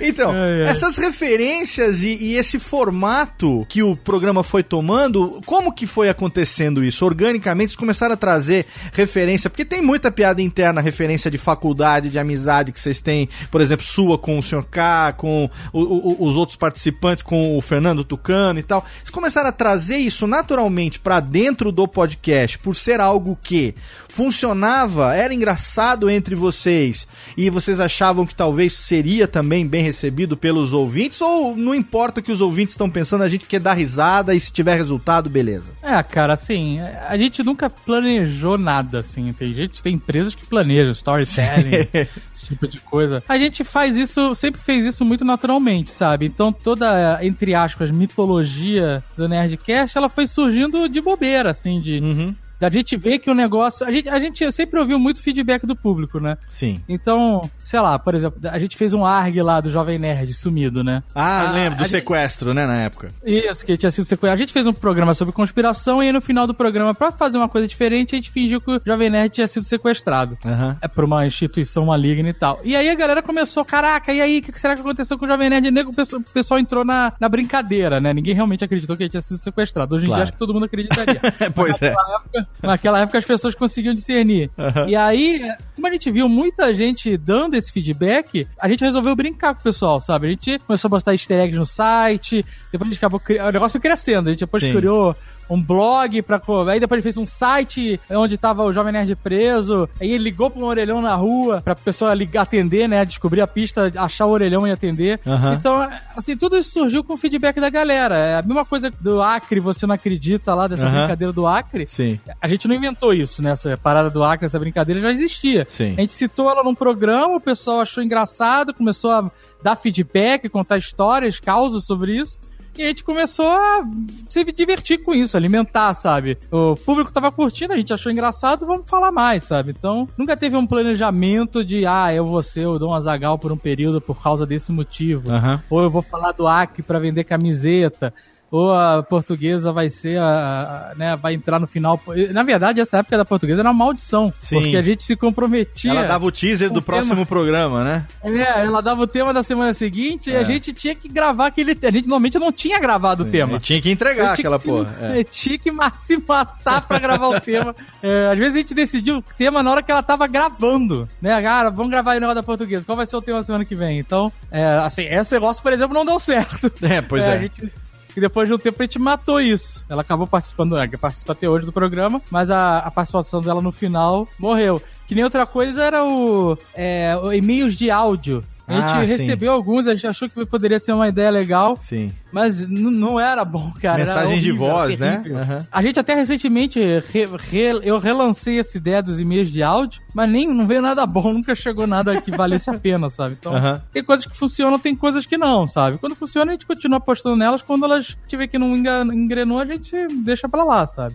Então, 0.00 0.34
É, 0.34 0.62
é. 0.62 0.64
essas 0.64 0.96
referências 0.96 2.02
e, 2.02 2.16
e 2.16 2.34
esse 2.36 2.58
formato 2.58 3.66
que 3.68 3.82
o 3.82 3.96
programa 3.96 4.42
foi 4.42 4.62
tomando, 4.62 5.40
como 5.44 5.72
que 5.72 5.86
foi 5.86 6.08
acontecendo 6.08 6.84
isso? 6.84 7.04
Organicamente, 7.04 7.70
vocês 7.70 7.76
começaram 7.76 8.14
a 8.14 8.16
trazer 8.16 8.66
referência, 8.92 9.50
porque 9.50 9.64
tem 9.64 9.82
muita 9.82 10.10
piada 10.10 10.40
interna, 10.40 10.80
referência 10.80 11.30
de 11.30 11.38
faculdade, 11.38 12.08
de 12.10 12.18
amizade 12.18 12.72
que 12.72 12.80
vocês 12.80 13.00
têm, 13.00 13.28
por 13.50 13.60
exemplo, 13.60 13.84
sua 13.84 14.18
com 14.18 14.38
o 14.38 14.42
Sr. 14.42 14.64
K, 14.70 15.12
com 15.16 15.50
o- 15.72 15.80
o- 15.80 16.26
os 16.26 16.36
outros 16.36 16.56
participantes, 16.56 17.22
com 17.22 17.56
o 17.56 17.60
Fernando 17.60 18.02
Tucano 18.04 18.58
e 18.58 18.62
tal. 18.62 18.84
Vocês 18.98 19.10
começaram 19.10 19.48
a 19.48 19.52
trazer 19.52 19.96
isso 19.98 20.26
naturalmente 20.26 20.98
pra 20.98 21.20
dentro 21.20 21.70
do 21.70 21.86
podcast, 21.86 22.58
por 22.58 22.74
ser 22.74 23.00
algo 23.00 23.38
que 23.42 23.74
funcionava, 24.08 25.14
era 25.14 25.32
engraçado 25.32 26.10
entre 26.10 26.34
vocês 26.34 27.06
e 27.36 27.50
vocês 27.50 27.78
achavam 27.78 28.26
que 28.26 28.34
talvez 28.34 28.72
seria 28.72 29.28
também 29.28 29.66
bem 29.66 29.82
recebido 29.82 30.36
pelos 30.36 30.72
ouvintes 30.72 31.20
ou 31.20 31.56
não 31.56 31.74
importa 31.74 32.20
o 32.20 32.22
que 32.22 32.32
os 32.32 32.40
ouvintes 32.40 32.74
estão 32.74 32.90
pensando, 32.90 33.22
a 33.22 33.28
gente 33.28 33.46
quer 33.46 33.60
dar 33.60 33.74
risada 33.74 34.34
e 34.34 34.40
se 34.40 34.52
tiver 34.52 34.76
resultado, 34.76 35.28
beleza. 35.30 35.72
É, 35.82 36.02
cara, 36.02 36.32
assim, 36.32 36.80
a 36.80 37.16
gente 37.16 37.42
nunca 37.42 37.68
planejou 37.70 38.58
nada, 38.58 39.00
assim. 39.00 39.32
Tem 39.32 39.52
gente, 39.52 39.82
tem 39.82 39.94
empresas 39.94 40.34
que 40.34 40.46
planejam 40.46 40.92
storytelling, 40.92 41.88
esse 42.34 42.46
tipo 42.46 42.66
de 42.66 42.80
coisa. 42.80 43.22
A 43.28 43.38
gente 43.38 43.62
faz 43.64 43.96
isso, 43.96 44.34
sempre 44.34 44.60
fez 44.60 44.84
isso 44.84 45.04
muito 45.04 45.24
naturalmente, 45.24 45.90
sabe? 45.90 46.26
Então 46.26 46.52
toda, 46.52 47.18
entre 47.22 47.54
aspas, 47.54 47.90
mitologia 47.90 49.02
do 49.16 49.28
Nerdcast, 49.28 49.96
ela 49.96 50.08
foi 50.08 50.26
surgindo 50.26 50.88
de 50.88 51.00
bobeira, 51.00 51.50
assim, 51.50 51.80
de... 51.80 51.98
Uhum. 51.98 52.34
Da 52.60 52.68
gente 52.70 52.96
ver 52.96 53.18
que 53.18 53.30
o 53.30 53.34
negócio. 53.34 53.86
A 53.86 53.92
gente, 53.92 54.08
a 54.08 54.18
gente 54.18 54.50
sempre 54.52 54.78
ouviu 54.80 54.98
muito 54.98 55.22
feedback 55.22 55.64
do 55.66 55.76
público, 55.76 56.18
né? 56.18 56.36
Sim. 56.50 56.82
Então, 56.88 57.48
sei 57.64 57.80
lá, 57.80 57.98
por 57.98 58.14
exemplo, 58.14 58.40
a 58.50 58.58
gente 58.58 58.76
fez 58.76 58.92
um 58.94 59.04
ARG 59.04 59.40
lá 59.42 59.60
do 59.60 59.70
Jovem 59.70 59.98
Nerd 59.98 60.32
sumido, 60.34 60.82
né? 60.82 61.02
Ah, 61.14 61.48
Ah, 61.48 61.52
lembro 61.52 61.76
do 61.78 61.80
a 61.80 61.84
gente- 61.84 61.90
sequestro, 61.92 62.52
né, 62.54 62.66
na 62.66 62.76
época. 62.82 63.08
Isso, 63.24 63.64
que 63.64 63.76
tinha 63.76 63.90
sido 63.90 64.04
sequência. 64.04 64.34
A 64.34 64.36
gente 64.36 64.52
fez 64.52 64.66
um 64.66 64.72
programa 64.72 65.14
sobre 65.14 65.32
conspiração 65.32 66.02
e 66.02 66.06
aí 66.06 66.12
no 66.12 66.20
final 66.20 66.46
do 66.46 66.54
programa, 66.54 66.94
pra 66.94 67.12
fazer 67.12 67.36
uma 67.38 67.48
coisa 67.48 67.66
diferente, 67.68 68.14
a 68.14 68.18
gente 68.18 68.30
fingiu 68.30 68.60
que 68.60 68.70
o 68.70 68.80
Jovem 68.84 69.08
Nerd 69.10 69.30
tinha 69.34 69.46
sido 69.48 69.62
sequestrado. 69.64 70.36
Aham. 70.44 70.76
É 70.80 70.88
por 70.88 71.04
uma 71.04 71.26
instituição 71.26 71.86
maligna 71.86 72.28
e 72.28 72.34
tal. 72.34 72.60
E 72.64 72.74
aí 72.74 72.88
a 72.88 72.94
galera 72.94 73.22
começou, 73.22 73.64
caraca, 73.64 74.12
e 74.12 74.20
aí, 74.20 74.38
o 74.38 74.42
que 74.42 74.60
será 74.60 74.74
que 74.74 74.80
aconteceu 74.80 75.16
com 75.18 75.24
o 75.24 75.28
Jovem 75.28 75.48
Nerd? 75.50 75.70
Nego, 75.70 75.90
o 75.90 75.94
pessoal- 75.94 76.20
o 76.26 76.32
pessoal 76.32 76.58
entrou 76.58 76.84
na, 76.84 77.12
na 77.20 77.28
brincadeira, 77.28 78.00
né? 78.00 78.12
Ninguém 78.12 78.34
realmente 78.34 78.64
acreditou 78.64 78.96
que 78.96 79.04
ele 79.04 79.10
tinha 79.10 79.22
sido 79.22 79.38
sequestrado. 79.38 79.94
Hoje 79.94 80.04
em 80.06 80.08
Claro. 80.08 80.18
dia 80.18 80.22
acho 80.24 80.32
que 80.32 80.38
todo 80.38 80.52
mundo 80.52 80.64
acreditaria. 80.64 81.20
Pois 81.54 81.80
é. 81.82 81.90
naquela 81.90 82.16
época, 82.16 82.47
naquela 82.62 83.00
época 83.00 83.18
as 83.18 83.24
pessoas 83.24 83.54
conseguiam 83.54 83.94
discernir. 83.94 84.50
E 84.86 84.96
aí, 84.96 85.40
como 85.74 85.86
a 85.86 85.92
gente 85.92 86.10
viu 86.10 86.28
muita 86.28 86.74
gente 86.74 87.16
dando 87.16 87.54
esse 87.54 87.72
feedback, 87.72 88.46
a 88.60 88.68
gente 88.68 88.84
resolveu 88.84 89.14
brincar 89.14 89.54
com 89.54 89.60
o 89.60 89.64
pessoal, 89.64 90.00
sabe? 90.00 90.26
A 90.26 90.30
gente 90.30 90.58
começou 90.60 90.88
a 90.88 90.90
postar 90.90 91.12
easter 91.12 91.38
eggs 91.38 91.58
no 91.58 91.66
site, 91.66 92.44
depois 92.72 92.88
a 92.88 92.92
gente 92.92 92.98
acabou. 92.98 93.20
O 93.48 93.52
negócio 93.52 93.80
foi 93.80 93.80
crescendo, 93.80 94.28
a 94.28 94.30
gente 94.32 94.40
depois 94.40 94.62
Sim. 94.62 94.74
criou 94.74 95.14
um 95.48 95.62
blog 95.62 96.20
pra. 96.22 96.40
Aí 96.70 96.80
depois 96.80 96.98
ele 96.98 97.02
fez 97.02 97.16
um 97.16 97.26
site 97.26 98.00
onde 98.10 98.36
tava 98.36 98.64
o 98.64 98.72
Jovem 98.72 98.92
Nerd 98.92 99.14
preso. 99.16 99.88
Aí 100.00 100.12
ele 100.12 100.24
ligou 100.24 100.50
pra 100.50 100.60
um 100.62 100.66
orelhão 100.66 101.00
na 101.00 101.14
rua 101.14 101.60
pra 101.60 101.74
pessoa 101.74 102.14
ligar, 102.14 102.42
atender, 102.42 102.88
né? 102.88 103.04
Descobrir 103.04 103.40
a 103.40 103.46
pista, 103.46 103.90
achar 103.96 104.26
o 104.26 104.30
orelhão 104.30 104.66
e 104.66 104.70
atender. 104.70 105.20
Aham. 105.26 105.54
Então, 105.54 105.88
assim, 106.16 106.36
tudo 106.36 106.56
isso 106.58 106.70
surgiu 106.72 107.02
com 107.02 107.14
o 107.14 107.16
feedback 107.16 107.60
da 107.60 107.70
galera. 107.70 108.16
É 108.16 108.36
a 108.38 108.42
mesma 108.42 108.64
coisa 108.64 108.90
do 109.00 109.22
Acre, 109.22 109.60
você 109.60 109.86
não 109.86 109.94
acredita 109.94 110.54
lá, 110.54 110.66
dessa 110.66 110.86
Aham. 110.86 110.98
brincadeira 111.00 111.32
do 111.32 111.46
Acre. 111.46 111.86
Sim. 111.86 112.18
A 112.40 112.48
gente 112.48 112.68
não 112.68 112.74
inventou 112.74 113.12
isso, 113.12 113.42
né? 113.42 113.52
Essa 113.52 113.76
parada 113.76 114.10
do 114.10 114.22
Acre, 114.22 114.46
essa 114.46 114.58
brincadeira 114.58 115.00
já 115.00 115.10
existia. 115.10 115.66
Sim. 115.70 115.94
A 115.96 116.00
gente 116.00 116.12
citou 116.12 116.50
ela 116.50 116.62
num 116.62 116.74
programa, 116.74 117.36
o 117.36 117.40
pessoal 117.40 117.80
achou 117.80 118.02
engraçado, 118.02 118.74
começou 118.74 119.10
a 119.10 119.30
dar 119.62 119.76
feedback, 119.76 120.48
contar 120.48 120.78
histórias, 120.78 121.40
causos 121.40 121.84
sobre 121.84 122.16
isso. 122.16 122.38
E 122.78 122.84
a 122.84 122.86
gente 122.86 123.02
começou 123.02 123.48
a 123.48 123.84
se 124.30 124.44
divertir 124.52 124.98
com 124.98 125.12
isso, 125.12 125.36
alimentar, 125.36 125.92
sabe? 125.94 126.38
O 126.48 126.76
público 126.76 127.12
tava 127.12 127.32
curtindo, 127.32 127.72
a 127.72 127.76
gente 127.76 127.92
achou 127.92 128.12
engraçado, 128.12 128.64
vamos 128.64 128.88
falar 128.88 129.10
mais, 129.10 129.42
sabe? 129.42 129.74
Então, 129.76 130.08
nunca 130.16 130.36
teve 130.36 130.56
um 130.56 130.64
planejamento 130.64 131.64
de, 131.64 131.84
ah, 131.84 132.14
eu 132.14 132.24
vou 132.24 132.40
ser 132.40 132.66
o 132.66 132.78
Dom 132.78 132.94
Azagal 132.94 133.36
por 133.36 133.50
um 133.50 133.56
período 133.56 134.00
por 134.00 134.22
causa 134.22 134.46
desse 134.46 134.70
motivo. 134.70 135.28
Aham. 135.28 135.60
Ou 135.68 135.82
eu 135.82 135.90
vou 135.90 136.02
falar 136.02 136.30
do 136.30 136.46
Acre 136.46 136.84
pra 136.84 137.00
vender 137.00 137.24
camiseta. 137.24 138.14
Ou 138.50 138.72
a 138.72 139.02
portuguesa 139.02 139.72
vai 139.72 139.88
ser 139.90 140.18
a, 140.18 140.90
a, 140.92 140.94
né, 140.96 141.16
vai 141.16 141.34
entrar 141.34 141.58
no 141.58 141.66
final. 141.66 142.00
Na 142.32 142.42
verdade, 142.42 142.80
essa 142.80 142.98
época 142.98 143.16
da 143.16 143.24
portuguesa 143.24 143.60
era 143.60 143.68
uma 143.70 143.74
maldição, 143.84 144.32
Sim. 144.38 144.60
porque 144.60 144.76
a 144.76 144.82
gente 144.82 145.02
se 145.02 145.14
comprometia. 145.16 145.90
Ela 145.90 146.04
dava 146.04 146.24
o 146.26 146.32
teaser 146.32 146.70
do 146.70 146.78
o 146.80 146.82
próximo 146.82 147.14
tema. 147.14 147.26
programa, 147.26 147.84
né? 147.84 148.06
É, 148.22 148.64
ela 148.64 148.80
dava 148.80 149.02
o 149.02 149.06
tema 149.06 149.32
da 149.34 149.42
semana 149.42 149.72
seguinte 149.74 150.30
e 150.30 150.34
É. 150.34 150.38
a 150.38 150.42
gente 150.44 150.72
tinha 150.72 150.94
que 150.94 151.08
gravar 151.08 151.46
aquele. 151.48 151.72
A 151.82 151.90
gente 151.90 152.04
normalmente 152.08 152.38
não 152.38 152.50
tinha 152.52 152.78
gravado 152.80 153.22
o 153.24 153.26
tema. 153.26 153.56
E 153.56 153.60
tinha 153.60 153.80
que 153.80 153.90
entregar 153.90 154.34
tinha 154.34 154.48
aquela 154.48 154.56
que 154.56 154.62
se- 154.62 154.68
porra. 154.68 154.96
é. 155.02 155.18
eu 155.20 155.24
tinha 155.24 155.58
que 155.58 155.70
se 156.02 156.16
matar 156.26 156.80
pra 156.82 156.98
gravar 156.98 157.28
o 157.28 157.40
tema. 157.40 157.74
É, 158.02 158.32
às 158.32 158.38
vezes 158.38 158.54
a 158.54 158.58
gente 158.58 158.74
decidiu 158.74 159.18
o 159.18 159.22
tema 159.36 159.62
na 159.62 159.70
hora 159.70 159.82
que 159.82 159.90
ela 159.92 160.02
tava 160.02 160.26
gravando. 160.26 161.06
Né, 161.20 161.40
cara, 161.42 161.70
vamos 161.70 161.90
gravar 161.90 162.12
o 162.16 162.20
negócio 162.20 162.34
da 162.36 162.42
portuguesa. 162.42 162.84
Qual 162.84 162.96
vai 162.96 163.06
ser 163.06 163.16
o 163.16 163.22
tema 163.22 163.42
semana 163.42 163.64
que 163.64 163.74
vem? 163.74 163.98
Então, 163.98 164.32
é, 164.50 164.64
assim, 164.84 165.02
esse 165.04 165.34
negócio, 165.34 165.62
por 165.62 165.72
exemplo, 165.72 165.94
não 165.94 166.04
deu 166.06 166.18
certo. 166.18 166.72
É, 166.82 167.02
pois 167.02 167.22
é. 167.22 167.32
A 167.32 167.38
gente, 167.38 167.72
e 168.16 168.20
depois 168.20 168.48
de 168.48 168.54
um 168.54 168.58
tempo 168.58 168.82
a 168.82 168.84
gente 168.84 168.98
matou 168.98 169.40
isso. 169.40 169.84
Ela 169.88 170.02
acabou 170.02 170.26
participando, 170.26 170.76
é, 170.76 170.88
participa 170.96 171.32
até 171.32 171.48
hoje 171.48 171.66
do 171.66 171.72
programa, 171.72 172.20
mas 172.30 172.50
a, 172.50 172.78
a 172.78 172.90
participação 172.90 173.40
dela 173.40 173.62
no 173.62 173.72
final 173.72 174.28
morreu. 174.38 174.82
Que 175.06 175.14
nem 175.14 175.24
outra 175.24 175.46
coisa 175.46 175.82
era 175.82 176.04
o, 176.04 176.56
é, 176.74 177.14
e-mails 177.34 177.76
de 177.76 177.90
áudio. 177.90 178.44
A 178.68 178.74
gente 178.74 178.84
Ah, 178.84 179.00
sim. 179.00 179.06
recebeu 179.16 179.50
alguns, 179.52 179.86
a 179.86 179.94
gente 179.94 180.06
achou 180.06 180.28
que 180.28 180.44
poderia 180.44 180.78
ser 180.78 180.92
uma 180.92 181.08
ideia 181.08 181.30
legal, 181.30 181.78
Sim. 181.80 182.12
mas 182.30 182.68
não 182.68 183.18
era 183.18 183.42
bom, 183.42 183.72
cara. 183.80 184.02
era 184.02 184.14
Mensagem 184.14 184.38
de 184.38 184.52
voz, 184.52 184.98
né? 184.98 185.24
Aham. 185.26 185.66
A 185.72 185.80
gente 185.80 185.98
até 185.98 186.12
recentemente, 186.14 186.78
re- 186.78 187.24
re- 187.50 187.80
eu 187.82 187.98
relancei 187.98 188.58
essa 188.60 188.76
ideia 188.76 189.02
dos 189.02 189.18
e-mails 189.18 189.50
de 189.50 189.62
áudio, 189.62 190.02
mas 190.12 190.28
nem 190.28 190.46
não 190.46 190.66
veio 190.66 190.82
nada 190.82 191.06
bom, 191.06 191.32
nunca 191.32 191.54
chegou 191.54 191.86
nada 191.86 192.20
que 192.20 192.30
valesse 192.30 192.68
a 192.68 192.74
pena, 192.74 193.08
sabe? 193.08 193.38
Então, 193.40 193.54
Aham. 193.56 193.80
tem 193.90 194.04
coisas 194.04 194.26
que 194.26 194.36
funcionam, 194.36 194.78
tem 194.78 194.94
coisas 194.94 195.24
que 195.24 195.38
não, 195.38 195.66
sabe? 195.66 195.96
Quando 195.96 196.14
funciona, 196.14 196.50
a 196.50 196.54
gente 196.54 196.66
continua 196.66 196.98
apostando 196.98 197.36
nelas, 197.36 197.62
quando 197.62 197.86
elas 197.86 198.18
tiver 198.26 198.48
que 198.48 198.58
não 198.58 198.76
engrenou, 198.76 199.60
a 199.60 199.64
gente 199.64 199.92
deixa 200.24 200.46
pra 200.46 200.62
lá, 200.62 200.86
sabe? 200.86 201.14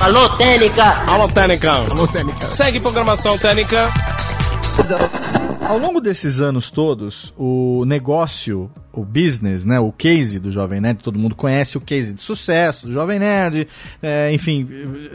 Alô, 0.00 0.28
Técnica! 0.30 0.84
Alô, 1.06 1.28
Técnica. 1.28 1.72
Alô, 1.72 2.08
Técnica. 2.08 2.46
Segue 2.52 2.80
programação 2.80 3.36
Técnica. 3.36 3.88
Ao 5.68 5.76
longo 5.76 6.00
desses 6.00 6.40
anos 6.40 6.70
todos, 6.70 7.34
o 7.36 7.84
negócio, 7.84 8.70
o 9.00 9.04
business, 9.04 9.64
né, 9.64 9.78
o 9.78 9.92
case 9.92 10.38
do 10.38 10.50
Jovem 10.50 10.80
Nerd, 10.80 11.02
todo 11.02 11.18
mundo 11.18 11.34
conhece 11.34 11.76
o 11.76 11.80
case 11.80 12.12
de 12.12 12.20
sucesso 12.20 12.86
do 12.86 12.92
Jovem 12.92 13.18
Nerd, 13.18 13.66
é, 14.02 14.32
enfim, 14.32 14.68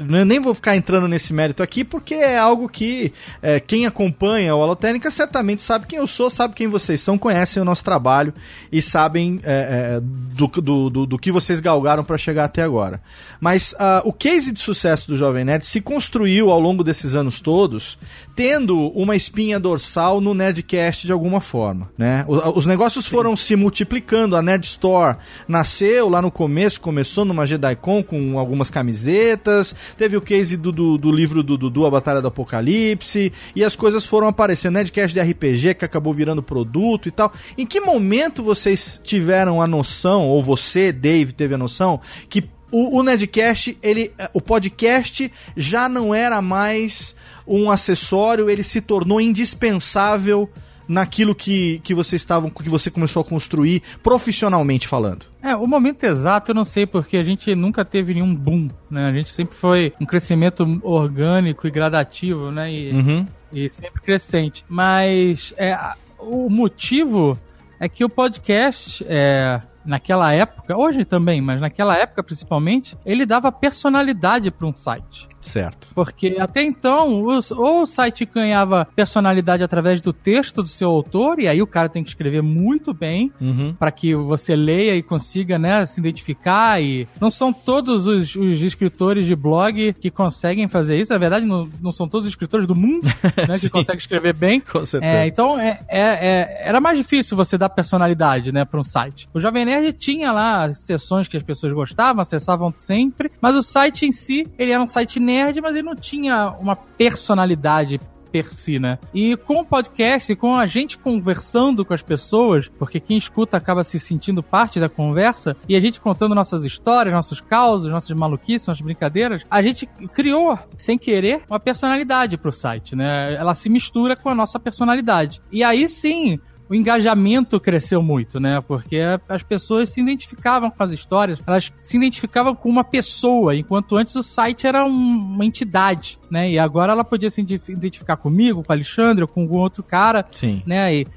eu 0.10 0.26
nem 0.26 0.40
vou 0.40 0.54
ficar 0.54 0.76
entrando 0.76 1.08
nesse 1.08 1.34
mérito 1.34 1.62
aqui, 1.62 1.84
porque 1.84 2.14
é 2.16 2.38
algo 2.38 2.70
que 2.70 3.12
é, 3.42 3.60
quem 3.60 3.86
acompanha 3.86 4.56
o 4.56 4.62
Alotênica 4.62 5.12
certamente 5.12 5.62
sabe 5.62 5.86
quem 5.88 6.00
eu 6.00 6.08
sou, 6.08 6.30
sabe 6.30 6.54
quem 6.54 6.68
vocês 6.68 7.02
são, 7.02 7.18
conhecem 7.18 7.62
o 7.62 7.66
nosso 7.66 7.84
trabalho 7.84 8.34
e 8.72 8.82
sabem 8.82 9.40
é, 9.44 9.98
é, 9.98 10.00
do, 10.02 10.48
do, 10.48 10.90
do, 10.90 11.06
do 11.06 11.20
que 11.20 11.32
vocês 11.32 11.60
galgaram 11.60 12.04
para 12.04 12.18
chegar 12.18 12.46
até 12.46 12.62
agora. 12.62 13.02
Mas 13.40 13.76
ah, 13.78 14.02
o 14.06 14.14
case 14.14 14.52
de 14.52 14.60
sucesso 14.60 15.08
do 15.08 15.16
Jovem 15.16 15.44
Nerd 15.44 15.66
se 15.66 15.82
construiu 15.82 16.50
ao 16.50 16.60
longo 16.60 16.84
desses 16.84 17.16
anos 17.16 17.42
todos, 17.42 17.98
tendo 18.36 18.88
uma 18.90 19.16
espinha 19.16 19.60
dorsal 19.60 20.22
no 20.22 20.34
Nerdcast 20.34 21.06
de 21.06 21.12
alguma 21.12 21.42
forma, 21.42 21.90
né? 21.98 22.24
O- 22.28 22.58
Os 22.58 22.66
negócios 22.66 23.06
foram 23.06 23.36
se 23.36 23.56
multiplicando, 23.74 24.36
a 24.36 24.42
Nerd 24.42 24.64
Store 24.66 25.18
nasceu 25.48 26.08
lá 26.08 26.22
no 26.22 26.30
começo, 26.30 26.80
começou 26.80 27.26
numa 27.26 27.48
JediCon 27.48 28.04
com 28.04 28.38
algumas 28.38 28.70
camisetas, 28.70 29.76
teve 29.98 30.16
o 30.16 30.22
case 30.22 30.56
do, 30.56 30.72
do, 30.72 30.96
do 30.96 31.12
livro 31.12 31.42
do 31.42 31.58
Dudu, 31.58 31.88
A 31.88 31.90
Batalha 31.90 32.22
do 32.22 32.28
Apocalipse, 32.28 33.34
e 33.56 33.64
as 33.64 33.76
coisas 33.76 34.06
foram 34.06 34.28
aparecendo, 34.28 34.76
Nerdcast 34.76 35.12
de 35.12 35.20
RPG 35.20 35.74
que 35.74 35.86
acabou 35.86 36.14
virando 36.14 36.44
produto 36.44 37.08
e 37.08 37.12
tal. 37.12 37.34
Em 37.58 37.66
que 37.66 37.82
momento 37.82 38.44
vocês 38.44 39.02
tiveram 39.04 39.60
a 39.60 39.66
noção, 39.66 40.28
ou 40.28 40.44
você, 40.44 40.92
Dave, 40.92 41.34
teve 41.34 41.56
a 41.56 41.58
noção, 41.58 42.00
que 42.30 42.44
o, 42.70 43.00
o 43.00 43.04
Nerdcast, 43.04 43.76
ele, 43.82 44.14
o 44.34 44.42
podcast 44.42 45.32
já 45.58 45.90
não 45.90 46.14
era 46.14 46.44
mais 46.44 47.16
um 47.48 47.72
acessório, 47.72 48.52
ele 48.52 48.64
se 48.64 48.82
tornou 48.82 49.20
indispensável 49.20 50.48
naquilo 50.88 51.34
que, 51.34 51.80
que 51.84 51.94
vocês 51.94 52.22
estavam, 52.22 52.50
que 52.50 52.70
você 52.70 52.90
começou 52.92 53.22
a 53.22 53.26
construir 53.26 53.82
profissionalmente 54.02 54.88
falando. 54.88 55.26
É, 55.42 55.56
o 55.56 55.68
momento 55.68 56.04
exato 56.04 56.52
eu 56.52 56.56
não 56.56 56.64
sei, 56.66 56.86
porque 56.86 57.18
a 57.18 57.24
gente 57.24 57.54
nunca 57.56 57.84
teve 57.84 58.14
nenhum 58.14 58.34
boom, 58.34 58.70
né? 58.90 59.08
A 59.10 59.14
gente 59.14 59.30
sempre 59.32 59.56
foi 59.56 59.94
um 60.00 60.06
crescimento 60.06 60.80
orgânico 60.84 61.68
e 61.68 61.72
gradativo, 61.72 62.52
né? 62.52 62.72
E, 62.72 62.92
Uhum. 62.92 63.28
e 63.52 63.70
sempre 63.70 64.02
crescente. 64.02 64.64
Mas 64.70 65.54
é, 65.58 65.78
o 66.20 66.50
motivo 66.50 67.38
é 67.80 67.90
que 67.90 68.04
o 68.06 68.10
podcast, 68.10 69.04
é, 69.08 69.62
naquela 69.86 70.32
época, 70.34 70.78
hoje 70.78 71.06
também, 71.06 71.42
mas 71.42 71.60
naquela 71.62 71.96
época 71.98 72.24
principalmente, 72.24 72.98
ele 73.06 73.26
dava 73.26 73.52
personalidade 73.52 74.50
para 74.52 74.68
um 74.68 74.74
site. 74.74 75.28
Certo. 75.42 75.90
Porque 75.94 76.38
até 76.40 76.64
então, 76.64 77.22
os- 77.26 77.52
ou 77.52 77.82
o 77.82 77.86
site 77.86 78.24
ganhava 78.26 78.88
personalidade 78.96 79.62
através 79.62 80.00
do 80.00 80.14
texto 80.14 80.64
do 80.64 80.70
seu 80.70 80.90
autor, 80.90 81.38
e 81.38 81.50
aí 81.50 81.62
o 81.62 81.68
cara 81.68 81.90
tem 81.90 82.02
que 82.02 82.08
escrever 82.08 82.42
muito 82.42 82.94
bem 82.94 83.30
Uhum. 83.42 83.76
para 83.78 83.92
que 83.92 84.16
você 84.16 84.56
leia 84.56 84.96
e 84.96 85.04
consiga, 85.04 85.60
né, 85.60 85.86
se 85.86 86.00
identificar 86.00 86.82
e 86.82 87.06
não 87.20 87.30
são 87.30 87.52
todos 87.52 88.08
os, 88.08 88.34
os 88.38 88.62
escritores 88.62 89.26
de 89.26 89.36
blog 89.36 89.92
que 90.00 90.10
conseguem 90.10 90.70
fazer 90.70 90.98
isso, 90.98 91.12
na 91.12 91.20
verdade 91.20 91.46
não, 91.46 91.68
não 91.82 91.92
são 91.92 92.08
todos 92.08 92.26
os 92.26 92.32
escritores 92.32 92.66
do 92.66 92.74
mundo, 92.76 93.04
né, 93.50 93.60
que 93.60 93.70
conseguem 93.70 93.98
escrever 93.98 94.34
bem. 94.34 94.62
Com 94.62 94.86
certeza. 94.86 95.12
É, 95.14 95.28
então 95.28 95.60
é, 95.60 95.82
é- 95.90 96.00
é- 96.00 96.62
era 96.70 96.80
mais 96.80 96.98
difícil 96.98 97.36
você 97.36 97.58
dar 97.58 97.68
personalidade, 97.68 98.54
né, 98.54 98.64
para 98.64 98.80
um 98.80 98.84
site. 98.86 99.28
O 99.34 99.42
Jovem 99.42 99.66
Nerd 99.66 99.73
tinha 99.94 100.32
lá 100.32 100.74
sessões 100.76 101.28
que 101.28 101.38
as 101.38 101.44
pessoas 101.44 101.74
gostavam, 101.74 102.22
acessavam 102.22 102.74
sempre, 102.76 103.32
mas 103.42 103.56
o 103.56 103.64
site 103.64 104.06
em 104.06 104.12
si, 104.12 104.48
ele 104.58 104.72
era 104.72 104.82
um 104.82 104.88
site 104.88 105.20
nerd, 105.20 105.62
mas 105.62 105.72
ele 105.72 105.84
não 105.84 105.96
tinha 105.96 106.50
uma 106.60 106.76
personalidade 106.76 108.00
per 108.34 108.52
si, 108.52 108.80
né? 108.80 108.98
E 109.14 109.38
com 109.38 109.60
o 109.60 109.66
podcast, 109.66 110.36
com 110.36 110.56
a 110.56 110.66
gente 110.66 110.98
conversando 110.98 111.86
com 111.86 111.94
as 111.94 112.02
pessoas, 112.02 112.68
porque 112.80 113.00
quem 113.00 113.16
escuta 113.16 113.56
acaba 113.58 113.84
se 113.84 114.00
sentindo 114.00 114.42
parte 114.42 114.80
da 114.80 114.90
conversa, 114.90 115.56
e 115.70 115.76
a 115.76 115.80
gente 115.80 116.00
contando 116.00 116.34
nossas 116.34 116.64
histórias, 116.64 117.14
nossos 117.14 117.40
causos, 117.40 117.92
nossas 117.92 118.18
maluquices, 118.18 118.68
nossas 118.68 118.82
brincadeiras, 118.82 119.44
a 119.52 119.62
gente 119.62 119.86
criou, 119.86 120.58
sem 120.80 120.98
querer, 120.98 121.44
uma 121.48 121.60
personalidade 121.60 122.36
pro 122.36 122.52
site, 122.52 122.96
né? 122.96 123.36
Ela 123.36 123.54
se 123.54 123.70
mistura 123.70 124.16
com 124.16 124.30
a 124.30 124.36
nossa 124.36 124.60
personalidade. 124.60 125.40
E 125.52 125.64
aí 125.64 125.88
sim, 125.88 126.40
o 126.74 126.76
engajamento 126.76 127.60
cresceu 127.60 128.02
muito, 128.02 128.40
né? 128.40 128.60
Porque 128.62 129.00
as 129.30 129.44
pessoas 129.44 129.90
se 129.90 130.02
identificavam 130.02 130.70
com 130.72 130.82
as 130.84 130.92
histórias, 130.92 131.40
elas 131.46 131.72
se 131.82 131.98
identificavam 131.98 132.56
com 132.56 132.68
uma 132.70 132.84
pessoa, 132.84 133.56
enquanto 133.56 133.96
antes 133.96 134.16
o 134.16 134.24
site 134.24 134.66
era 134.68 134.84
um- 134.86 134.90
uma 134.90 135.46
entidade, 135.46 136.18
né? 136.32 136.50
E 136.50 136.58
agora 136.60 136.92
ela 136.94 137.04
podia 137.04 137.30
se 137.30 137.42
identi- 137.42 137.72
identificar 137.72 138.18
comigo, 138.18 138.64
com 138.64 138.72
o 138.72 138.76
Alexandre, 138.76 139.22
ou 139.24 139.28
com 139.28 139.42
algum 139.42 139.58
outro 139.60 139.84
cara, 139.84 140.26
Sim. 140.32 140.64
né? 140.66 140.94
E 140.96 141.08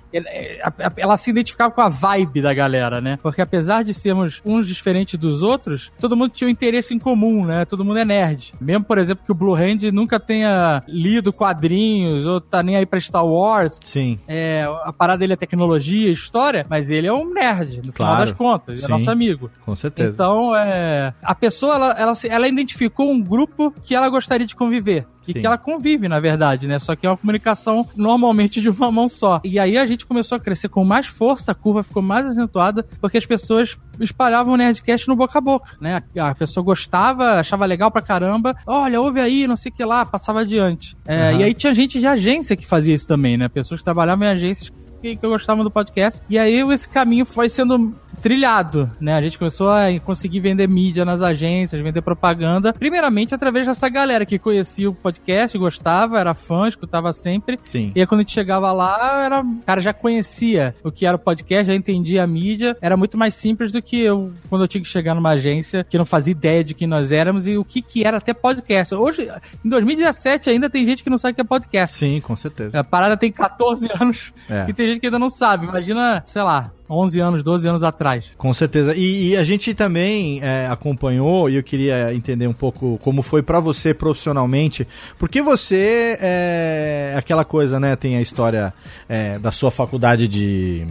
ela 0.96 1.16
se 1.16 1.30
identificava 1.30 1.72
com 1.72 1.80
a 1.80 1.88
vibe 1.88 2.40
da 2.42 2.52
galera, 2.54 3.00
né? 3.00 3.18
Porque 3.22 3.40
apesar 3.42 3.82
de 3.82 3.92
sermos 3.92 4.40
uns 4.44 4.66
diferentes 4.66 5.18
dos 5.18 5.42
outros, 5.42 5.90
todo 6.00 6.16
mundo 6.16 6.30
tinha 6.30 6.48
um 6.48 6.50
interesse 6.50 6.94
em 6.94 6.98
comum, 6.98 7.44
né? 7.44 7.64
Todo 7.64 7.84
mundo 7.84 7.98
é 7.98 8.04
nerd. 8.04 8.52
Mesmo, 8.60 8.84
por 8.84 8.98
exemplo, 8.98 9.24
que 9.24 9.32
o 9.32 9.34
Blue 9.34 9.54
Hand 9.54 9.90
nunca 9.92 10.18
tenha 10.20 10.82
lido 10.88 11.32
quadrinhos 11.32 12.26
ou 12.26 12.40
tá 12.40 12.62
nem 12.62 12.76
aí 12.76 12.86
pra 12.86 13.00
Star 13.00 13.26
Wars. 13.26 13.78
Sim. 13.84 14.18
É, 14.26 14.64
a 14.84 14.92
parada 14.92 15.18
dele 15.20 15.32
é 15.34 15.36
tecnologia, 15.46 16.10
história, 16.10 16.66
mas 16.68 16.90
ele 16.90 17.06
é 17.06 17.12
um 17.12 17.32
nerd, 17.32 17.78
no 17.78 17.92
final 17.92 18.08
Claro. 18.12 18.20
das 18.20 18.32
contas, 18.32 18.80
Sim. 18.80 18.86
é 18.86 18.88
nosso 18.88 19.10
amigo. 19.10 19.50
Com 19.64 19.74
certeza. 19.76 20.10
Então, 20.10 20.54
é, 20.54 21.14
a 21.22 21.34
pessoa, 21.34 21.74
ela, 21.74 21.90
ela, 21.92 22.12
ela 22.28 22.48
identificou 22.48 23.10
um 23.10 23.20
grupo 23.22 23.72
que 23.82 23.94
ela 23.94 24.08
gostaria 24.08 24.46
de 24.46 24.54
conviver. 24.56 25.06
E 25.28 25.32
Sim. 25.32 25.40
que 25.40 25.46
ela 25.46 25.58
convive, 25.58 26.06
na 26.06 26.20
verdade, 26.20 26.68
né? 26.68 26.78
Só 26.78 26.94
que 26.94 27.04
é 27.04 27.10
uma 27.10 27.16
comunicação 27.16 27.84
normalmente 27.96 28.60
de 28.60 28.68
uma 28.68 28.92
mão 28.92 29.08
só. 29.08 29.40
E 29.42 29.58
aí 29.58 29.76
a 29.76 29.84
gente 29.84 30.06
começou 30.06 30.36
a 30.36 30.40
crescer 30.40 30.68
com 30.68 30.84
mais 30.84 31.06
força, 31.08 31.50
a 31.50 31.54
curva 31.54 31.82
ficou 31.82 32.00
mais 32.00 32.24
acentuada, 32.26 32.86
porque 33.00 33.18
as 33.18 33.26
pessoas 33.26 33.76
espalhavam 33.98 34.54
o 34.54 34.56
Nerdcast 34.56 35.08
no 35.08 35.16
boca 35.16 35.38
a 35.38 35.40
boca, 35.40 35.72
né? 35.80 36.00
A 36.16 36.32
pessoa 36.32 36.62
gostava, 36.62 37.40
achava 37.40 37.66
legal 37.66 37.90
pra 37.90 38.02
caramba. 38.02 38.54
Olha, 38.64 39.00
ouve 39.00 39.18
aí, 39.20 39.48
não 39.48 39.56
sei 39.56 39.72
o 39.72 39.74
que 39.74 39.84
lá, 39.84 40.06
passava 40.06 40.42
adiante. 40.42 40.96
É, 41.04 41.30
Aham. 41.30 41.40
E 41.40 41.44
aí 41.44 41.54
tinha 41.54 41.74
gente 41.74 41.98
de 41.98 42.06
agência 42.06 42.54
que 42.56 42.64
fazia 42.64 42.94
isso 42.94 43.08
também, 43.08 43.36
né? 43.36 43.48
Pessoas 43.48 43.80
que 43.80 43.84
trabalhavam 43.84 44.24
em 44.28 44.30
agências 44.30 44.70
que, 44.96 45.16
que 45.16 45.26
gostavam 45.26 45.62
do 45.64 45.70
podcast. 45.70 46.20
E 46.28 46.38
aí 46.38 46.60
esse 46.72 46.88
caminho 46.88 47.24
foi 47.24 47.48
sendo 47.48 47.94
trilhado, 48.22 48.90
né? 49.00 49.14
A 49.14 49.20
gente 49.20 49.38
começou 49.38 49.70
a 49.70 49.86
conseguir 50.04 50.40
vender 50.40 50.66
mídia 50.66 51.04
nas 51.04 51.20
agências, 51.22 51.80
vender 51.82 52.00
propaganda, 52.00 52.72
primeiramente 52.72 53.34
através 53.34 53.66
dessa 53.66 53.88
galera 53.88 54.24
que 54.24 54.38
conhecia 54.38 54.88
o 54.88 54.94
podcast, 54.94 55.56
gostava, 55.58 56.18
era 56.18 56.34
fã, 56.34 56.66
escutava 56.66 57.12
sempre. 57.12 57.58
Sim. 57.64 57.92
E 57.94 58.00
aí 58.00 58.06
quando 58.06 58.20
a 58.20 58.22
gente 58.22 58.32
chegava 58.32 58.72
lá, 58.72 59.22
era, 59.24 59.40
o 59.42 59.62
cara 59.64 59.80
já 59.80 59.92
conhecia 59.92 60.74
o 60.82 60.90
que 60.90 61.06
era 61.06 61.16
o 61.16 61.18
podcast, 61.20 61.66
já 61.66 61.74
entendia 61.74 62.24
a 62.24 62.26
mídia, 62.26 62.76
era 62.80 62.96
muito 62.96 63.18
mais 63.18 63.34
simples 63.34 63.70
do 63.70 63.82
que 63.82 64.00
eu 64.00 64.32
quando 64.48 64.62
eu 64.62 64.68
tinha 64.68 64.82
que 64.82 64.88
chegar 64.88 65.14
numa 65.14 65.30
agência 65.30 65.84
que 65.84 65.98
não 65.98 66.04
fazia 66.04 66.32
ideia 66.32 66.64
de 66.64 66.74
quem 66.74 66.88
nós 66.88 67.12
éramos 67.12 67.46
e 67.46 67.56
o 67.58 67.64
que 67.64 67.82
que 67.82 68.02
era 68.04 68.16
até 68.16 68.32
podcast. 68.32 68.94
Hoje, 68.94 69.28
em 69.64 69.68
2017 69.68 70.48
ainda 70.50 70.70
tem 70.70 70.84
gente 70.86 71.04
que 71.04 71.10
não 71.10 71.18
sabe 71.18 71.32
o 71.32 71.34
que 71.34 71.40
é 71.42 71.44
podcast. 71.44 71.98
Sim, 71.98 72.20
com 72.20 72.34
certeza. 72.34 72.80
A 72.80 72.84
parada 72.84 73.16
tem 73.16 73.30
14 73.30 73.88
anos 74.00 74.32
É. 74.48 74.66
e 74.68 74.72
tem 74.72 74.85
tem 74.86 74.92
gente 74.92 75.00
que 75.00 75.06
ainda 75.06 75.18
não 75.18 75.30
sabe. 75.30 75.66
Imagina, 75.66 76.22
sei 76.26 76.42
lá, 76.42 76.70
11 76.88 77.20
anos, 77.20 77.42
12 77.42 77.68
anos 77.68 77.82
atrás. 77.82 78.24
Com 78.36 78.54
certeza. 78.54 78.94
E, 78.94 79.30
e 79.30 79.36
a 79.36 79.42
gente 79.42 79.74
também 79.74 80.40
é, 80.42 80.66
acompanhou, 80.66 81.50
e 81.50 81.56
eu 81.56 81.62
queria 81.62 82.14
entender 82.14 82.46
um 82.46 82.52
pouco 82.52 82.98
como 83.02 83.22
foi 83.22 83.42
para 83.42 83.58
você 83.58 83.92
profissionalmente, 83.92 84.86
porque 85.18 85.42
você 85.42 86.16
é 86.20 87.14
aquela 87.16 87.44
coisa, 87.44 87.80
né? 87.80 87.96
Tem 87.96 88.16
a 88.16 88.20
história 88.20 88.72
é, 89.08 89.38
da 89.38 89.50
sua 89.50 89.70
faculdade 89.70 90.28
de 90.28 90.86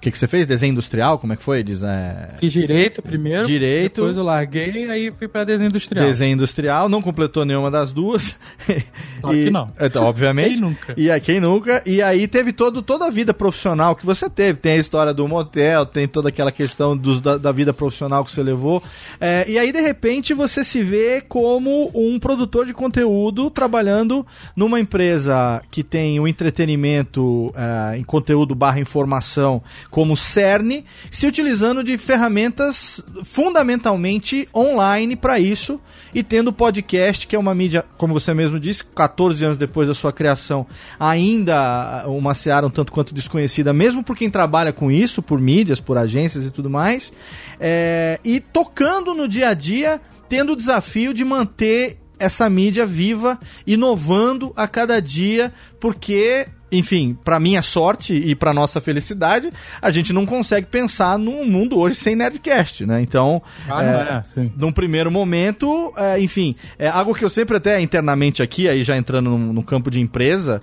o 0.00 0.02
que, 0.02 0.10
que 0.10 0.16
você 0.16 0.26
fez? 0.26 0.46
Desenho 0.46 0.70
industrial? 0.70 1.18
Como 1.18 1.34
é 1.34 1.36
que 1.36 1.42
foi? 1.42 1.62
Diz, 1.62 1.82
é... 1.82 2.30
Fiz 2.40 2.50
direito 2.50 3.02
primeiro. 3.02 3.44
Direito. 3.44 3.96
Depois 3.96 4.16
eu 4.16 4.24
larguei, 4.24 4.90
aí 4.90 5.12
fui 5.12 5.28
pra 5.28 5.44
desenho 5.44 5.68
industrial. 5.68 6.06
Desenho 6.06 6.32
industrial, 6.32 6.88
não 6.88 7.02
completou 7.02 7.44
nenhuma 7.44 7.70
das 7.70 7.92
duas. 7.92 8.34
Claro 9.20 9.36
e, 9.36 9.44
que 9.44 9.50
não. 9.50 9.70
Então, 9.78 10.04
obviamente. 10.04 10.52
quem 10.52 10.60
nunca? 10.62 10.94
E 10.96 11.10
aí, 11.10 11.20
quem 11.20 11.40
nunca? 11.40 11.82
E 11.84 12.00
aí 12.00 12.26
teve 12.26 12.54
todo, 12.54 12.80
toda 12.80 13.04
a 13.04 13.10
vida 13.10 13.34
profissional 13.34 13.94
que 13.94 14.06
você 14.06 14.30
teve. 14.30 14.58
Tem 14.58 14.72
a 14.72 14.76
história 14.76 15.12
do 15.12 15.28
motel, 15.28 15.84
tem 15.84 16.08
toda 16.08 16.30
aquela 16.30 16.50
questão 16.50 16.96
dos, 16.96 17.20
da, 17.20 17.36
da 17.36 17.52
vida 17.52 17.74
profissional 17.74 18.24
que 18.24 18.32
você 18.32 18.42
levou. 18.42 18.82
É, 19.20 19.44
e 19.46 19.58
aí, 19.58 19.72
de 19.72 19.80
repente, 19.82 20.32
você 20.32 20.64
se 20.64 20.82
vê 20.82 21.20
como 21.20 21.90
um 21.94 22.18
produtor 22.18 22.64
de 22.64 22.72
conteúdo 22.72 23.50
trabalhando 23.50 24.26
numa 24.56 24.80
empresa 24.80 25.60
que 25.70 25.82
tem 25.82 26.18
o 26.18 26.22
um 26.22 26.26
entretenimento 26.26 27.52
é, 27.54 27.98
em 27.98 28.04
conteúdo 28.04 28.54
barra 28.54 28.80
informação 28.80 29.62
como 29.90 30.16
CERN, 30.16 30.84
se 31.10 31.26
utilizando 31.26 31.82
de 31.82 31.98
ferramentas 31.98 33.02
fundamentalmente 33.24 34.48
online 34.54 35.16
para 35.16 35.40
isso 35.40 35.80
e 36.14 36.22
tendo 36.22 36.48
o 36.48 36.52
podcast, 36.52 37.26
que 37.26 37.34
é 37.34 37.38
uma 37.38 37.54
mídia, 37.54 37.84
como 37.98 38.14
você 38.14 38.32
mesmo 38.32 38.58
disse, 38.58 38.84
14 38.84 39.44
anos 39.44 39.58
depois 39.58 39.88
da 39.88 39.94
sua 39.94 40.12
criação, 40.12 40.66
ainda 40.98 42.04
uma 42.06 42.34
seara 42.34 42.66
um 42.66 42.70
tanto 42.70 42.92
quanto 42.92 43.12
desconhecida, 43.12 43.72
mesmo 43.72 44.02
por 44.02 44.16
quem 44.16 44.30
trabalha 44.30 44.72
com 44.72 44.90
isso, 44.90 45.22
por 45.22 45.40
mídias, 45.40 45.80
por 45.80 45.98
agências 45.98 46.44
e 46.44 46.50
tudo 46.50 46.70
mais, 46.70 47.12
é, 47.58 48.20
e 48.24 48.40
tocando 48.40 49.14
no 49.14 49.26
dia 49.26 49.48
a 49.48 49.54
dia, 49.54 50.00
tendo 50.28 50.52
o 50.52 50.56
desafio 50.56 51.12
de 51.12 51.24
manter 51.24 51.98
essa 52.18 52.48
mídia 52.50 52.84
viva, 52.84 53.40
inovando 53.66 54.52
a 54.54 54.68
cada 54.68 55.00
dia, 55.00 55.52
porque 55.80 56.46
enfim, 56.70 57.16
para 57.24 57.40
minha 57.40 57.62
sorte 57.62 58.14
e 58.14 58.34
para 58.34 58.54
nossa 58.54 58.80
felicidade, 58.80 59.50
a 59.80 59.90
gente 59.90 60.12
não 60.12 60.24
consegue 60.24 60.66
pensar 60.66 61.18
num 61.18 61.44
mundo 61.44 61.78
hoje 61.78 61.96
sem 61.96 62.14
Nerdcast, 62.14 62.86
né? 62.86 63.00
Então, 63.00 63.42
ah, 63.68 64.24
é, 64.36 64.40
é, 64.40 64.50
num 64.56 64.72
primeiro 64.72 65.10
momento, 65.10 65.92
é, 65.96 66.20
enfim, 66.20 66.54
é 66.78 66.88
algo 66.88 67.14
que 67.14 67.24
eu 67.24 67.30
sempre 67.30 67.56
até 67.56 67.80
internamente 67.80 68.42
aqui, 68.42 68.68
aí 68.68 68.82
já 68.82 68.96
entrando 68.96 69.30
no, 69.30 69.52
no 69.52 69.62
campo 69.62 69.90
de 69.90 70.00
empresa, 70.00 70.62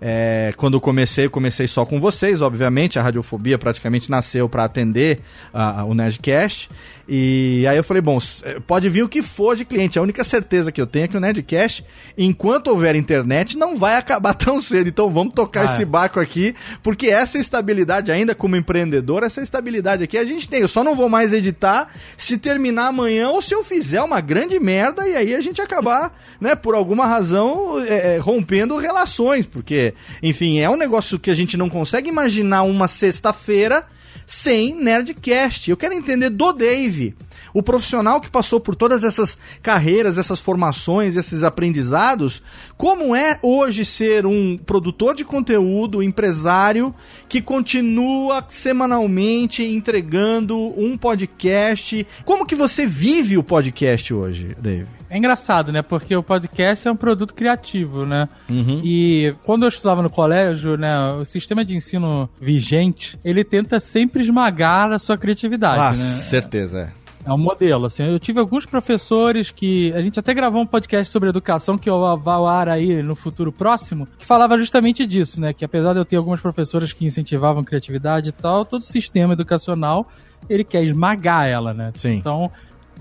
é, 0.00 0.52
quando 0.56 0.74
eu 0.74 0.80
comecei, 0.80 1.26
eu 1.26 1.30
comecei 1.30 1.66
só 1.66 1.84
com 1.84 2.00
vocês, 2.00 2.40
obviamente, 2.40 2.98
a 2.98 3.02
Radiofobia 3.02 3.58
praticamente 3.58 4.10
nasceu 4.10 4.48
para 4.48 4.64
atender 4.64 5.20
uh, 5.52 5.84
o 5.84 5.94
Nerdcast. 5.94 6.70
E 7.10 7.64
aí 7.66 7.78
eu 7.78 7.82
falei, 7.82 8.02
bom, 8.02 8.18
eh, 8.42 8.60
pode 8.66 8.86
vir 8.90 9.02
o 9.02 9.08
que 9.08 9.22
for 9.22 9.56
de 9.56 9.64
cliente. 9.64 9.98
A 9.98 10.02
única 10.02 10.22
certeza 10.22 10.70
que 10.70 10.78
eu 10.78 10.86
tenho 10.86 11.06
é 11.06 11.08
que 11.08 11.16
o 11.16 11.20
Nerdcast, 11.20 11.82
enquanto 12.18 12.66
houver 12.66 12.94
internet, 12.94 13.56
não 13.56 13.74
vai 13.74 13.96
acabar 13.96 14.34
tão 14.36 14.60
cedo. 14.60 14.88
Então 14.90 15.08
vamos 15.08 15.32
tocar 15.32 15.62
ah, 15.62 15.64
esse 15.64 15.82
é. 15.82 15.86
barco 15.86 16.20
aqui, 16.20 16.54
porque 16.82 17.06
essa 17.06 17.38
estabilidade 17.38 18.12
ainda 18.12 18.34
como 18.34 18.56
empreendedor, 18.56 19.22
essa 19.22 19.40
estabilidade 19.40 20.04
aqui 20.04 20.18
a 20.18 20.24
gente 20.26 20.50
tem. 20.50 20.60
Eu 20.60 20.68
só 20.68 20.84
não 20.84 20.94
vou 20.94 21.08
mais 21.08 21.32
editar 21.32 21.88
se 22.14 22.36
terminar 22.36 22.88
amanhã 22.88 23.30
ou 23.30 23.40
se 23.40 23.54
eu 23.54 23.64
fizer 23.64 24.02
uma 24.02 24.20
grande 24.20 24.60
merda 24.60 25.08
e 25.08 25.16
aí 25.16 25.34
a 25.34 25.40
gente 25.40 25.62
acabar, 25.62 26.14
né, 26.38 26.54
por 26.54 26.74
alguma 26.74 27.06
razão, 27.06 27.82
é, 27.86 28.18
rompendo 28.18 28.76
relações, 28.76 29.46
porque, 29.46 29.94
enfim, 30.22 30.58
é 30.58 30.68
um 30.68 30.76
negócio 30.76 31.18
que 31.18 31.30
a 31.30 31.34
gente 31.34 31.56
não 31.56 31.70
consegue 31.70 32.10
imaginar 32.10 32.64
uma 32.64 32.86
sexta-feira 32.86 33.86
sem 34.28 34.74
Nerdcast. 34.74 35.70
Eu 35.70 35.76
quero 35.76 35.94
entender 35.94 36.28
do 36.28 36.52
Dave, 36.52 37.16
o 37.54 37.62
profissional 37.62 38.20
que 38.20 38.30
passou 38.30 38.60
por 38.60 38.76
todas 38.76 39.02
essas 39.02 39.38
carreiras, 39.62 40.18
essas 40.18 40.38
formações, 40.38 41.16
esses 41.16 41.42
aprendizados, 41.42 42.42
como 42.76 43.16
é 43.16 43.38
hoje 43.42 43.86
ser 43.86 44.26
um 44.26 44.58
produtor 44.58 45.14
de 45.14 45.24
conteúdo, 45.24 46.02
empresário 46.02 46.94
que 47.26 47.40
continua 47.40 48.44
semanalmente 48.48 49.64
entregando 49.64 50.78
um 50.78 50.96
podcast. 50.98 52.06
Como 52.24 52.44
que 52.44 52.54
você 52.54 52.86
vive 52.86 53.38
o 53.38 53.42
podcast 53.42 54.12
hoje, 54.12 54.54
Dave? 54.60 54.97
É 55.10 55.16
engraçado, 55.16 55.72
né? 55.72 55.82
Porque 55.82 56.14
o 56.14 56.22
podcast 56.22 56.86
é 56.86 56.92
um 56.92 56.96
produto 56.96 57.34
criativo, 57.34 58.04
né? 58.04 58.28
Uhum. 58.48 58.80
E 58.84 59.34
quando 59.44 59.62
eu 59.64 59.68
estudava 59.68 60.02
no 60.02 60.10
colégio, 60.10 60.76
né, 60.76 61.12
o 61.12 61.24
sistema 61.24 61.64
de 61.64 61.74
ensino 61.74 62.28
vigente, 62.40 63.18
ele 63.24 63.42
tenta 63.42 63.80
sempre 63.80 64.22
esmagar 64.22 64.92
a 64.92 64.98
sua 64.98 65.16
criatividade, 65.16 66.00
ah, 66.00 66.02
né? 66.02 66.12
certeza, 66.16 66.92
é. 66.94 67.08
É 67.24 67.32
um 67.32 67.38
modelo, 67.38 67.84
assim. 67.84 68.04
Eu 68.04 68.18
tive 68.18 68.40
alguns 68.40 68.64
professores 68.64 69.50
que. 69.50 69.92
A 69.92 70.00
gente 70.00 70.18
até 70.18 70.32
gravou 70.32 70.62
um 70.62 70.66
podcast 70.66 71.12
sobre 71.12 71.28
educação 71.28 71.76
que 71.76 71.90
eu 71.90 72.16
vai 72.16 72.34
ao 72.34 72.46
ar 72.46 72.70
aí 72.70 73.02
no 73.02 73.14
futuro 73.14 73.52
próximo, 73.52 74.08
que 74.16 74.24
falava 74.24 74.56
justamente 74.56 75.04
disso, 75.04 75.38
né? 75.38 75.52
Que 75.52 75.62
apesar 75.62 75.92
de 75.92 75.98
eu 75.98 76.06
ter 76.06 76.16
algumas 76.16 76.40
professoras 76.40 76.92
que 76.92 77.04
incentivavam 77.04 77.62
criatividade 77.62 78.30
e 78.30 78.32
tal, 78.32 78.64
todo 78.64 78.80
o 78.80 78.84
sistema 78.84 79.34
educacional 79.34 80.08
ele 80.48 80.64
quer 80.64 80.82
esmagar 80.82 81.46
ela, 81.46 81.74
né? 81.74 81.92
Sim. 81.96 82.14
Então, 82.14 82.50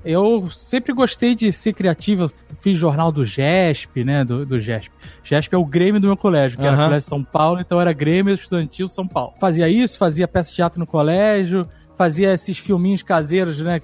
eu 0.07 0.49
sempre 0.49 0.93
gostei 0.93 1.35
de 1.35 1.51
ser 1.51 1.73
criativo. 1.73 2.23
Eu 2.23 2.29
fiz 2.55 2.77
jornal 2.77 3.11
do 3.11 3.25
GESP, 3.25 4.03
né? 4.03 4.23
Do, 4.23 4.45
do 4.45 4.59
GESP. 4.59 4.91
GESP 5.23 5.53
é 5.53 5.57
o 5.57 5.65
Grêmio 5.65 5.99
do 5.99 6.07
meu 6.07 6.15
colégio, 6.15 6.57
que 6.57 6.63
uhum. 6.63 6.71
era 6.71 6.81
o 6.81 6.85
Colégio 6.85 7.09
São 7.09 7.23
Paulo, 7.23 7.59
então 7.59 7.79
era 7.81 7.91
Grêmio 7.91 8.33
Estudantil 8.33 8.87
São 8.87 9.07
Paulo. 9.07 9.33
Fazia 9.39 9.67
isso, 9.67 9.97
fazia 9.97 10.27
peça 10.27 10.49
de 10.49 10.55
teatro 10.55 10.79
no 10.79 10.87
colégio, 10.87 11.67
fazia 11.95 12.33
esses 12.33 12.57
filminhos 12.57 13.03
caseiros, 13.03 13.59
né? 13.59 13.81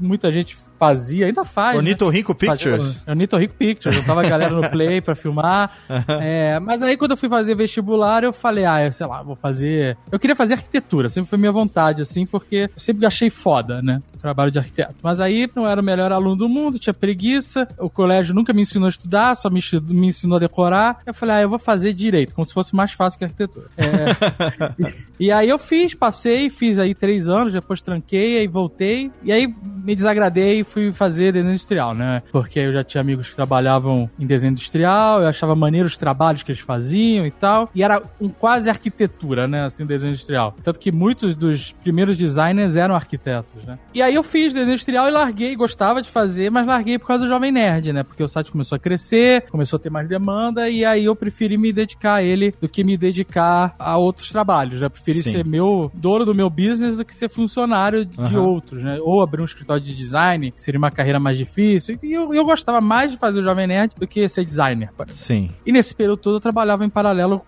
Muita 0.00 0.32
gente 0.32 0.56
fazia, 0.78 1.26
ainda 1.26 1.44
faz. 1.44 1.76
O 1.76 1.82
né? 1.82 1.90
Pictures. 2.34 2.82
Fazia, 2.82 3.02
o 3.12 3.14
Nito 3.14 3.36
Rico 3.36 3.54
Pictures. 3.54 3.96
Eu 3.96 4.04
tava 4.04 4.24
a 4.24 4.28
galera 4.28 4.54
no 4.54 4.70
Play 4.70 5.00
pra 5.00 5.14
filmar. 5.14 5.76
é, 6.20 6.58
mas 6.60 6.80
aí 6.82 6.96
quando 6.96 7.12
eu 7.12 7.16
fui 7.16 7.28
fazer 7.28 7.54
vestibular, 7.54 8.24
eu 8.24 8.32
falei, 8.32 8.64
ah, 8.64 8.84
eu 8.84 8.92
sei 8.92 9.06
lá, 9.06 9.22
vou 9.22 9.36
fazer. 9.36 9.96
Eu 10.10 10.18
queria 10.18 10.36
fazer 10.36 10.54
arquitetura, 10.54 11.08
sempre 11.08 11.28
foi 11.28 11.38
minha 11.38 11.52
vontade, 11.52 12.02
assim, 12.02 12.24
porque 12.24 12.70
eu 12.74 12.80
sempre 12.80 13.06
achei 13.06 13.30
foda, 13.30 13.82
né? 13.82 14.00
Trabalho 14.20 14.50
de 14.50 14.58
arquiteto. 14.58 14.94
Mas 15.02 15.20
aí 15.20 15.48
não 15.54 15.66
era 15.66 15.80
o 15.80 15.84
melhor 15.84 16.12
aluno 16.12 16.36
do 16.36 16.48
mundo, 16.48 16.78
tinha 16.78 16.94
preguiça. 16.94 17.66
O 17.78 17.90
colégio 17.90 18.34
nunca 18.34 18.52
me 18.52 18.62
ensinou 18.62 18.86
a 18.86 18.90
estudar, 18.90 19.34
só 19.36 19.50
me, 19.50 19.60
me 19.88 20.08
ensinou 20.08 20.36
a 20.36 20.40
decorar. 20.40 20.98
Eu 21.06 21.14
falei, 21.14 21.36
ah, 21.36 21.42
eu 21.42 21.48
vou 21.48 21.58
fazer 21.58 21.92
direito, 21.92 22.34
como 22.34 22.46
se 22.46 22.54
fosse 22.54 22.74
mais 22.74 22.92
fácil 22.92 23.18
que 23.18 23.24
arquitetura. 23.24 23.66
É, 23.76 24.74
e, 25.18 25.26
e 25.26 25.32
aí 25.32 25.48
eu 25.48 25.58
fiz, 25.58 25.94
passei, 25.94 26.50
fiz 26.50 26.78
aí 26.78 26.94
três 26.94 27.28
anos, 27.28 27.52
depois 27.52 27.80
tranquei, 27.80 28.38
aí 28.38 28.46
voltei. 28.46 29.10
E 29.22 29.32
aí 29.32 29.46
me 29.62 29.94
desagradei 29.94 30.64
fui 30.68 30.92
fazer 30.92 31.32
desenho 31.32 31.52
industrial, 31.52 31.94
né? 31.94 32.22
Porque 32.30 32.58
eu 32.58 32.72
já 32.72 32.84
tinha 32.84 33.00
amigos 33.00 33.28
que 33.28 33.34
trabalhavam 33.34 34.08
em 34.18 34.26
desenho 34.26 34.52
industrial, 34.52 35.20
eu 35.20 35.28
achava 35.28 35.54
maneiro 35.54 35.86
os 35.86 35.96
trabalhos 35.96 36.42
que 36.42 36.52
eles 36.52 36.60
faziam 36.60 37.26
e 37.26 37.30
tal. 37.30 37.68
E 37.74 37.82
era 37.82 38.02
um 38.20 38.28
quase 38.28 38.70
arquitetura, 38.70 39.48
né? 39.48 39.64
Assim, 39.64 39.84
desenho 39.84 40.10
industrial. 40.10 40.54
Tanto 40.62 40.78
que 40.78 40.92
muitos 40.92 41.34
dos 41.34 41.72
primeiros 41.72 42.16
designers 42.16 42.76
eram 42.76 42.94
arquitetos, 42.94 43.64
né? 43.64 43.78
E 43.94 44.02
aí 44.02 44.14
eu 44.14 44.22
fiz 44.22 44.52
desenho 44.52 44.72
industrial 44.72 45.08
e 45.08 45.10
larguei, 45.10 45.56
gostava 45.56 46.02
de 46.02 46.08
fazer, 46.08 46.50
mas 46.50 46.66
larguei 46.66 46.98
por 46.98 47.06
causa 47.06 47.24
do 47.24 47.28
Jovem 47.28 47.50
Nerd, 47.50 47.92
né? 47.92 48.02
Porque 48.02 48.22
o 48.22 48.28
site 48.28 48.52
começou 48.52 48.76
a 48.76 48.78
crescer, 48.78 49.42
começou 49.50 49.76
a 49.76 49.80
ter 49.80 49.90
mais 49.90 50.08
demanda 50.08 50.68
e 50.68 50.84
aí 50.84 51.04
eu 51.04 51.16
preferi 51.16 51.56
me 51.56 51.72
dedicar 51.72 52.14
a 52.14 52.22
ele 52.22 52.54
do 52.60 52.68
que 52.68 52.84
me 52.84 52.96
dedicar 52.96 53.74
a 53.78 53.96
outros 53.96 54.30
trabalhos, 54.30 54.80
né? 54.80 54.88
Preferi 54.88 55.22
Sim. 55.22 55.30
ser 55.32 55.44
meu 55.44 55.90
dono 55.94 56.24
do 56.24 56.34
meu 56.34 56.50
business 56.50 56.96
do 56.98 57.04
que 57.04 57.14
ser 57.14 57.28
funcionário 57.28 58.04
de 58.04 58.36
uhum. 58.36 58.44
outros, 58.44 58.82
né? 58.82 58.98
Ou 59.00 59.22
abrir 59.22 59.40
um 59.40 59.44
escritório 59.44 59.82
de 59.82 59.94
design, 59.94 60.52
que 60.58 60.64
seria 60.64 60.78
uma 60.78 60.90
carreira 60.90 61.20
mais 61.20 61.38
difícil. 61.38 61.96
E 62.02 62.12
eu, 62.12 62.34
eu 62.34 62.44
gostava 62.44 62.80
mais 62.80 63.12
de 63.12 63.16
fazer 63.16 63.38
o 63.38 63.42
Jovem 63.42 63.68
Nerd 63.68 63.94
do 63.96 64.08
que 64.08 64.28
ser 64.28 64.44
designer. 64.44 64.90
Sim. 65.08 65.50
E 65.64 65.70
nesse 65.70 65.94
período 65.94 66.18
todo 66.18 66.36
eu 66.36 66.40
trabalhava 66.40 66.84
em 66.84 66.90
paralelo 66.90 67.42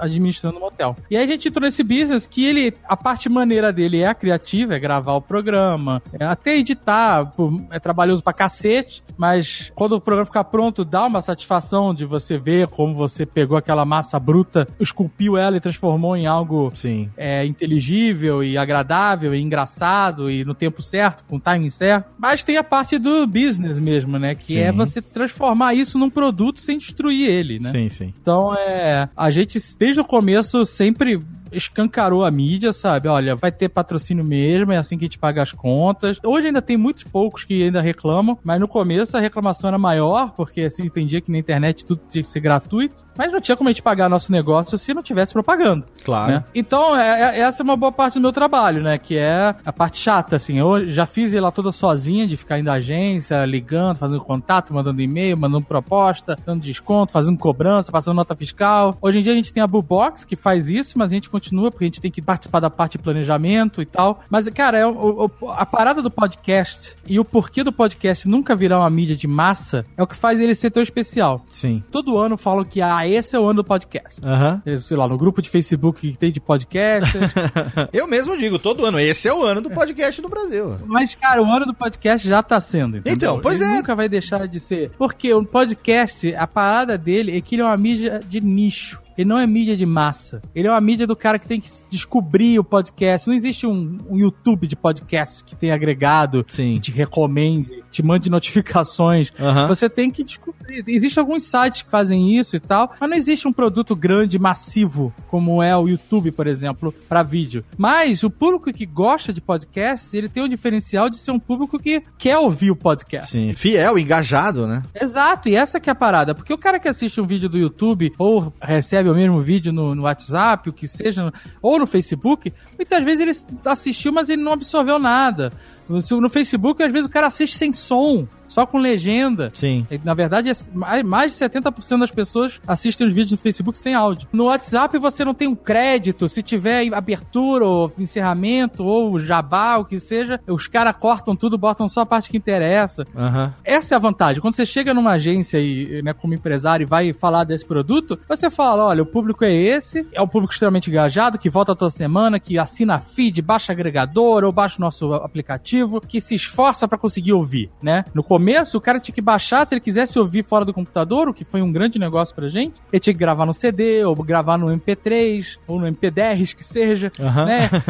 administrando 0.00 0.58
um 0.58 0.64
hotel. 0.64 0.96
E 1.08 1.16
aí 1.16 1.22
a 1.22 1.26
gente 1.26 1.48
entrou 1.48 1.64
nesse 1.64 1.84
business 1.84 2.26
que 2.26 2.44
ele, 2.44 2.74
a 2.88 2.96
parte 2.96 3.28
maneira 3.28 3.72
dele 3.72 4.00
é 4.00 4.08
a 4.08 4.14
criativa, 4.14 4.74
é 4.74 4.78
gravar 4.80 5.14
o 5.14 5.22
programa, 5.22 6.02
é 6.12 6.24
até 6.24 6.56
editar, 6.56 7.32
é 7.70 7.78
trabalhoso 7.78 8.22
pra 8.22 8.32
cacete, 8.32 9.04
mas 9.16 9.70
quando 9.76 9.92
o 9.92 10.00
programa 10.00 10.26
ficar 10.26 10.44
pronto, 10.44 10.84
dá 10.84 11.06
uma 11.06 11.22
satisfação 11.22 11.94
de 11.94 12.04
você 12.04 12.36
ver 12.36 12.66
como 12.66 12.94
você 12.94 13.24
pegou 13.24 13.56
aquela 13.56 13.84
massa 13.84 14.18
bruta, 14.18 14.66
esculpiu 14.80 15.36
ela 15.36 15.56
e 15.56 15.60
transformou 15.60 16.16
em 16.16 16.26
algo 16.26 16.72
Sim. 16.74 17.10
É, 17.16 17.44
inteligível 17.46 18.42
e 18.42 18.58
agradável 18.58 19.34
e 19.34 19.40
engraçado 19.40 20.28
e 20.28 20.44
no 20.44 20.54
tempo 20.54 20.82
certo, 20.82 21.22
com 21.24 21.36
o 21.36 21.40
timing 21.40 21.70
certo. 21.70 22.10
Mas 22.18 22.39
tem 22.44 22.56
a 22.56 22.64
parte 22.64 22.98
do 22.98 23.26
business 23.26 23.78
mesmo, 23.78 24.18
né? 24.18 24.34
Que 24.34 24.58
é 24.58 24.62
sim. 24.62 24.68
é 24.68 24.72
você 24.72 25.02
transformar 25.02 25.74
isso 25.74 25.98
num 25.98 26.10
produto 26.10 26.60
sem 26.60 26.78
destruir 26.78 27.28
ele, 27.28 27.58
né? 27.58 27.70
Sim, 27.72 27.88
sim. 27.90 28.14
Então, 28.20 28.54
é. 28.54 29.08
A 29.16 29.30
gente, 29.30 29.58
desde 29.78 30.00
o 30.00 30.04
começo, 30.04 30.64
sempre 30.64 31.20
escancarou 31.52 32.24
a 32.24 32.30
mídia, 32.30 32.72
sabe? 32.72 33.08
Olha, 33.08 33.34
vai 33.34 33.52
ter 33.52 33.68
patrocínio 33.68 34.24
mesmo, 34.24 34.72
é 34.72 34.76
assim 34.76 34.96
que 34.96 35.04
a 35.04 35.06
gente 35.06 35.18
paga 35.18 35.42
as 35.42 35.52
contas. 35.52 36.18
Hoje 36.24 36.48
ainda 36.48 36.62
tem 36.62 36.76
muitos 36.76 37.04
poucos 37.04 37.44
que 37.44 37.62
ainda 37.62 37.80
reclamam, 37.80 38.38
mas 38.42 38.60
no 38.60 38.68
começo 38.68 39.16
a 39.16 39.20
reclamação 39.20 39.68
era 39.68 39.78
maior, 39.78 40.32
porque 40.32 40.62
assim, 40.62 40.84
entendia 40.84 41.20
que 41.20 41.30
na 41.30 41.38
internet 41.38 41.84
tudo 41.84 42.00
tinha 42.08 42.22
que 42.22 42.28
ser 42.28 42.40
gratuito, 42.40 43.04
mas 43.16 43.32
não 43.32 43.40
tinha 43.40 43.56
como 43.56 43.68
a 43.68 43.72
gente 43.72 43.82
pagar 43.82 44.08
nosso 44.08 44.32
negócio 44.32 44.78
se 44.78 44.94
não 44.94 45.02
tivesse 45.02 45.32
propaganda. 45.32 45.84
Claro. 46.04 46.32
Né? 46.32 46.44
Então, 46.54 46.96
é, 46.96 47.38
é, 47.38 47.40
essa 47.40 47.62
é 47.62 47.64
uma 47.64 47.76
boa 47.76 47.92
parte 47.92 48.14
do 48.14 48.20
meu 48.20 48.32
trabalho, 48.32 48.82
né? 48.82 48.96
Que 48.98 49.18
é 49.18 49.54
a 49.64 49.72
parte 49.72 49.98
chata, 49.98 50.36
assim. 50.36 50.58
Eu 50.58 50.88
já 50.88 51.06
fiz 51.06 51.34
ela 51.34 51.52
toda 51.52 51.72
sozinha, 51.72 52.26
de 52.26 52.36
ficar 52.36 52.58
indo 52.58 52.70
à 52.70 52.74
agência, 52.74 53.44
ligando, 53.44 53.96
fazendo 53.96 54.20
contato, 54.20 54.72
mandando 54.72 55.00
e-mail, 55.02 55.36
mandando 55.36 55.66
proposta, 55.66 56.36
dando 56.46 56.62
desconto, 56.62 57.12
fazendo 57.12 57.38
cobrança, 57.38 57.92
passando 57.92 58.16
nota 58.16 58.34
fiscal. 58.34 58.96
Hoje 59.00 59.18
em 59.18 59.22
dia 59.22 59.32
a 59.32 59.36
gente 59.36 59.52
tem 59.52 59.62
a 59.62 59.66
Bubox, 59.66 60.24
que 60.24 60.36
faz 60.36 60.70
isso, 60.70 60.98
mas 60.98 61.10
a 61.10 61.14
gente 61.14 61.28
continua, 61.28 61.39
porque 61.70 61.84
a 61.84 61.86
gente 61.86 62.00
tem 62.00 62.10
que 62.10 62.20
participar 62.20 62.60
da 62.60 62.70
parte 62.70 62.92
de 62.92 62.98
planejamento 62.98 63.80
e 63.80 63.86
tal. 63.86 64.22
Mas, 64.28 64.48
cara, 64.50 64.78
é 64.78 64.86
o, 64.86 65.30
o, 65.40 65.50
a 65.50 65.64
parada 65.64 66.02
do 66.02 66.10
podcast 66.10 66.96
e 67.06 67.18
o 67.18 67.24
porquê 67.24 67.64
do 67.64 67.72
podcast 67.72 68.28
nunca 68.28 68.54
virar 68.54 68.78
uma 68.80 68.90
mídia 68.90 69.16
de 69.16 69.26
massa 69.26 69.84
é 69.96 70.02
o 70.02 70.06
que 70.06 70.16
faz 70.16 70.38
ele 70.40 70.54
ser 70.54 70.70
tão 70.70 70.82
especial. 70.82 71.44
Sim. 71.50 71.82
Todo 71.90 72.18
ano 72.18 72.36
falam 72.36 72.64
que, 72.64 72.80
ah, 72.80 73.06
esse 73.06 73.34
é 73.36 73.40
o 73.40 73.44
ano 73.44 73.62
do 73.62 73.64
podcast. 73.64 74.24
Aham. 74.24 74.62
Sei 74.82 74.96
lá, 74.96 75.06
no 75.08 75.16
grupo 75.16 75.40
de 75.40 75.48
Facebook 75.48 76.10
que 76.12 76.16
tem 76.16 76.32
de 76.32 76.40
podcast. 76.40 77.16
Eu 77.92 78.06
mesmo 78.06 78.36
digo, 78.36 78.58
todo 78.58 78.84
ano, 78.84 78.98
esse 78.98 79.28
é 79.28 79.34
o 79.34 79.42
ano 79.42 79.60
do 79.60 79.70
podcast 79.70 80.20
no 80.20 80.28
Brasil. 80.28 80.76
Mas, 80.86 81.14
cara, 81.14 81.42
o 81.42 81.44
ano 81.46 81.66
do 81.66 81.74
podcast 81.74 82.26
já 82.26 82.42
tá 82.42 82.60
sendo. 82.60 82.98
entendeu? 82.98 83.14
Então, 83.14 83.40
pois 83.40 83.60
Ele 83.60 83.70
é. 83.70 83.74
nunca 83.76 83.94
vai 83.94 84.08
deixar 84.08 84.46
de 84.46 84.60
ser. 84.60 84.90
Porque 84.98 85.32
o 85.32 85.44
podcast, 85.44 86.34
a 86.34 86.46
parada 86.46 86.96
dele 86.96 87.36
é 87.36 87.40
que 87.40 87.54
ele 87.54 87.62
é 87.62 87.64
uma 87.64 87.76
mídia 87.76 88.20
de 88.26 88.40
nicho. 88.40 89.00
Ele 89.20 89.28
não 89.28 89.38
é 89.38 89.46
mídia 89.46 89.76
de 89.76 89.84
massa. 89.84 90.40
Ele 90.54 90.66
é 90.66 90.70
uma 90.70 90.80
mídia 90.80 91.06
do 91.06 91.14
cara 91.14 91.38
que 91.38 91.46
tem 91.46 91.60
que 91.60 91.68
descobrir 91.90 92.58
o 92.58 92.64
podcast. 92.64 93.28
Não 93.28 93.34
existe 93.34 93.66
um, 93.66 93.98
um 94.08 94.16
YouTube 94.16 94.66
de 94.66 94.74
podcast 94.74 95.44
que 95.44 95.54
tenha 95.54 95.74
agregado, 95.74 96.42
Sim. 96.48 96.72
que 96.74 96.80
te 96.80 96.90
recomende, 96.90 97.84
te 97.90 98.02
mande 98.02 98.30
notificações. 98.30 99.30
Aham. 99.38 99.68
Você 99.68 99.90
tem 99.90 100.10
que 100.10 100.24
descobrir. 100.24 100.82
Existem 100.86 101.20
alguns 101.20 101.44
sites 101.44 101.82
que 101.82 101.90
fazem 101.90 102.38
isso 102.38 102.56
e 102.56 102.60
tal, 102.60 102.94
mas 102.98 103.10
não 103.10 103.16
existe 103.16 103.46
um 103.46 103.52
produto 103.52 103.94
grande, 103.94 104.38
massivo, 104.38 105.12
como 105.28 105.62
é 105.62 105.76
o 105.76 105.86
YouTube, 105.86 106.30
por 106.30 106.46
exemplo, 106.46 106.94
para 107.06 107.22
vídeo. 107.22 107.62
Mas 107.76 108.22
o 108.22 108.30
público 108.30 108.72
que 108.72 108.86
gosta 108.86 109.34
de 109.34 109.40
podcast, 109.42 110.16
ele 110.16 110.30
tem 110.30 110.42
o 110.42 110.48
diferencial 110.48 111.10
de 111.10 111.18
ser 111.18 111.30
um 111.30 111.38
público 111.38 111.78
que 111.78 112.02
quer 112.16 112.38
ouvir 112.38 112.70
o 112.70 112.76
podcast. 112.76 113.32
Sim. 113.32 113.52
Fiel, 113.52 113.98
engajado, 113.98 114.66
né? 114.66 114.82
Exato, 114.98 115.50
e 115.50 115.56
essa 115.56 115.78
que 115.78 115.90
é 115.90 115.92
a 115.92 115.96
parada. 115.96 116.34
Porque 116.34 116.54
o 116.54 116.58
cara 116.58 116.80
que 116.80 116.88
assiste 116.88 117.20
um 117.20 117.26
vídeo 117.26 117.50
do 117.50 117.58
YouTube 117.58 118.14
ou 118.16 118.50
recebe 118.62 119.09
o 119.12 119.14
mesmo 119.14 119.40
vídeo 119.40 119.72
no, 119.72 119.94
no 119.94 120.02
WhatsApp, 120.02 120.68
o 120.68 120.72
que 120.72 120.88
seja, 120.88 121.32
ou 121.60 121.78
no 121.78 121.86
Facebook, 121.86 122.52
muitas 122.76 123.02
vezes 123.04 123.20
ele 123.20 123.58
assistiu, 123.66 124.12
mas 124.12 124.28
ele 124.28 124.42
não 124.42 124.52
absorveu 124.52 124.98
nada. 124.98 125.52
No 125.90 126.20
no 126.20 126.30
Facebook, 126.30 126.82
às 126.82 126.92
vezes 126.92 127.06
o 127.06 127.10
cara 127.10 127.26
assiste 127.26 127.56
sem 127.56 127.72
som, 127.72 128.26
só 128.46 128.66
com 128.66 128.78
legenda. 128.78 129.50
Sim. 129.54 129.86
Na 130.04 130.12
verdade, 130.14 130.50
é 130.50 131.02
mais- 131.02 131.32
de 131.32 131.36
70% 131.38 132.00
das 132.00 132.10
pessoas 132.10 132.60
assistem 132.66 133.06
os 133.06 133.12
vídeos 133.12 133.32
no 133.32 133.38
Facebook 133.38 133.78
sem 133.78 133.94
áudio. 133.94 134.28
No 134.32 134.44
WhatsApp 134.46 134.96
você 134.98 135.24
não 135.24 135.34
tem 135.34 135.46
um 135.48 135.54
crédito, 135.54 136.28
se 136.28 136.42
tiver 136.42 136.92
abertura 136.92 137.64
ou 137.64 137.92
encerramento 137.98 138.84
ou 138.84 139.18
jabá, 139.20 139.76
o 139.78 139.84
que 139.84 139.98
seja, 139.98 140.40
os 140.46 140.66
caras 140.66 140.94
cortam 140.98 141.34
tudo, 141.36 141.56
botam 141.56 141.88
só 141.88 142.00
a 142.00 142.06
parte 142.06 142.28
que 142.30 142.36
interessa. 142.36 143.04
Aham. 143.16 143.54
Essa 143.64 143.94
é 143.94 143.96
a 143.96 144.00
vantagem. 144.00 144.40
Quando 144.42 144.54
você 144.54 144.66
chega 144.66 144.92
numa 144.92 145.12
agência 145.12 145.58
e, 145.58 146.02
né, 146.02 146.12
como 146.12 146.34
empresário 146.34 146.84
e 146.84 146.86
vai 146.86 147.12
falar 147.12 147.44
desse 147.44 147.64
produto, 147.64 148.18
você 148.28 148.50
fala, 148.50 148.84
olha, 148.86 149.02
o 149.02 149.06
público 149.06 149.44
é 149.44 149.52
esse, 149.52 150.06
é 150.12 150.20
um 150.20 150.28
público 150.28 150.52
extremamente 150.52 150.90
engajado, 150.90 151.38
que 151.38 151.48
volta 151.48 151.74
toda 151.74 151.90
semana, 151.90 152.38
que 152.40 152.58
assina 152.58 152.98
feed, 152.98 153.40
baixa 153.42 153.72
agregador 153.72 154.44
ou 154.44 154.52
baixa 154.52 154.76
o 154.78 154.80
nosso 154.80 155.14
aplicativo, 155.14 155.79
que 156.06 156.20
se 156.20 156.34
esforça 156.34 156.86
pra 156.88 156.98
conseguir 156.98 157.32
ouvir, 157.32 157.70
né? 157.82 158.04
No 158.14 158.22
começo, 158.22 158.78
o 158.78 158.80
cara 158.80 159.00
tinha 159.00 159.14
que 159.14 159.20
baixar, 159.20 159.66
se 159.66 159.74
ele 159.74 159.80
quisesse 159.80 160.18
ouvir 160.18 160.44
fora 160.44 160.64
do 160.64 160.72
computador, 160.74 161.28
o 161.28 161.34
que 161.34 161.44
foi 161.44 161.62
um 161.62 161.72
grande 161.72 161.98
negócio 161.98 162.34
pra 162.34 162.48
gente, 162.48 162.80
ele 162.92 163.00
tinha 163.00 163.14
que 163.14 163.20
gravar 163.20 163.46
no 163.46 163.54
CD, 163.54 164.04
ou 164.04 164.14
gravar 164.16 164.58
no 164.58 164.66
MP3, 164.66 165.58
ou 165.66 165.78
no 165.80 165.86
MP10, 165.86 166.54
que 166.54 166.64
seja, 166.64 167.12
Aham. 167.18 167.44
né? 167.46 167.70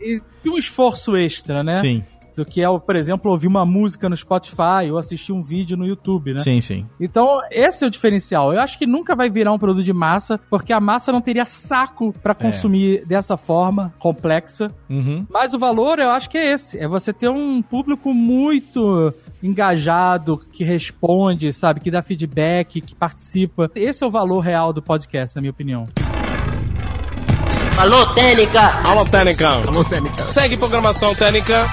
E, 0.00 0.20
e 0.44 0.48
um 0.48 0.56
esforço 0.58 1.16
extra, 1.16 1.62
né? 1.62 1.80
Sim. 1.80 2.04
Do 2.40 2.46
que 2.46 2.62
é, 2.62 2.78
por 2.78 2.96
exemplo, 2.96 3.30
ouvir 3.30 3.46
uma 3.46 3.66
música 3.66 4.08
no 4.08 4.16
Spotify 4.16 4.90
ou 4.90 4.96
assistir 4.96 5.30
um 5.30 5.42
vídeo 5.42 5.76
no 5.76 5.86
YouTube, 5.86 6.32
né? 6.32 6.38
Sim, 6.38 6.58
sim. 6.62 6.86
Então, 6.98 7.38
esse 7.50 7.84
é 7.84 7.86
o 7.86 7.90
diferencial. 7.90 8.50
Eu 8.54 8.62
acho 8.62 8.78
que 8.78 8.86
nunca 8.86 9.14
vai 9.14 9.28
virar 9.28 9.52
um 9.52 9.58
produto 9.58 9.84
de 9.84 9.92
massa, 9.92 10.40
porque 10.48 10.72
a 10.72 10.80
massa 10.80 11.12
não 11.12 11.20
teria 11.20 11.44
saco 11.44 12.14
pra 12.22 12.34
consumir 12.34 13.04
dessa 13.04 13.36
forma 13.36 13.92
complexa. 13.98 14.72
Uhum. 14.88 15.26
Mas 15.28 15.52
o 15.52 15.58
valor, 15.58 15.98
eu 15.98 16.08
acho 16.08 16.30
que 16.30 16.38
é 16.38 16.52
esse. 16.52 16.78
É 16.78 16.88
você 16.88 17.12
ter 17.12 17.28
um 17.28 17.60
público 17.60 18.14
muito 18.14 19.12
engajado, 19.42 20.40
que 20.50 20.64
responde, 20.64 21.52
sabe? 21.52 21.80
Que 21.80 21.90
dá 21.90 22.02
feedback, 22.02 22.80
que 22.80 22.94
participa. 22.94 23.70
Esse 23.74 24.02
é 24.02 24.06
o 24.06 24.10
valor 24.10 24.40
real 24.40 24.72
do 24.72 24.80
podcast, 24.80 25.36
na 25.36 25.42
minha 25.42 25.50
opinião. 25.50 25.86
Alô, 27.76 28.06
Técnica! 28.14 28.62
Alô, 28.82 29.04
Técnica. 29.84 30.22
Segue 30.24 30.56
programação 30.56 31.14
Técnica. 31.14 31.66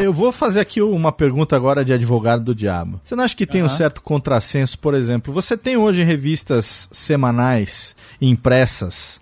Eu 0.00 0.12
vou 0.12 0.30
fazer 0.30 0.60
aqui 0.60 0.80
uma 0.80 1.10
pergunta 1.10 1.56
agora 1.56 1.84
de 1.84 1.92
advogado 1.92 2.44
do 2.44 2.54
diabo. 2.54 3.00
Você 3.02 3.16
não 3.16 3.24
acha 3.24 3.34
que 3.34 3.46
tem 3.46 3.62
um 3.62 3.66
Aham. 3.66 3.76
certo 3.76 4.00
contrassenso, 4.00 4.78
por 4.78 4.94
exemplo? 4.94 5.34
Você 5.34 5.56
tem 5.56 5.76
hoje 5.76 6.04
revistas 6.04 6.88
semanais 6.92 7.96
impressas, 8.20 9.20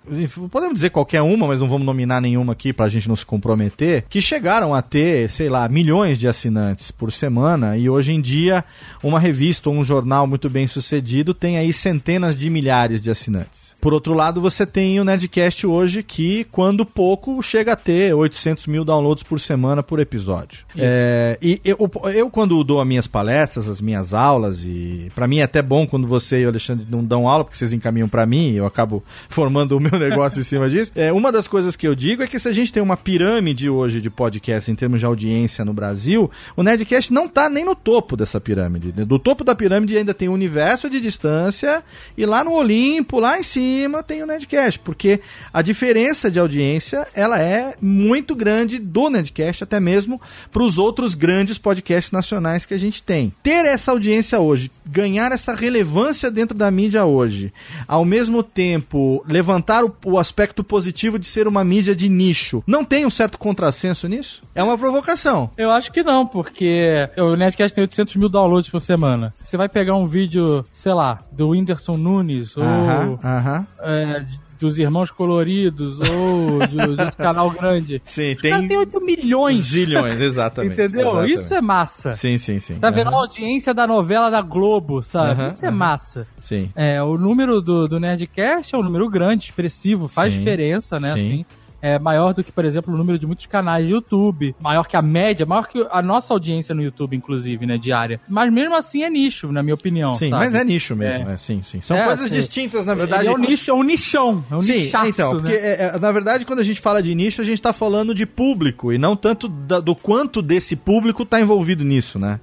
podemos 0.50 0.74
dizer 0.74 0.90
qualquer 0.90 1.20
uma, 1.20 1.46
mas 1.46 1.61
não 1.61 1.68
vamos 1.68 1.87
nominar 1.87 2.20
nenhuma 2.20 2.52
aqui 2.55 2.72
pra 2.72 2.88
gente 2.88 3.09
não 3.09 3.16
se 3.16 3.26
comprometer, 3.26 4.05
que 4.09 4.22
chegaram 4.22 4.74
a 4.74 4.81
ter, 4.81 5.29
sei 5.29 5.48
lá, 5.50 5.68
milhões 5.68 6.18
de 6.18 6.26
assinantes 6.26 6.90
por 6.90 7.12
semana 7.12 7.76
e 7.76 7.90
hoje 7.90 8.12
em 8.12 8.20
dia 8.20 8.64
uma 9.02 9.20
revista 9.20 9.68
ou 9.68 9.76
um 9.76 9.85
jornal 9.85 10.26
muito 10.26 10.48
bem 10.48 10.66
sucedido 10.66 11.35
tem 11.35 11.59
aí 11.59 11.72
centenas 11.72 12.37
de 12.37 12.48
milhares 12.48 13.00
de 13.02 13.11
assinantes. 13.11 13.66
Por 13.81 13.92
outro 13.92 14.14
lado, 14.14 14.40
você 14.40 14.66
tem 14.66 14.98
o 14.98 15.05
Nerdcast 15.05 15.66
hoje 15.66 16.02
que, 16.02 16.44
quando 16.44 16.85
pouco, 16.85 17.40
chega 17.42 17.74
a 17.74 17.76
ter 17.76 18.14
800 18.14 18.66
mil 18.66 18.85
downloads 18.85 19.22
por 19.22 19.38
semana 19.38 19.56
por 19.83 20.01
episódio. 20.01 20.64
É, 20.77 21.38
e 21.40 21.61
eu, 21.64 21.90
eu, 22.14 22.31
quando 22.31 22.62
dou 22.62 22.81
as 22.81 22.87
minhas 22.87 23.07
palestras, 23.07 23.69
as 23.69 23.81
minhas 23.81 24.12
aulas, 24.12 24.64
e 24.64 25.09
pra 25.14 25.27
mim 25.27 25.38
é 25.38 25.42
até 25.42 25.62
bom 25.62 25.87
quando 25.87 26.07
você 26.07 26.40
e 26.40 26.45
o 26.45 26.49
Alexandre 26.49 26.87
não 26.88 27.05
dão 27.05 27.29
aula, 27.29 27.45
porque 27.45 27.57
vocês 27.57 27.73
encaminham 27.73 28.09
pra 28.09 28.27
mim, 28.27 28.51
e 28.51 28.57
eu 28.57 28.66
acabo 28.66 29.03
formando 29.29 29.77
o 29.77 29.81
meu 29.81 29.99
negócio 29.99 30.40
em 30.40 30.45
cima 30.45 30.69
disso. 30.69 30.92
É, 30.95 31.12
uma 31.12 31.33
das 31.33 31.47
coisas 31.47 31.77
que 31.77 31.87
eu 31.87 31.95
digo 31.95 32.23
é 32.23 32.27
que 32.27 32.38
se 32.38 32.49
a 32.49 32.53
gente 32.53 32.73
tem 32.73 32.83
uma 32.83 32.97
pirâmide 32.97 33.69
hoje 33.71 34.01
de 34.01 34.11
podcast 34.11 34.71
em 34.71 34.75
termos 34.75 35.01
de 35.01 35.07
audiência 35.07 35.64
no 35.64 35.73
Brasil, 35.73 36.31
o 36.57 36.62
Nerdcast 36.62 37.12
não 37.12 37.29
tá 37.29 37.49
nem 37.49 37.64
no 37.64 37.75
topo 37.75 38.16
dessa 38.16 38.40
pirâmide. 38.40 38.92
Do 38.92 39.19
topo 39.19 39.45
da 39.45 39.55
pirâmide 39.55 39.97
ainda 39.97 40.14
tem 40.14 40.29
o 40.29 40.33
universo 40.33 40.90
de 40.90 41.01
distância, 41.01 41.83
e 42.16 42.27
lá 42.27 42.45
no 42.45 42.53
Olimpo, 42.53 43.21
lá 43.21 43.38
em 43.38 43.42
cima, 43.42 44.03
tem 44.03 44.23
o 44.23 44.27
Nerdcast, 44.27 44.81
porque 44.81 45.21
a 45.53 45.62
diferença 45.62 46.31
de 46.31 46.38
audiência 46.38 47.07
ela 47.14 47.40
é 47.40 47.75
muito 47.81 48.35
grande 48.35 48.79
do 48.79 49.09
Nerdcast, 49.09 49.37
até 49.65 49.81
mesmo 49.81 50.21
para 50.51 50.63
os 50.63 50.79
outros 50.79 51.15
grandes 51.15 51.59
podcasts 51.59 52.13
nacionais 52.13 52.65
que 52.65 52.75
a 52.75 52.79
gente 52.79 53.03
tem. 53.03 53.33
Ter 53.43 53.65
essa 53.65 53.91
audiência 53.93 54.41
hoje, 54.41 54.71
ganhar 54.85 55.33
essa 55.33 55.55
relevância 55.55 56.31
dentro 56.31 56.57
da 56.57 56.71
mídia 56.71 57.05
hoje, 57.05 57.53
ao 57.87 58.05
mesmo 58.05 58.43
tempo 58.43 59.25
levantar 59.29 59.85
o, 59.85 59.95
o 60.05 60.19
aspecto 60.19 60.63
positivo 60.65 61.19
de 61.19 61.27
ser 61.27 61.47
uma 61.47 61.65
mídia 61.65 61.95
de 61.95 62.09
nicho, 62.09 62.63
não 62.67 62.85
tem 62.85 63.07
um 63.07 63.11
certo 63.11 63.39
contrassenso 63.39 64.09
nisso? 64.09 64.43
É 64.55 64.63
uma 64.63 64.77
provocação. 64.79 65.51
Eu 65.57 65.71
acho 65.71 65.93
que 65.93 66.03
não, 66.03 66.27
porque 66.27 67.09
o 67.17 67.35
Nerdcast 67.37 67.75
tem 67.75 67.83
800 67.83 68.17
mil 68.17 68.29
downloads 68.29 68.71
por 68.71 68.81
semana. 68.81 69.33
Você 69.43 69.57
vai 69.57 69.69
pegar 69.69 69.95
um 69.97 70.07
vídeo, 70.07 70.65
sei 70.73 70.93
lá, 70.93 71.19
do 71.33 71.49
Whindersson 71.51 71.97
Nunes, 71.97 72.57
ou 72.57 72.63
Aham, 72.63 73.19
aham. 73.25 73.67
é, 73.81 74.25
dos 74.59 74.79
Irmãos 74.79 75.11
Coloridos, 75.11 76.01
ou 76.01 76.66
do, 76.66 76.97
do 76.97 77.12
Canal 77.16 77.51
Grande. 77.51 78.01
Sim, 78.05 78.33
Os 78.35 78.42
tem 78.42 78.69
têm 78.69 78.77
8 78.79 79.01
milhões. 79.01 79.64
zilhões, 79.66 80.21
exatamente. 80.21 80.75
Entendeu? 80.75 81.09
Exatamente. 81.09 81.35
Isso 81.35 81.55
é 81.55 81.61
massa. 81.62 82.14
Sim, 82.14 82.38
sim, 82.38 82.59
sim. 82.59 82.75
Tá 82.79 82.90
vendo 82.90 83.09
Aham. 83.09 83.16
a 83.16 83.21
audiência 83.21 83.73
da 83.75 83.87
novela 83.87 84.31
da 84.31 84.40
Globo, 84.42 85.03
sabe? 85.03 85.40
Aham, 85.40 85.49
Isso 85.49 85.64
é 85.64 85.69
aham. 85.69 85.77
massa. 85.77 86.27
Sim. 86.42 86.71
É, 86.75 87.03
o 87.03 87.16
número 87.19 87.61
do, 87.61 87.87
do 87.88 87.99
Nerdcast 88.01 88.75
é 88.75 88.79
um 88.79 88.83
número 88.83 89.09
grande, 89.09 89.45
expressivo, 89.45 90.09
faz 90.09 90.33
Sim. 90.33 90.38
diferença, 90.40 90.99
né? 91.01 91.12
Sim. 91.14 91.21
Assim, 91.21 91.47
é 91.83 91.99
maior 91.99 92.33
do 92.35 92.43
que, 92.43 92.51
por 92.51 92.65
exemplo, 92.65 92.93
o 92.93 92.97
número 92.97 93.19
de 93.19 93.27
muitos 93.27 93.47
canais 93.47 93.87
de 93.87 93.93
YouTube, 93.93 94.55
maior 94.61 94.87
que 94.87 94.97
a 94.97 95.03
média, 95.03 95.45
maior 95.47 95.67
que 95.69 95.87
a 95.91 96.01
nossa 96.03 96.33
audiência 96.35 96.75
no 96.75 96.83
YouTube, 96.83 97.17
inclusive, 97.17 97.67
né, 97.67 97.77
diária. 97.79 98.21
Mas 98.29 98.53
mesmo 98.53 98.75
assim 98.75 99.03
é 99.03 99.11
nicho, 99.11 99.53
na 99.53 99.62
minha 99.62 99.75
opinião. 99.75 100.15
Sim, 100.15 100.31
sabe? 100.31 100.45
mas 100.45 100.55
é 100.55 100.65
nicho 100.65 100.97
mesmo, 100.97 101.23
É. 101.23 101.25
né? 101.27 101.37
Sim, 101.37 101.62
sim. 101.65 101.81
São 101.81 101.97
É, 101.97 102.05
coisas 102.07 102.29
sim. 102.29 102.35
distintas, 102.35 102.85
na 102.85 102.93
Ele 102.93 103.01
verdade. 103.01 103.27
é 103.29 103.31
um 103.31 103.39
nicho, 103.39 103.71
é 103.71 103.75
um 103.75 103.83
nichão, 103.83 104.45
é 104.51 104.57
um 104.57 104.62
Sim, 104.62 104.73
nichaço, 104.85 105.09
então, 105.09 105.31
porque 105.33 105.53
né? 105.53 105.59
é, 105.59 105.93
é, 105.95 105.99
na 105.99 106.12
verdade 106.12 106.45
quando 106.45 106.61
a 106.61 106.65
gente 106.65 106.81
fala 106.81 107.03
de 107.03 107.15
nicho, 107.15 107.41
a 107.41 107.45
gente 107.45 107.61
tá 107.61 107.73
falando 107.73 108.15
de 108.15 108.27
público 108.27 108.93
e 108.93 108.99
não 108.99 109.15
tanto 109.17 109.49
da- 109.49 109.81
do 109.81 109.95
quanto 109.95 110.41
desse 110.43 110.77
público 110.77 111.25
tá 111.25 111.41
envolvido 111.41 111.85
nisso, 111.85 112.19
né? 112.19 112.41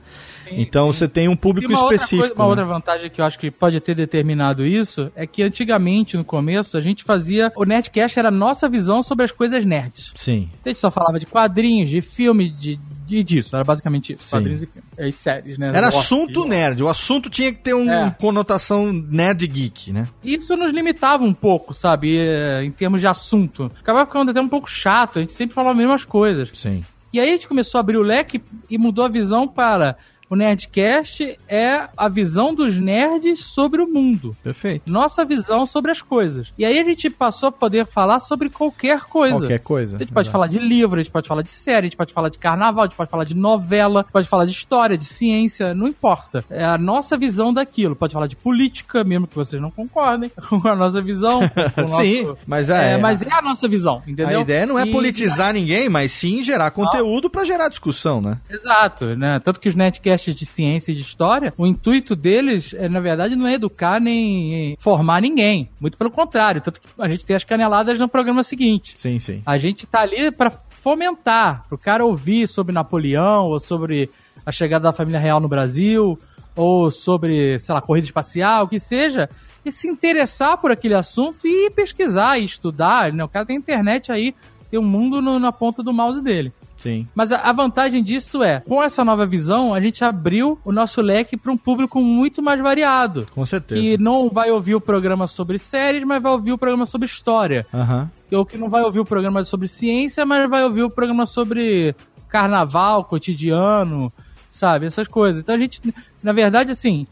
Então 0.62 0.92
você 0.92 1.08
tem 1.08 1.28
um 1.28 1.36
público 1.36 1.72
uma 1.72 1.76
específico. 1.76 2.22
Outra 2.22 2.36
coisa, 2.36 2.42
uma 2.42 2.56
né? 2.56 2.62
outra 2.62 2.66
vantagem 2.66 3.10
que 3.10 3.22
eu 3.22 3.26
acho 3.26 3.40
que 3.40 3.52
pode 3.52 3.80
ter 3.80 3.96
determinado 3.96 4.66
isso 4.66 5.12
é 5.16 5.26
que 5.26 5.44
antigamente, 5.44 6.18
no 6.18 6.24
começo, 6.24 6.78
a 6.78 6.82
gente 6.82 7.04
fazia. 7.04 7.52
O 7.56 7.66
Nerdcast 7.66 8.20
era 8.20 8.28
a 8.30 8.32
nossa 8.32 8.68
visão 8.70 9.02
sobre 9.04 9.26
as 9.26 9.32
coisas 9.32 9.66
nerds. 9.66 10.12
Sim. 10.16 10.50
A 10.66 10.70
gente 10.70 10.80
só 10.80 10.90
falava 10.92 11.20
de 11.20 11.26
quadrinhos, 11.26 11.90
de 11.90 12.02
filme, 12.02 12.50
de, 12.50 12.80
de 13.06 13.24
disso. 13.24 13.56
Era 13.56 13.64
basicamente 13.64 14.14
isso. 14.14 14.24
Sim. 14.24 14.32
Quadrinhos 14.32 14.64
e 14.64 14.68
filmes. 14.68 14.84
E 14.98 15.12
séries, 15.12 15.58
né? 15.58 15.72
Era 15.74 15.88
assunto 15.88 16.46
nerd. 16.46 16.84
O 16.84 16.90
assunto 16.90 17.30
tinha 17.30 17.52
que 17.52 17.60
ter 17.60 17.74
uma 17.74 18.08
é. 18.08 18.10
conotação 18.12 18.92
nerd 18.92 19.46
geek, 19.48 19.92
né? 19.92 20.08
Isso 20.24 20.56
nos 20.56 20.72
limitava 20.72 21.24
um 21.24 21.34
pouco, 21.34 21.74
sabe? 21.74 22.18
Em 22.64 22.72
termos 22.72 23.02
de 23.02 23.08
assunto. 23.08 23.72
Acabava 23.80 24.06
ficando 24.06 24.32
até 24.32 24.42
um 24.42 24.50
pouco 24.50 24.70
chato. 24.70 25.20
A 25.20 25.22
gente 25.22 25.34
sempre 25.34 25.54
falava 25.56 25.72
as 25.72 25.78
mesmas 25.78 26.06
coisas. 26.06 26.50
Sim. 26.54 26.84
E 27.14 27.20
aí 27.20 27.30
a 27.30 27.32
gente 27.34 27.48
começou 27.48 27.78
a 27.78 27.82
abrir 27.82 27.98
o 27.98 28.02
leque 28.02 28.42
e 28.68 28.76
mudou 28.76 29.06
a 29.06 29.08
visão 29.08 29.48
para 29.48 29.96
o 30.34 30.36
Nerdcast 30.36 31.38
é 31.48 31.88
a 31.96 32.10
visão 32.10 32.56
dos 32.56 32.80
nerds 32.80 33.46
sobre 33.46 33.82
o 33.84 33.88
mundo. 33.88 34.36
Perfeito. 34.44 34.92
Nossa 34.92 35.24
visão 35.24 35.64
sobre 35.68 35.92
as 35.92 36.02
coisas. 36.02 36.50
E 36.58 36.66
aí 36.66 36.80
a 36.80 36.84
gente 36.84 37.08
passou 37.08 37.50
a 37.50 37.52
poder 37.52 37.86
falar 37.86 38.20
sobre 38.20 38.50
qualquer 38.50 39.02
coisa. 39.02 39.38
Qualquer 39.38 39.60
coisa. 39.60 39.96
A 39.96 40.00
gente 40.00 40.12
pode 40.12 40.32
falar 40.32 40.48
de 40.48 40.58
livro, 40.58 41.00
a 41.00 41.04
gente 41.04 41.12
pode 41.12 41.28
falar 41.28 41.44
de 41.44 41.52
série, 41.52 41.78
a 41.78 41.82
gente 41.84 41.98
pode 41.98 42.12
falar 42.12 42.30
de 42.30 42.40
carnaval, 42.40 42.84
a 42.84 42.88
gente 42.88 42.98
pode 42.98 43.12
falar 43.12 43.26
de 43.26 43.36
novela, 43.36 44.04
pode 44.12 44.28
falar 44.28 44.46
de 44.46 44.52
história, 44.52 44.98
de 44.98 45.06
ciência, 45.06 45.76
não 45.76 45.88
importa. 45.88 46.44
É 46.50 46.64
a 46.64 46.80
nossa 46.80 47.16
visão 47.16 47.54
daquilo. 47.54 47.96
Pode 47.96 48.14
falar 48.14 48.26
de 48.26 48.36
política, 48.36 49.04
mesmo 49.04 49.28
que 49.28 49.36
vocês 49.36 49.62
não 49.62 49.70
concordem 49.70 50.32
com 50.50 50.68
a 50.68 50.76
nossa 50.76 51.00
visão. 51.00 51.42
nosso... 51.78 52.02
Sim, 52.02 52.36
mas 52.48 52.72
é, 52.72 52.94
é, 52.94 52.98
Mas 52.98 53.22
é 53.22 53.32
a 53.32 53.42
nossa 53.44 53.68
visão, 53.68 54.02
entendeu? 54.08 54.40
A 54.40 54.42
ideia 54.42 54.66
não 54.66 54.80
é 54.80 54.88
e... 54.88 54.92
politizar 54.92 55.54
ninguém, 55.54 55.90
mas 55.90 56.12
sim 56.12 56.42
gerar 56.42 56.72
conteúdo 56.72 57.30
para 57.30 57.46
gerar 57.46 57.70
discussão, 57.70 58.20
né? 58.20 58.40
Exato, 58.50 59.16
né? 59.16 59.40
Tanto 59.40 59.60
que 59.60 59.70
os 59.70 59.76
Nerdcasts 59.76 60.23
podcasts 60.24 60.36
de 60.36 60.46
ciência 60.46 60.92
e 60.92 60.96
de 60.96 61.02
história, 61.02 61.54
o 61.58 61.68
intuito 61.68 62.16
deles, 62.16 62.74
é, 62.74 62.88
na 62.88 63.00
verdade, 63.00 63.36
não 63.36 63.48
é 63.48 63.56
educar 63.56 64.00
nem 64.00 64.76
formar 64.80 65.22
ninguém. 65.22 65.70
Muito 65.82 65.98
pelo 65.98 66.10
contrário. 66.10 66.62
Tanto 66.62 66.80
que 66.80 66.88
a 66.98 67.08
gente 67.08 67.26
tem 67.26 67.36
as 67.36 67.44
caneladas 67.44 68.00
no 68.00 68.08
programa 68.08 68.44
seguinte. 68.44 68.94
Sim, 68.96 69.20
sim. 69.20 69.42
A 69.46 69.58
gente 69.58 69.86
tá 69.86 70.02
ali 70.02 70.32
para 70.32 70.50
fomentar, 70.50 71.68
pro 71.68 71.78
cara 71.78 72.06
ouvir 72.06 72.48
sobre 72.48 72.74
Napoleão 72.74 73.46
ou 73.46 73.60
sobre 73.60 74.10
a 74.46 74.52
chegada 74.52 74.84
da 74.84 74.94
família 74.94 75.20
real 75.20 75.40
no 75.40 75.50
Brasil 75.50 76.18
ou 76.56 76.92
sobre, 76.92 77.58
sei 77.60 77.74
lá, 77.74 77.82
corrida 77.82 78.06
espacial, 78.06 78.66
o 78.66 78.68
que 78.68 78.80
seja, 78.80 79.28
e 79.66 79.72
se 79.72 79.88
interessar 79.88 80.58
por 80.58 80.72
aquele 80.72 80.94
assunto 80.94 81.48
e 81.48 81.70
pesquisar 81.72 82.38
e 82.38 82.46
estudar. 82.46 83.12
Né? 83.12 83.24
O 83.24 83.30
cara 83.30 83.46
tem 83.46 83.58
internet 83.58 84.12
aí, 84.12 84.36
tem 84.70 84.80
um 84.80 84.84
mundo 84.84 85.22
no, 85.22 85.40
na 85.40 85.52
ponta 85.52 85.82
do 85.82 85.92
mouse 85.92 86.22
dele. 86.22 86.54
Sim. 86.84 87.08
Mas 87.16 87.32
a, 87.32 87.38
a, 87.38 87.54
vantagem 87.54 88.04
disso 88.04 88.44
é, 88.44 88.60
com 88.60 88.84
essa 88.84 89.06
nova 89.06 89.26
visão, 89.26 89.74
a 89.74 89.80
gente 89.80 90.04
abriu 90.04 90.60
o 90.66 90.72
nosso 90.74 91.02
leque 91.02 91.38
para 91.38 91.50
um 91.50 91.56
público 91.56 92.02
muito 92.02 92.42
mais 92.42 92.60
variado. 92.60 93.26
Com 93.34 93.46
certeza. 93.46 93.80
Que 93.80 93.98
não 93.98 94.30
vai 94.30 94.52
ouvir 94.52 94.76
o 94.76 94.82
programa 94.82 95.26
sobre 95.26 95.58
séries, 95.58 96.04
mas 96.04 96.22
vai 96.22 96.34
ouvir 96.34 96.52
o 96.52 96.58
programa 96.58 96.86
sobre 96.86 97.06
história. 97.08 97.66
Uhum. 97.72 98.38
Ou 98.38 98.46
que 98.46 98.58
não 98.58 98.68
vai 98.68 98.84
ouvir 98.84 99.00
o 99.00 99.06
programa 99.06 99.46
sobre 99.46 99.70
ciência, 99.70 100.26
mas 100.26 100.50
vai 100.50 100.62
ouvir 100.66 100.84
o 100.84 100.90
programa 100.90 101.26
sobre 101.26 101.96
carnaval, 102.28 103.06
cotidiano, 103.06 104.12
sabe? 104.52 104.86
Essas 104.86 105.08
coisas. 105.08 105.42
Então 105.42 105.56
a 105.56 105.58
gente, 105.58 105.80
na 106.22 106.34
verdade, 106.34 106.74
assim, 106.74 107.08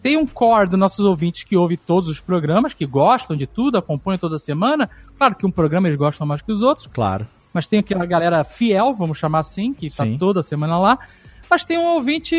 tem 0.00 0.16
um 0.16 0.24
core 0.24 0.68
dos 0.68 0.78
nossos 0.78 1.04
ouvintes 1.04 1.42
que 1.42 1.56
ouve 1.56 1.76
todos 1.76 2.08
os 2.08 2.20
programas, 2.20 2.74
que 2.74 2.86
gostam 2.86 3.36
de 3.36 3.44
tudo, 3.44 3.76
acompanham 3.76 4.18
toda 4.18 4.38
semana. 4.38 4.88
Claro 5.18 5.34
que 5.34 5.44
um 5.44 5.50
programa 5.50 5.88
eles 5.88 5.98
gostam 5.98 6.24
mais 6.24 6.42
que 6.42 6.52
os 6.52 6.62
outros. 6.62 6.86
Claro 6.86 7.26
mas 7.56 7.66
tem 7.66 7.78
aquela 7.78 8.04
galera 8.04 8.44
fiel, 8.44 8.94
vamos 8.94 9.16
chamar 9.16 9.38
assim, 9.38 9.72
que 9.72 9.86
está 9.86 10.04
toda 10.18 10.42
semana 10.42 10.78
lá. 10.78 10.98
Mas 11.48 11.64
tem 11.64 11.78
um 11.78 11.86
ouvinte 11.86 12.36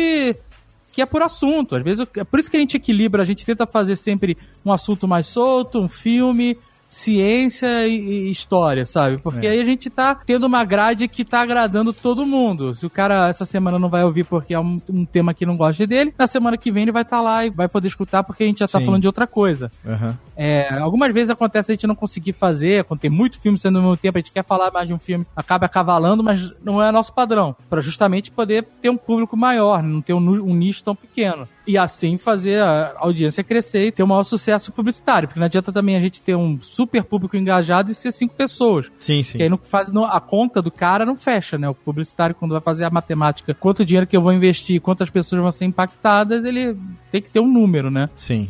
que 0.92 1.02
é 1.02 1.06
por 1.06 1.22
assunto. 1.22 1.74
Às 1.74 1.82
vezes, 1.82 2.06
é 2.16 2.22
por 2.22 2.38
isso 2.38 2.48
que 2.48 2.56
a 2.56 2.60
gente 2.60 2.76
equilibra, 2.76 3.20
a 3.20 3.26
gente 3.26 3.44
tenta 3.44 3.66
fazer 3.66 3.96
sempre 3.96 4.36
um 4.64 4.72
assunto 4.72 5.08
mais 5.08 5.26
solto, 5.26 5.80
um 5.80 5.88
filme, 5.88 6.56
ciência 6.88 7.86
e, 7.86 8.30
história, 8.30 8.86
sabe? 8.86 9.18
Porque 9.18 9.46
é. 9.46 9.50
aí 9.50 9.60
a 9.60 9.64
gente 9.64 9.90
tá 9.90 10.14
tendo 10.14 10.46
uma 10.46 10.64
grade 10.64 11.06
que 11.06 11.24
tá 11.24 11.42
agradando 11.42 11.92
todo 11.92 12.26
mundo. 12.26 12.74
Se 12.74 12.86
o 12.86 12.90
cara 12.90 13.28
essa 13.28 13.44
semana 13.44 13.78
não 13.78 13.88
vai 13.88 14.02
ouvir 14.04 14.24
porque 14.24 14.54
é 14.54 14.60
um, 14.60 14.78
um 14.90 15.04
tema 15.04 15.34
que 15.34 15.44
não 15.44 15.56
gosta 15.56 15.86
dele, 15.86 16.14
na 16.16 16.26
semana 16.26 16.56
que 16.56 16.70
vem 16.70 16.84
ele 16.84 16.92
vai 16.92 17.02
estar 17.02 17.18
tá 17.18 17.22
lá 17.22 17.44
e 17.44 17.50
vai 17.50 17.68
poder 17.68 17.88
escutar 17.88 18.22
porque 18.22 18.42
a 18.42 18.46
gente 18.46 18.60
já 18.60 18.68
tá 18.68 18.80
Sim. 18.80 18.86
falando 18.86 19.02
de 19.02 19.06
outra 19.06 19.26
coisa. 19.26 19.70
Uhum. 19.84 20.14
É, 20.36 20.78
algumas 20.78 21.12
vezes 21.12 21.30
acontece 21.30 21.70
a 21.70 21.74
gente 21.74 21.86
não 21.86 21.94
conseguir 21.94 22.32
fazer, 22.32 22.84
quando 22.84 23.00
tem 23.00 23.10
muito 23.10 23.40
filme 23.40 23.58
sendo 23.58 23.78
ao 23.78 23.82
mesmo 23.82 23.96
tempo, 23.96 24.16
a 24.16 24.20
gente 24.20 24.32
quer 24.32 24.44
falar 24.44 24.70
mais 24.72 24.88
de 24.88 24.94
um 24.94 24.98
filme, 24.98 25.26
acaba 25.36 25.66
acavalando, 25.66 26.22
mas 26.22 26.56
não 26.64 26.82
é 26.82 26.90
nosso 26.90 27.12
padrão. 27.12 27.54
para 27.68 27.80
justamente 27.80 28.30
poder 28.30 28.66
ter 28.80 28.88
um 28.88 28.96
público 28.96 29.36
maior, 29.36 29.82
não 29.82 30.00
ter 30.00 30.14
um, 30.14 30.18
um 30.18 30.54
nicho 30.54 30.82
tão 30.82 30.94
pequeno 30.94 31.46
e 31.68 31.76
assim 31.76 32.16
fazer 32.16 32.62
a 32.62 32.94
audiência 32.96 33.44
crescer 33.44 33.88
e 33.88 33.92
ter 33.92 34.02
um 34.02 34.06
maior 34.06 34.22
sucesso 34.22 34.72
publicitário. 34.72 35.28
Porque 35.28 35.38
não 35.38 35.44
adianta 35.44 35.70
também 35.70 35.96
a 35.96 36.00
gente 36.00 36.18
ter 36.18 36.34
um 36.34 36.58
super 36.62 37.04
público 37.04 37.36
engajado 37.36 37.92
e 37.92 37.94
ser 37.94 38.10
cinco 38.10 38.34
pessoas. 38.34 38.86
Sim, 38.98 39.22
sim. 39.22 39.36
Que 39.36 39.44
aí 39.44 39.50
não 39.50 39.58
faz, 39.58 39.92
não, 39.92 40.04
a 40.04 40.18
conta 40.18 40.62
do 40.62 40.70
cara 40.70 41.04
não 41.04 41.14
fecha, 41.14 41.58
né? 41.58 41.68
O 41.68 41.74
publicitário, 41.74 42.34
quando 42.34 42.52
vai 42.52 42.62
fazer 42.62 42.86
a 42.86 42.90
matemática, 42.90 43.52
quanto 43.52 43.84
dinheiro 43.84 44.06
que 44.06 44.16
eu 44.16 44.22
vou 44.22 44.32
investir, 44.32 44.80
quantas 44.80 45.10
pessoas 45.10 45.42
vão 45.42 45.52
ser 45.52 45.66
impactadas, 45.66 46.42
ele 46.46 46.74
tem 47.12 47.20
que 47.20 47.28
ter 47.28 47.40
um 47.40 47.46
número, 47.46 47.90
né? 47.90 48.08
Sim. 48.16 48.48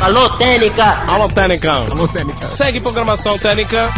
Alô, 0.00 0.30
Técnica! 0.30 0.84
Alô, 1.12 1.28
Técnica! 1.28 1.72
Alô, 1.72 2.08
Técnica! 2.08 2.46
Segue 2.52 2.80
programação 2.80 3.38
Técnica! 3.38 3.90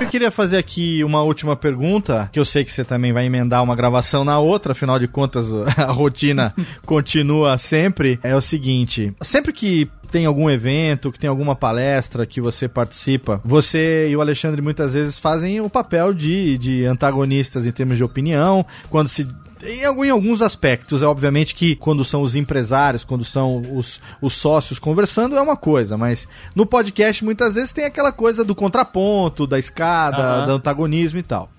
Eu 0.00 0.06
queria 0.08 0.30
fazer 0.30 0.56
aqui 0.56 1.04
uma 1.04 1.22
última 1.22 1.54
pergunta, 1.54 2.28
que 2.32 2.40
eu 2.40 2.44
sei 2.44 2.64
que 2.64 2.72
você 2.72 2.84
também 2.84 3.12
vai 3.12 3.26
emendar 3.26 3.62
uma 3.62 3.76
gravação 3.76 4.24
na 4.24 4.38
outra, 4.38 4.72
afinal 4.72 4.98
de 4.98 5.06
contas 5.06 5.52
a 5.76 5.92
rotina 5.92 6.54
continua 6.86 7.58
sempre. 7.58 8.18
É 8.22 8.34
o 8.34 8.40
seguinte, 8.40 9.14
sempre 9.20 9.52
que 9.52 9.90
tem 10.10 10.26
algum 10.26 10.50
evento, 10.50 11.12
que 11.12 11.18
tem 11.18 11.28
alguma 11.30 11.54
palestra 11.54 12.26
que 12.26 12.40
você 12.40 12.66
participa, 12.66 13.40
você 13.44 14.08
e 14.10 14.16
o 14.16 14.20
Alexandre 14.20 14.60
muitas 14.60 14.94
vezes 14.94 15.18
fazem 15.18 15.60
o 15.60 15.70
papel 15.70 16.12
de, 16.12 16.58
de 16.58 16.84
antagonistas 16.84 17.66
em 17.66 17.70
termos 17.70 17.96
de 17.96 18.02
opinião, 18.02 18.66
quando 18.88 19.08
se 19.08 19.26
em, 19.62 20.10
alguns 20.10 20.42
aspectos, 20.42 21.02
é 21.02 21.06
obviamente 21.06 21.54
que 21.54 21.76
quando 21.76 22.04
são 22.04 22.22
os 22.22 22.34
empresários, 22.36 23.04
quando 23.04 23.24
são 23.24 23.62
os, 23.74 24.00
os 24.20 24.34
sócios 24.34 24.78
conversando, 24.78 25.36
é 25.36 25.40
uma 25.40 25.56
coisa, 25.56 25.96
mas 25.96 26.26
no 26.54 26.64
podcast 26.64 27.24
muitas 27.24 27.54
vezes 27.54 27.72
tem 27.72 27.84
aquela 27.84 28.12
coisa 28.12 28.44
do 28.44 28.54
contraponto, 28.54 29.46
da 29.46 29.58
escada, 29.58 30.40
uhum. 30.40 30.46
do 30.46 30.52
antagonismo 30.52 31.18
e 31.18 31.22
tal. 31.22 31.50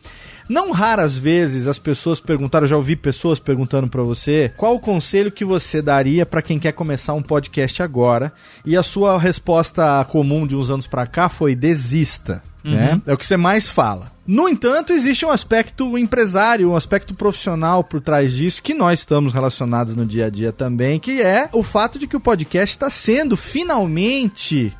Não 0.49 0.71
raras 0.71 1.17
vezes 1.17 1.67
as 1.67 1.79
pessoas 1.79 2.19
perguntaram, 2.19 2.67
já 2.67 2.75
ouvi 2.75 2.95
pessoas 2.95 3.39
perguntando 3.39 3.87
para 3.87 4.03
você, 4.03 4.51
qual 4.57 4.75
o 4.75 4.79
conselho 4.79 5.31
que 5.31 5.45
você 5.45 5.81
daria 5.81 6.25
para 6.25 6.41
quem 6.41 6.59
quer 6.59 6.71
começar 6.71 7.13
um 7.13 7.21
podcast 7.21 7.81
agora? 7.81 8.31
E 8.65 8.75
a 8.77 8.83
sua 8.83 9.17
resposta 9.17 10.05
comum 10.05 10.45
de 10.45 10.55
uns 10.55 10.69
anos 10.69 10.87
para 10.87 11.05
cá 11.05 11.29
foi 11.29 11.55
desista. 11.55 12.41
Né? 12.63 12.71
Uhum. 12.71 12.95
Né? 12.95 13.01
É 13.07 13.13
o 13.13 13.17
que 13.17 13.25
você 13.25 13.37
mais 13.37 13.69
fala. 13.69 14.11
No 14.25 14.47
entanto, 14.47 14.93
existe 14.93 15.25
um 15.25 15.29
aspecto 15.29 15.97
empresário, 15.97 16.69
um 16.69 16.75
aspecto 16.75 17.13
profissional 17.13 17.83
por 17.83 17.99
trás 17.99 18.33
disso, 18.33 18.61
que 18.61 18.73
nós 18.73 18.99
estamos 18.99 19.33
relacionados 19.33 19.95
no 19.95 20.05
dia 20.05 20.27
a 20.27 20.29
dia 20.29 20.53
também, 20.53 20.99
que 20.99 21.21
é 21.21 21.49
o 21.51 21.63
fato 21.63 21.97
de 21.97 22.05
que 22.05 22.15
o 22.15 22.19
podcast 22.19 22.73
está 22.73 22.89
sendo 22.89 23.35
finalmente 23.35 24.71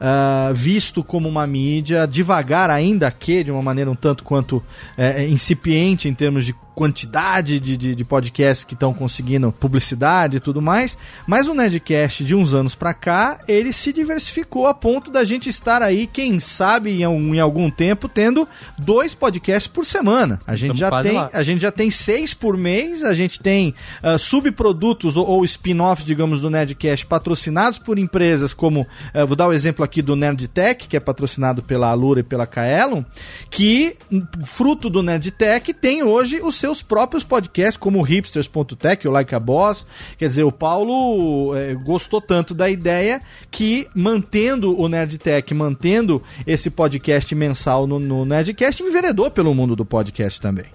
uh, 0.00 0.54
visto 0.54 1.02
como 1.02 1.28
uma 1.28 1.46
mídia, 1.46 2.06
devagar 2.06 2.70
ainda 2.70 3.10
que, 3.10 3.44
de 3.44 3.50
uma 3.50 3.62
maneira 3.62 3.90
um 3.90 3.96
tanto 3.96 4.24
quanto 4.24 4.62
é, 4.96 5.26
incipiente 5.26 6.08
em 6.08 6.14
termos 6.14 6.44
de 6.44 6.54
quantidade 6.78 7.58
de, 7.58 7.76
de, 7.76 7.92
de 7.92 8.04
podcasts 8.04 8.62
que 8.62 8.74
estão 8.74 8.94
conseguindo 8.94 9.50
publicidade 9.50 10.36
e 10.36 10.40
tudo 10.40 10.62
mais, 10.62 10.96
mas 11.26 11.48
o 11.48 11.54
Nerdcast 11.54 12.22
de 12.22 12.36
uns 12.36 12.54
anos 12.54 12.76
para 12.76 12.94
cá, 12.94 13.40
ele 13.48 13.72
se 13.72 13.92
diversificou 13.92 14.64
a 14.68 14.72
ponto 14.72 15.10
da 15.10 15.24
gente 15.24 15.48
estar 15.48 15.82
aí, 15.82 16.06
quem 16.06 16.38
sabe, 16.38 16.90
em, 16.90 17.02
em 17.02 17.40
algum 17.40 17.68
tempo, 17.68 18.08
tendo 18.08 18.46
dois 18.78 19.12
podcasts 19.12 19.66
por 19.66 19.84
semana. 19.84 20.38
A 20.46 20.54
gente, 20.54 20.78
já 20.78 21.02
tem, 21.02 21.18
a 21.18 21.42
gente 21.42 21.60
já 21.60 21.72
tem 21.72 21.90
seis 21.90 22.32
por 22.32 22.56
mês, 22.56 23.02
a 23.02 23.12
gente 23.12 23.40
tem 23.40 23.74
uh, 24.00 24.16
subprodutos 24.16 25.16
ou, 25.16 25.26
ou 25.26 25.44
spin-offs, 25.44 26.06
digamos, 26.06 26.42
do 26.42 26.48
Nerdcast 26.48 27.06
patrocinados 27.06 27.80
por 27.80 27.98
empresas 27.98 28.54
como, 28.54 28.82
uh, 28.82 29.26
vou 29.26 29.34
dar 29.34 29.48
o 29.48 29.52
exemplo 29.52 29.84
aqui 29.84 29.87
do 30.00 30.14
Nerdtech, 30.14 30.86
que 30.86 30.96
é 30.96 31.00
patrocinado 31.00 31.60
pela 31.62 31.90
Alura 31.90 32.20
e 32.20 32.22
pela 32.22 32.46
Kaelon, 32.46 33.02
que, 33.50 33.96
fruto 34.44 34.88
do 34.88 35.02
Nerdtech, 35.02 35.72
tem 35.74 36.04
hoje 36.04 36.40
o 36.40 36.52
seu 36.52 36.68
seus 36.68 36.82
próprios 36.82 37.24
podcasts, 37.24 37.78
como 37.78 37.98
o 37.98 38.02
hipsters.tech, 38.02 39.08
o 39.08 39.10
Like 39.10 39.34
a 39.34 39.40
Boss. 39.40 39.86
Quer 40.18 40.28
dizer, 40.28 40.44
o 40.44 40.52
Paulo 40.52 41.56
é, 41.56 41.74
gostou 41.74 42.20
tanto 42.20 42.54
da 42.54 42.68
ideia 42.68 43.22
que, 43.50 43.88
mantendo 43.94 44.78
o 44.78 44.86
Nerdtech, 44.86 45.54
mantendo 45.54 46.22
esse 46.46 46.68
podcast 46.68 47.34
mensal 47.34 47.86
no, 47.86 47.98
no 47.98 48.26
Nerdcast, 48.26 48.82
enveredou 48.82 49.30
pelo 49.30 49.54
mundo 49.54 49.74
do 49.74 49.84
podcast 49.84 50.38
também. 50.40 50.66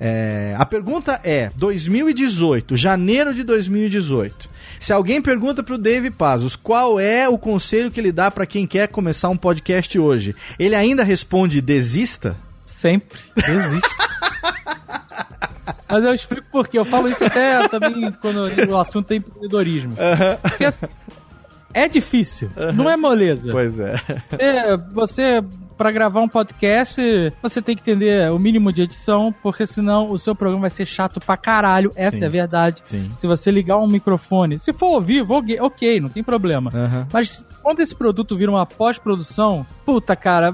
É, 0.00 0.54
a 0.56 0.64
pergunta 0.64 1.20
é: 1.24 1.50
2018, 1.56 2.76
janeiro 2.76 3.34
de 3.34 3.42
2018. 3.42 4.48
Se 4.78 4.92
alguém 4.92 5.20
pergunta 5.20 5.62
para 5.62 5.74
o 5.74 5.78
Dave 5.78 6.10
Pazos 6.10 6.54
qual 6.54 7.00
é 7.00 7.28
o 7.28 7.36
conselho 7.36 7.90
que 7.90 7.98
ele 7.98 8.12
dá 8.12 8.30
para 8.30 8.46
quem 8.46 8.66
quer 8.66 8.88
começar 8.88 9.28
um 9.28 9.36
podcast 9.36 9.98
hoje, 9.98 10.34
ele 10.58 10.74
ainda 10.74 11.02
responde 11.02 11.60
desista? 11.60 12.36
Sempre. 12.64 13.18
Desista. 13.34 13.88
Mas 15.90 16.04
eu 16.04 16.14
explico 16.14 16.46
por 16.50 16.68
quê. 16.68 16.78
Eu 16.78 16.84
falo 16.84 17.08
isso 17.08 17.24
até 17.24 17.66
também 17.68 18.12
quando 18.20 18.42
o 18.70 18.76
assunto 18.76 19.10
é 19.10 19.16
empreendedorismo. 19.16 19.96
Porque 20.42 20.66
assim, 20.66 20.86
é 21.72 21.88
difícil, 21.88 22.50
não 22.74 22.88
é 22.88 22.96
moleza. 22.96 23.50
Pois 23.50 23.78
é. 23.78 24.00
É, 24.38 24.76
você 24.76 25.42
para 25.78 25.92
gravar 25.92 26.20
um 26.20 26.28
podcast, 26.28 27.00
você 27.40 27.62
tem 27.62 27.76
que 27.76 27.82
entender 27.82 28.30
o 28.32 28.38
mínimo 28.38 28.72
de 28.72 28.82
edição, 28.82 29.32
porque 29.42 29.64
senão 29.66 30.10
o 30.10 30.18
seu 30.18 30.34
programa 30.34 30.62
vai 30.62 30.70
ser 30.70 30.84
chato 30.84 31.20
pra 31.20 31.36
caralho. 31.36 31.92
Essa 31.94 32.18
Sim. 32.18 32.24
é 32.24 32.26
a 32.26 32.30
verdade. 32.30 32.82
Sim. 32.84 33.10
Se 33.16 33.26
você 33.28 33.50
ligar 33.50 33.78
um 33.78 33.86
microfone, 33.86 34.58
se 34.58 34.72
for 34.72 34.94
ao 34.96 35.00
vivo, 35.00 35.40
ok, 35.60 36.00
não 36.00 36.08
tem 36.08 36.22
problema. 36.24 36.70
Aham. 36.74 37.06
Mas 37.12 37.44
quando 37.62 37.78
esse 37.80 37.94
produto 37.94 38.36
vira 38.36 38.50
uma 38.50 38.66
pós-produção, 38.66 39.64
puta, 39.86 40.16
cara, 40.16 40.52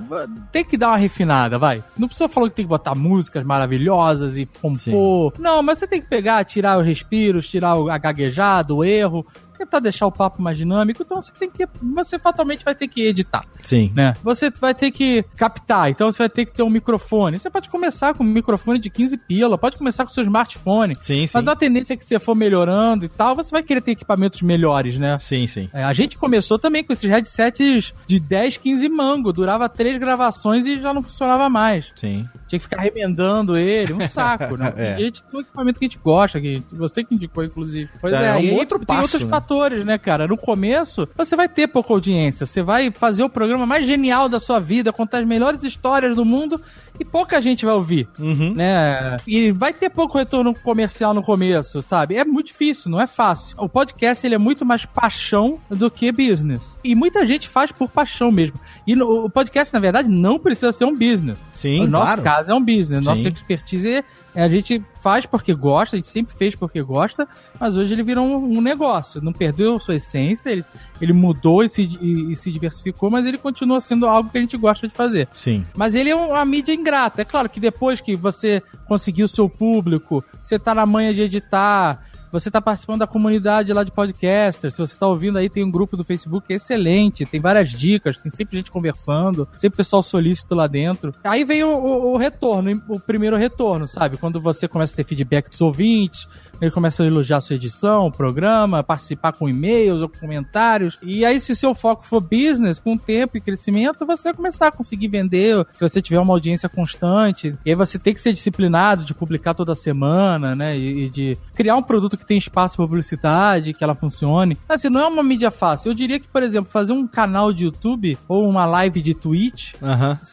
tem 0.52 0.64
que 0.64 0.76
dar 0.76 0.88
uma 0.88 0.96
refinada, 0.98 1.58
vai. 1.58 1.82
Não 1.96 2.06
precisa 2.06 2.28
falar 2.28 2.48
que 2.50 2.54
tem 2.56 2.64
que 2.66 2.68
botar 2.68 2.94
músicas 2.94 3.44
maravilhosas 3.44 4.36
e 4.36 4.44
compor. 4.60 5.32
Não, 5.38 5.62
mas 5.62 5.78
você 5.78 5.86
tem 5.86 6.00
que 6.02 6.08
pegar, 6.08 6.44
tirar 6.44 6.78
os 6.78 6.86
respiros, 6.86 7.48
tirar 7.48 7.76
o- 7.76 7.90
a 7.90 7.96
gaguejada, 7.96 8.74
o 8.74 8.84
erro, 8.84 9.26
tentar 9.58 9.80
deixar 9.80 10.06
o 10.06 10.12
papo 10.12 10.42
mais 10.42 10.58
dinâmico. 10.58 11.02
Então 11.02 11.20
você 11.20 11.32
tem 11.32 11.50
que. 11.50 11.66
Você 11.94 12.18
fatalmente 12.18 12.64
vai 12.64 12.74
ter 12.74 12.88
que 12.88 13.02
editar 13.02 13.44
Sim. 13.62 13.92
né? 13.94 14.14
Você 14.22 14.50
vai 14.50 14.74
ter 14.74 14.90
que 14.90 15.24
captar, 15.36 15.90
então 15.90 16.10
você 16.10 16.18
vai 16.18 16.28
ter 16.28 16.44
que 16.44 16.52
ter 16.52 16.62
um 16.62 16.70
microfone. 16.70 17.38
Você 17.38 17.50
pode 17.50 17.68
começar 17.68 18.14
com 18.14 18.24
um 18.24 18.26
microfone 18.26 18.78
de 18.78 18.90
15 18.90 19.16
pila, 19.16 19.58
pode 19.58 19.76
começar 19.76 20.04
com 20.04 20.10
seu 20.10 20.22
smartphone. 20.22 20.96
Sim, 21.02 21.26
sim. 21.26 21.32
Mas 21.34 21.48
a 21.48 21.56
tendência 21.56 21.94
é 21.94 21.96
que 21.96 22.04
você 22.04 22.18
for 22.18 22.34
melhorando 22.34 23.04
e 23.04 23.08
tal, 23.08 23.34
você 23.34 23.50
vai 23.50 23.62
querer 23.62 23.80
ter 23.80 23.92
equipamentos 23.92 24.42
melhores, 24.42 24.98
né? 24.98 25.18
Sim, 25.20 25.46
sim. 25.46 25.68
É, 25.72 25.84
a 25.84 25.92
gente 25.92 26.16
começou 26.16 26.58
também 26.58 26.84
com 26.84 26.92
esses 26.92 27.08
headsets 27.08 27.94
de 28.06 28.20
10, 28.20 28.58
15 28.58 28.88
mango, 28.88 29.32
durava 29.32 29.68
três 29.68 29.96
gravações 29.98 30.66
e 30.66 30.80
já 30.80 30.92
não 30.92 31.02
funcionava 31.02 31.48
mais. 31.48 31.92
Sim. 31.96 32.28
Tinha 32.54 32.58
que 32.58 32.64
ficar 32.64 32.80
remendando 32.82 33.56
ele, 33.56 33.92
um 33.92 34.08
saco, 34.08 34.56
né? 34.56 34.72
É. 34.76 34.92
A 34.92 34.96
gente 34.96 35.22
tem 35.22 35.38
um 35.38 35.42
equipamento 35.42 35.78
que 35.78 35.84
a 35.84 35.88
gente 35.88 35.98
gosta, 36.02 36.40
que 36.40 36.62
você 36.72 37.02
que 37.04 37.14
indicou, 37.14 37.44
inclusive. 37.44 37.88
Pois 38.00 38.12
É, 38.14 38.24
é, 38.24 38.28
é 38.28 38.36
um 38.36 38.40
e 38.40 38.50
outro 38.52 38.78
tem 38.78 38.86
passo, 38.86 39.02
outros 39.02 39.22
né? 39.24 39.28
fatores, 39.30 39.84
né, 39.84 39.98
cara? 39.98 40.26
No 40.26 40.36
começo, 40.36 41.08
você 41.16 41.34
vai 41.36 41.48
ter 41.48 41.66
pouca 41.68 41.92
audiência, 41.92 42.46
você 42.46 42.62
vai 42.62 42.90
fazer 42.90 43.22
o 43.22 43.28
programa 43.28 43.66
mais 43.66 43.86
genial 43.86 44.28
da 44.28 44.38
sua 44.40 44.58
vida, 44.60 44.92
contar 44.92 45.18
as 45.18 45.26
melhores 45.26 45.62
histórias 45.64 46.14
do 46.16 46.24
mundo 46.24 46.60
e 46.98 47.04
pouca 47.04 47.40
gente 47.40 47.64
vai 47.64 47.74
ouvir, 47.74 48.08
Uhum. 48.18 48.54
né? 48.54 49.16
E 49.26 49.50
vai 49.50 49.72
ter 49.72 49.90
pouco 49.90 50.16
retorno 50.18 50.54
comercial 50.54 51.12
no 51.12 51.22
começo, 51.22 51.82
sabe? 51.82 52.16
É 52.16 52.24
muito 52.24 52.46
difícil, 52.48 52.90
não 52.90 53.00
é 53.00 53.06
fácil. 53.06 53.56
O 53.58 53.68
podcast, 53.68 54.24
ele 54.26 54.34
é 54.34 54.38
muito 54.38 54.64
mais 54.64 54.84
paixão 54.84 55.58
do 55.70 55.90
que 55.90 56.10
business. 56.12 56.78
E 56.84 56.94
muita 56.94 57.26
gente 57.26 57.48
faz 57.48 57.72
por 57.72 57.88
paixão 57.88 58.30
mesmo. 58.30 58.58
E 58.86 58.94
no- 58.94 59.24
o 59.26 59.30
podcast, 59.30 59.72
na 59.74 59.80
verdade, 59.80 60.08
não 60.08 60.38
precisa 60.38 60.70
ser 60.72 60.84
um 60.84 60.92
business. 60.96 61.42
Sim, 61.56 61.84
o 61.84 61.86
nosso 61.88 62.06
claro. 62.06 62.22
É 62.48 62.54
um 62.54 62.64
business. 62.64 63.04
Nossa 63.04 63.22
Sim. 63.22 63.28
expertise 63.28 63.88
é, 63.88 64.04
é 64.34 64.42
a 64.42 64.48
gente 64.48 64.82
faz 65.02 65.26
porque 65.26 65.52
gosta, 65.54 65.96
a 65.96 65.98
gente 65.98 66.08
sempre 66.08 66.34
fez 66.34 66.54
porque 66.54 66.82
gosta, 66.82 67.26
mas 67.60 67.76
hoje 67.76 67.92
ele 67.92 68.02
virou 68.02 68.24
um, 68.26 68.58
um 68.58 68.60
negócio. 68.60 69.20
Não 69.22 69.32
perdeu 69.32 69.78
sua 69.78 69.94
essência, 69.96 70.50
ele, 70.50 70.64
ele 71.00 71.12
mudou 71.12 71.62
e 71.62 71.68
se, 71.68 71.82
e- 71.82 72.32
e 72.32 72.36
se 72.36 72.50
diversificou, 72.50 73.10
mas 73.10 73.26
ele 73.26 73.38
continua 73.38 73.80
sendo 73.80 74.06
algo 74.06 74.30
que 74.30 74.38
a 74.38 74.40
gente 74.40 74.56
gosta 74.56 74.88
de 74.88 74.94
fazer. 74.94 75.28
Sim. 75.34 75.64
Mas 75.76 75.94
ele 75.94 76.10
é 76.10 76.16
um- 76.16 76.30
uma 76.30 76.44
mídia 76.44 76.72
ingrata. 76.72 77.22
É 77.22 77.24
claro 77.24 77.48
que 77.48 77.60
depois 77.60 78.00
que 78.00 78.16
você 78.16 78.62
conseguiu 78.88 79.26
o 79.26 79.28
seu 79.28 79.48
público, 79.48 80.24
você 80.42 80.58
tá 80.58 80.74
na 80.74 80.86
manha 80.86 81.12
de 81.14 81.22
editar, 81.22 82.04
você 82.34 82.50
tá 82.50 82.60
participando 82.60 82.98
da 83.00 83.06
comunidade 83.06 83.72
lá 83.72 83.84
de 83.84 83.92
podcasters, 83.92 84.74
se 84.74 84.80
você 84.80 84.98
tá 84.98 85.06
ouvindo 85.06 85.38
aí, 85.38 85.48
tem 85.48 85.62
um 85.64 85.70
grupo 85.70 85.96
do 85.96 86.02
Facebook 86.04 86.52
excelente, 86.52 87.24
tem 87.24 87.40
várias 87.40 87.70
dicas, 87.70 88.18
tem 88.18 88.30
sempre 88.30 88.56
gente 88.56 88.70
conversando, 88.70 89.48
sempre 89.56 89.76
pessoal 89.76 90.02
solícito 90.02 90.54
lá 90.54 90.66
dentro. 90.66 91.14
Aí 91.22 91.44
vem 91.44 91.62
o, 91.62 91.68
o- 91.76 92.12
o 92.14 92.16
retorno, 92.16 92.82
o 92.88 92.98
primeiro 92.98 93.36
retorno, 93.36 93.86
sabe? 93.86 94.16
Quando 94.16 94.40
você 94.40 94.66
começa 94.66 94.94
a 94.94 94.96
ter 94.96 95.04
feedback 95.04 95.48
dos 95.50 95.60
ouvintes, 95.60 96.26
ele 96.60 96.70
começa 96.70 97.02
a 97.02 97.06
elogiar 97.06 97.38
a 97.38 97.40
sua 97.40 97.56
edição, 97.56 98.06
o 98.06 98.12
programa, 98.12 98.82
participar 98.82 99.32
com 99.32 99.48
e-mails 99.48 100.02
ou 100.02 100.08
com 100.08 100.18
comentários. 100.18 100.98
E 101.02 101.24
aí, 101.24 101.40
se 101.40 101.52
o 101.52 101.56
seu 101.56 101.74
foco 101.74 102.04
for 102.04 102.20
business, 102.20 102.78
com 102.78 102.96
tempo 102.96 103.36
e 103.36 103.40
crescimento, 103.40 104.06
você 104.06 104.24
vai 104.24 104.34
começar 104.34 104.68
a 104.68 104.72
conseguir 104.72 105.08
vender, 105.08 105.66
se 105.74 105.80
você 105.80 106.00
tiver 106.00 106.18
uma 106.20 106.32
audiência 106.32 106.68
constante. 106.68 107.56
E 107.64 107.70
aí 107.70 107.74
você 107.76 107.98
tem 107.98 108.14
que 108.14 108.20
ser 108.20 108.32
disciplinado 108.32 109.04
de 109.04 109.12
publicar 109.14 109.52
toda 109.54 109.74
semana, 109.74 110.54
né? 110.54 110.76
E, 110.78 111.04
e 111.06 111.10
de 111.10 111.38
criar 111.54 111.76
um 111.76 111.82
produto 111.82 112.16
que 112.16 112.23
tem 112.24 112.38
espaço 112.38 112.76
para 112.76 112.86
publicidade, 112.86 113.72
que 113.72 113.82
ela 113.84 113.94
funcione. 113.94 114.56
Assim, 114.68 114.88
não 114.88 115.00
é 115.00 115.06
uma 115.06 115.22
mídia 115.22 115.50
fácil. 115.50 115.90
Eu 115.90 115.94
diria 115.94 116.18
que, 116.18 116.28
por 116.28 116.42
exemplo, 116.42 116.70
fazer 116.70 116.92
um 116.92 117.06
canal 117.06 117.52
de 117.52 117.64
YouTube 117.64 118.18
ou 118.28 118.48
uma 118.48 118.64
live 118.66 119.00
de 119.00 119.14
Twitch 119.14 119.74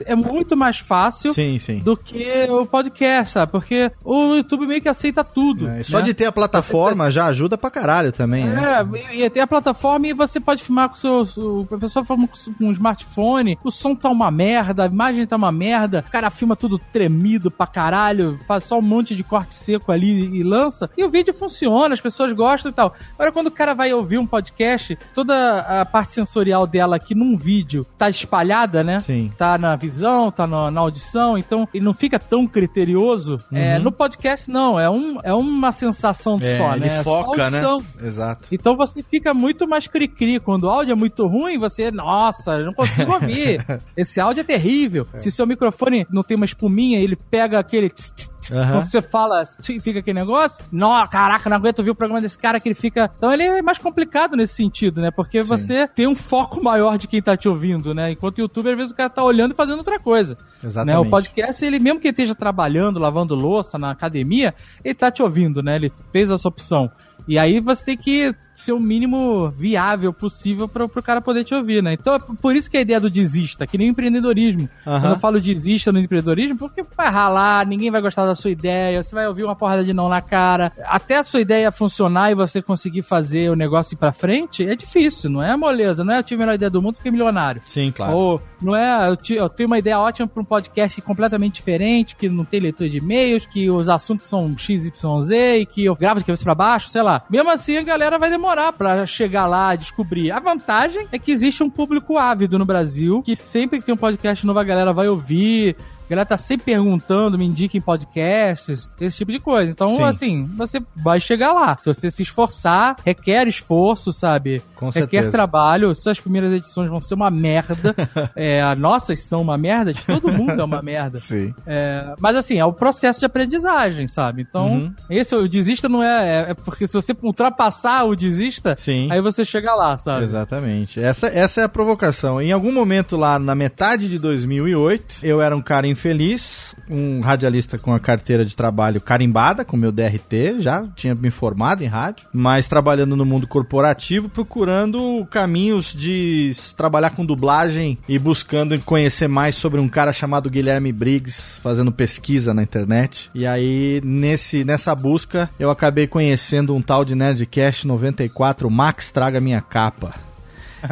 é 0.06 0.16
muito 0.16 0.56
mais 0.56 0.80
fácil 0.80 1.34
Sim, 1.34 1.60
sim. 1.60 1.80
do 1.80 1.96
que 1.96 2.48
o 2.50 2.66
podcast, 2.66 3.34
sabe? 3.34 3.52
Porque 3.52 3.92
o 4.04 4.36
YouTube 4.36 4.68
meio 4.68 4.82
que 4.82 4.90
aceita 4.90 5.24
tudo. 5.24 5.68
É, 5.68 5.84
só 5.84 6.00
né? 6.00 6.06
de 6.06 6.14
ter 6.14 6.26
a 6.26 6.32
plataforma 6.32 7.12
já 7.12 7.26
ajuda 7.28 7.58
pra 7.58 7.70
caralho 7.70 8.12
também, 8.12 8.46
né? 8.46 8.62
É, 8.82 9.26
e- 9.26 9.30
tem 9.30 9.42
a 9.42 9.48
plataforma 9.48 10.08
e 10.08 10.14
você 10.14 10.40
pode 10.40 10.64
filmar 10.64 10.90
com 10.90 10.96
o 10.96 11.26
seu. 11.26 11.68
A 11.72 11.78
pessoa 11.78 12.04
filma 12.06 12.28
com, 12.28 12.54
com 12.54 12.66
um 12.66 12.72
smartphone, 12.72 13.58
o 13.64 13.72
som 13.72 13.96
tá 13.96 14.10
uma 14.10 14.32
merda, 14.32 14.84
a 14.84 14.88
imagem 14.88 15.26
tá 15.26 15.36
uma 15.36 15.52
merda, 15.52 16.04
o 16.08 16.12
cara 16.12 16.30
filma 16.30 16.56
tudo 16.56 16.80
tremido 16.80 17.50
pra 17.50 17.68
caralho, 17.68 18.40
faz 18.48 18.64
só 18.64 18.78
um 18.80 18.82
monte 18.82 19.16
de 19.16 19.24
corte 19.24 19.54
seco 19.54 19.92
ali 19.92 20.38
e 20.38 20.44
lança, 20.44 20.90
e 20.98 21.04
o 21.04 21.10
vídeo 21.10 21.34
funciona, 21.34 21.71
as 21.94 22.02
pessoas 22.02 22.32
gostam 22.34 22.72
e 22.72 22.74
tal. 22.74 22.94
Agora, 23.14 23.32
quando 23.32 23.48
o 23.48 23.52
cara 23.52 23.74
vai 23.74 23.94
ouvir 23.94 24.18
um 24.18 24.26
podcast, 24.26 24.98
toda 25.14 25.60
a 25.60 25.86
parte 25.86 26.12
sensorial 26.12 26.66
dela 26.68 26.96
aqui 26.96 27.14
num 27.16 27.38
vídeo 27.38 27.86
tá 27.98 28.10
espalhada, 28.10 28.84
né? 28.84 29.00
Sim. 29.00 29.32
tá 29.38 29.58
na 29.58 29.76
visão, 29.76 30.32
tá 30.32 30.46
na, 30.48 30.72
na 30.72 30.82
audição, 30.82 31.38
então 31.38 31.68
ele 31.74 31.84
não 31.84 31.94
fica 31.94 32.18
tão 32.20 32.48
criterioso. 32.48 33.40
É, 33.52 33.78
no 33.80 33.92
podcast, 33.92 34.50
não, 34.50 34.80
é, 34.80 34.90
um, 34.90 35.20
é 35.24 35.34
uma 35.34 35.72
sensação 35.72 36.38
É, 36.42 36.58
só, 36.58 36.76
ele 36.76 36.86
né? 36.86 37.00
É 37.00 37.04
foca, 37.04 37.50
né? 37.50 37.62
Exato. 38.02 38.48
Então 38.52 38.76
você 38.76 39.04
fica 39.04 39.34
muito 39.34 39.68
mais 39.68 39.88
cri-cri. 39.88 40.40
Quando 40.40 40.64
o 40.64 40.70
áudio 40.70 40.92
é 40.92 40.96
muito 40.96 41.28
ruim, 41.28 41.58
você, 41.58 41.92
nossa, 41.92 42.58
não 42.60 42.74
consigo 42.74 43.12
ouvir. 43.14 43.66
Esse 43.96 44.20
áudio 44.20 44.42
é 44.42 44.44
terrível. 44.44 45.08
Se 45.18 45.32
seu 45.32 45.46
microfone 45.46 46.06
não 46.10 46.24
tem 46.24 46.36
uma 46.36 46.46
espuminha, 46.46 47.00
ele 47.00 47.16
pega 47.16 47.60
aquele. 47.60 47.90
tss, 47.90 48.12
tss, 48.12 48.32
Aham. 48.54 48.72
Quando 48.72 48.84
você 48.86 49.02
fala, 49.02 49.48
fica 49.82 50.00
aquele 50.00 50.20
negócio. 50.20 50.64
Não, 50.72 51.08
caraca, 51.08 51.50
não 51.50 51.58
aguento 51.62 51.80
ouvir 51.80 51.92
o 51.92 51.96
programa 51.96 52.22
desse 52.22 52.38
cara 52.38 52.60
que 52.60 52.68
ele 52.68 52.76
fica. 52.76 53.10
Então 53.18 53.32
ele 53.32 53.44
é 53.44 53.62
mais 53.62 53.78
complicado 53.78 54.36
nesse 54.36 54.56
sentido, 54.56 55.02
né? 55.02 55.12
Porque 55.12 55.42
você 55.42 55.88
tem 55.88 56.08
um 56.08 56.16
foco 56.16 56.64
maior 56.64 56.98
de 56.98 57.08
quem 57.08 57.22
tá 57.22 57.38
te 57.38 57.48
ouvindo, 57.48 57.94
né? 57.94 58.12
Enquanto 58.12 58.40
o 58.40 58.42
YouTube, 58.42 58.70
às 58.70 58.78
vezes 58.78 58.92
o 58.92 58.96
cara 58.96 59.10
tá 59.10 59.24
olhando 59.24 59.54
e 59.54 59.56
fazendo 59.56 59.78
outra 59.78 60.00
coisa. 60.00 60.38
Né? 60.62 60.70
Exatamente. 60.70 61.08
O 61.08 61.10
podcast, 61.10 61.66
ele 61.66 61.80
mesmo 61.80 62.00
que 62.00 62.08
esteja 62.08 62.36
trabalhando, 62.36 63.00
lavando 63.00 63.36
louça 63.36 63.78
na 63.78 63.92
academia, 63.92 64.54
ele 64.84 64.96
tá 64.96 65.12
te 65.12 65.22
ouvindo, 65.22 65.62
né? 65.62 65.76
Ele 65.76 65.92
fez 66.12 66.30
essa 66.32 66.48
opção. 66.48 66.92
E 67.28 67.38
aí 67.38 67.60
você 67.60 67.86
tem 67.86 67.98
que 67.98 68.34
ser 68.54 68.74
o 68.74 68.80
mínimo 68.80 69.50
viável 69.58 70.14
possível 70.14 70.68
para 70.68 70.84
o 70.86 70.90
cara 71.02 71.20
poder 71.22 71.44
te 71.44 71.56
ouvir, 71.56 71.82
né? 71.82 71.94
Então 71.94 72.14
é 72.14 72.20
por 72.20 72.56
isso 72.56 72.70
que 72.70 72.78
a 72.78 72.82
ideia 72.82 73.00
do 73.00 73.10
desista, 73.10 73.66
que 73.66 73.76
nem 73.78 73.88
o 73.88 73.92
empreendedorismo. 73.92 74.70
Aham. 74.86 75.00
Quando 75.02 75.14
eu 75.14 75.20
falo 75.20 75.42
desista 75.42 75.92
no 75.92 75.98
empreendedorismo, 75.98 76.58
porque 76.58 76.84
vai 76.96 77.10
ralar, 77.10 77.66
ninguém 77.66 77.90
vai 77.90 78.02
gostar 78.02 78.26
da 78.26 78.36
sua 78.36 78.52
ideia, 78.52 79.02
você 79.02 79.16
vai 79.16 79.28
ouvir 79.28 79.46
uma 79.46 79.56
porrada 79.56 79.84
de 79.84 79.94
não 79.94 80.08
na 80.10 80.22
cara. 80.22 80.72
Até 80.86 81.18
a 81.18 81.24
sua 81.24 81.40
ideia 81.42 81.72
funcionar 81.72 82.30
e 82.30 82.36
você 82.36 82.62
conseguir 82.62 83.02
fazer 83.02 83.50
o 83.50 83.56
negócio 83.56 83.96
ir 83.96 83.98
pra 83.98 84.12
frente, 84.12 84.64
é 84.68 84.76
difícil, 84.76 85.30
não 85.32 85.42
é 85.42 85.56
moleza, 85.58 86.04
não 86.04 86.14
é 86.14 86.20
eu 86.20 86.24
tive 86.24 86.44
a 86.44 86.46
melhor 86.46 86.56
ideia 86.56 86.70
do 86.70 86.82
mundo, 86.82 86.98
fiquei 86.98 87.12
milionário. 87.12 87.62
Sim, 87.66 87.92
claro. 87.92 88.16
Ou 88.16 88.42
não 88.62 88.76
é, 88.76 89.10
eu, 89.10 89.16
ti- 89.18 89.34
eu 89.36 89.50
tenho 89.50 89.66
uma 89.68 89.80
ideia 89.80 90.00
ótima 90.00 90.28
para 90.28 90.42
um 90.42 90.46
podcast 90.46 91.02
completamente 91.02 91.56
diferente, 91.56 92.16
que 92.16 92.30
não 92.30 92.46
tem 92.46 92.60
leitura 92.60 92.88
de 92.90 93.00
e-mails, 93.00 93.46
que 93.48 93.72
os 93.72 93.90
assuntos 93.90 94.28
são 94.28 94.56
XYZ 94.56 95.32
e 95.62 95.66
que 95.66 95.86
eu 95.86 95.96
gravo 95.96 96.20
de 96.20 96.26
cabeça 96.28 96.44
para 96.44 96.54
baixo, 96.54 96.90
sei 96.90 97.02
lá. 97.02 97.11
Mesmo 97.30 97.50
assim, 97.50 97.78
a 97.78 97.84
galera 97.84 98.20
vai 98.20 98.30
demorar 98.30 98.74
para 98.74 99.06
chegar 99.06 99.48
lá, 99.48 99.76
descobrir. 99.76 100.32
A 100.32 100.40
vantagem 100.40 101.08
é 101.12 101.20
que 101.20 101.32
existe 101.32 101.64
um 101.64 101.70
público 101.70 102.18
ávido 102.18 102.58
no 102.60 102.66
Brasil, 102.66 103.22
que 103.24 103.36
sempre 103.36 103.80
que 103.80 103.86
tem 103.86 103.94
um 103.94 103.98
podcast 103.98 104.46
novo, 104.46 104.60
a 104.60 104.64
galera 104.64 104.94
vai 104.94 105.08
ouvir. 105.08 105.76
A 106.12 106.14
galera 106.14 106.26
tá 106.26 106.36
sempre 106.36 106.66
perguntando, 106.66 107.38
me 107.38 107.46
indiquem 107.46 107.80
podcasts, 107.80 108.90
esse 109.00 109.18
tipo 109.18 109.32
de 109.32 109.40
coisa. 109.40 109.72
Então, 109.72 109.92
Sim. 109.92 110.04
assim, 110.04 110.46
você 110.58 110.82
vai 110.94 111.22
chegar 111.22 111.54
lá. 111.54 111.78
Se 111.78 111.86
você 111.86 112.12
se 112.12 112.22
esforçar, 112.22 112.98
requer 113.06 113.48
esforço, 113.48 114.12
sabe? 114.12 114.62
Com 114.76 114.88
requer 114.88 115.00
certeza. 115.00 115.32
trabalho. 115.32 115.96
Suas 115.96 116.20
primeiras 116.20 116.52
edições 116.52 116.90
vão 116.90 117.02
ser 117.02 117.14
uma 117.14 117.32
merda. 117.32 117.96
é, 118.36 118.62
as 118.62 118.78
nossas 118.78 119.22
são 119.22 119.42
uma 119.42 119.58
merda, 119.58 119.94
de 119.94 120.06
todo 120.06 120.34
mundo 120.34 120.60
é 120.60 120.64
uma 120.66 120.82
merda. 120.82 121.18
Sim. 121.22 121.54
É, 121.66 122.14
mas 122.20 122.36
assim, 122.36 122.58
é 122.58 122.66
o 122.66 122.74
processo 122.74 123.22
de 123.22 123.26
aprendizagem, 123.26 124.06
sabe? 124.08 124.42
Então, 124.42 124.70
Uhum. 124.70 124.94
esse 125.10 125.34
o 125.34 125.48
desista 125.48 125.88
não 125.88 126.04
é, 126.04 126.48
é. 126.48 126.52
é 126.52 126.54
porque 126.54 126.88
se 126.88 126.94
você 126.94 127.16
ultrapassar 127.22 128.04
o 128.04 128.18
desista, 128.18 128.76
Sim. 128.78 129.08
aí 129.10 129.22
você 129.22 129.46
chega 129.46 129.74
lá, 129.74 129.96
sabe? 129.96 130.24
Exatamente. 130.24 131.02
Essa, 131.02 131.28
essa 131.28 131.62
é 131.62 131.64
a 131.64 131.70
provocação. 131.70 132.42
Em 132.42 132.52
algum 132.52 132.74
momento 132.74 133.16
lá 133.16 133.40
na 133.40 133.56
metade 133.56 134.10
de 134.10 134.20
2008, 134.20 135.20
eu 135.24 135.42
era 135.42 135.56
um 135.56 135.62
cara 135.62 135.88
feliz, 136.02 136.76
um 136.90 137.22
radialista 137.22 137.78
com 137.78 137.94
a 137.94 138.00
carteira 138.00 138.44
de 138.44 138.56
trabalho 138.56 139.00
carimbada, 139.00 139.64
com 139.64 139.78
meu 139.78 139.92
DRT, 139.92 140.60
já 140.60 140.88
tinha 140.96 141.14
me 141.14 141.30
formado 141.30 141.84
em 141.84 141.88
rádio, 141.88 142.28
mas 142.34 142.68
trabalhando 142.68 143.16
no 143.16 143.24
mundo 143.24 143.46
corporativo, 143.46 144.28
procurando 144.28 145.26
caminhos 145.30 145.94
de 145.94 146.52
trabalhar 146.76 147.12
com 147.12 147.24
dublagem 147.24 148.00
e 148.10 148.18
buscando 148.18 148.78
conhecer 148.80 149.28
mais 149.28 149.54
sobre 149.56 149.80
um 149.80 149.88
cara 149.88 150.12
chamado 150.12 150.50
Guilherme 150.50 150.92
Briggs, 150.92 151.60
fazendo 151.62 151.92
pesquisa 151.92 152.54
na 152.54 152.64
internet. 152.64 153.30
E 153.36 153.46
aí, 153.46 154.02
nesse, 154.04 154.64
nessa 154.64 154.96
busca, 154.96 155.50
eu 155.60 155.70
acabei 155.70 156.08
conhecendo 156.08 156.74
um 156.74 156.82
tal 156.82 157.06
de 157.06 157.14
Nerdcast 157.14 157.86
94, 157.86 158.70
Max 158.70 159.12
Traga 159.12 159.40
Minha 159.40 159.62
Capa 159.62 160.31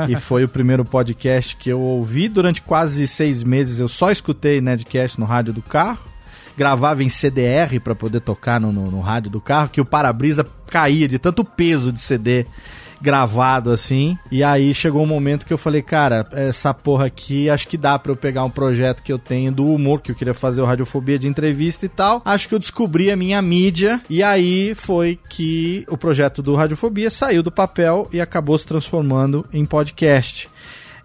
e 0.08 0.16
foi 0.16 0.44
o 0.44 0.50
primeiro 0.50 0.84
podcast 0.86 1.56
que 1.56 1.70
eu 1.70 1.80
ouvi 1.80 2.28
durante 2.28 2.62
quase 2.62 3.08
seis 3.08 3.44
meses. 3.44 3.80
Eu 3.80 3.88
só 3.88 4.12
escutei 4.12 4.62
Nedcast 4.62 5.20
no 5.20 5.26
rádio 5.26 5.54
do 5.54 5.62
carro. 5.62 6.08
Gravava 6.58 7.04
em 7.04 7.10
CDR 7.10 7.80
para 7.82 7.96
poder 7.96 8.20
tocar 8.20 8.60
no, 8.60 8.72
no, 8.72 8.92
no 8.92 9.00
rádio 9.00 9.32
do 9.32 9.40
carro, 9.40 9.70
que 9.70 9.80
o 9.80 9.86
para-brisa 9.86 10.46
caía 10.68 11.08
de 11.08 11.18
tanto 11.18 11.44
peso 11.46 11.92
de 11.92 12.00
CD 12.00 12.46
gravado 13.02 13.72
assim. 13.72 14.18
E 14.32 14.43
aí 14.43 14.74
chegou 14.74 15.04
um 15.04 15.08
momento 15.08 15.45
que 15.45 15.54
eu 15.54 15.58
falei, 15.58 15.82
cara, 15.82 16.28
essa 16.32 16.74
porra 16.74 17.06
aqui, 17.06 17.50
acho 17.50 17.68
que 17.68 17.78
dá 17.78 17.97
para 17.97 18.12
eu 18.12 18.16
pegar 18.16 18.43
um 18.43 18.50
projeto 18.50 19.04
que 19.04 19.12
eu 19.12 19.20
tenho 19.20 19.52
do 19.52 19.66
humor, 19.66 20.02
que 20.02 20.12
eu 20.12 20.16
queria 20.16 20.34
fazer 20.34 20.62
o 20.62 20.66
Radiofobia 20.66 21.18
de 21.18 21.28
entrevista 21.28 21.86
e 21.86 21.89
tal. 21.89 22.22
Acho 22.26 22.47
que 22.47 22.56
eu 22.56 22.60
descobri 22.60 23.12
a 23.12 23.16
minha 23.16 23.41
mídia. 23.41 24.02
E 24.10 24.22
aí 24.24 24.74
foi 24.76 25.20
que 25.30 25.86
o 25.88 25.97
projeto 25.97 26.41
do 26.41 26.56
Radiofobia 26.56 27.10
saiu 27.10 27.43
do 27.43 27.52
papel 27.52 28.08
e 28.12 28.20
acabou 28.22 28.58
se 28.58 28.68
transformando 28.68 29.45
em 29.52 29.66
podcast. 29.66 30.50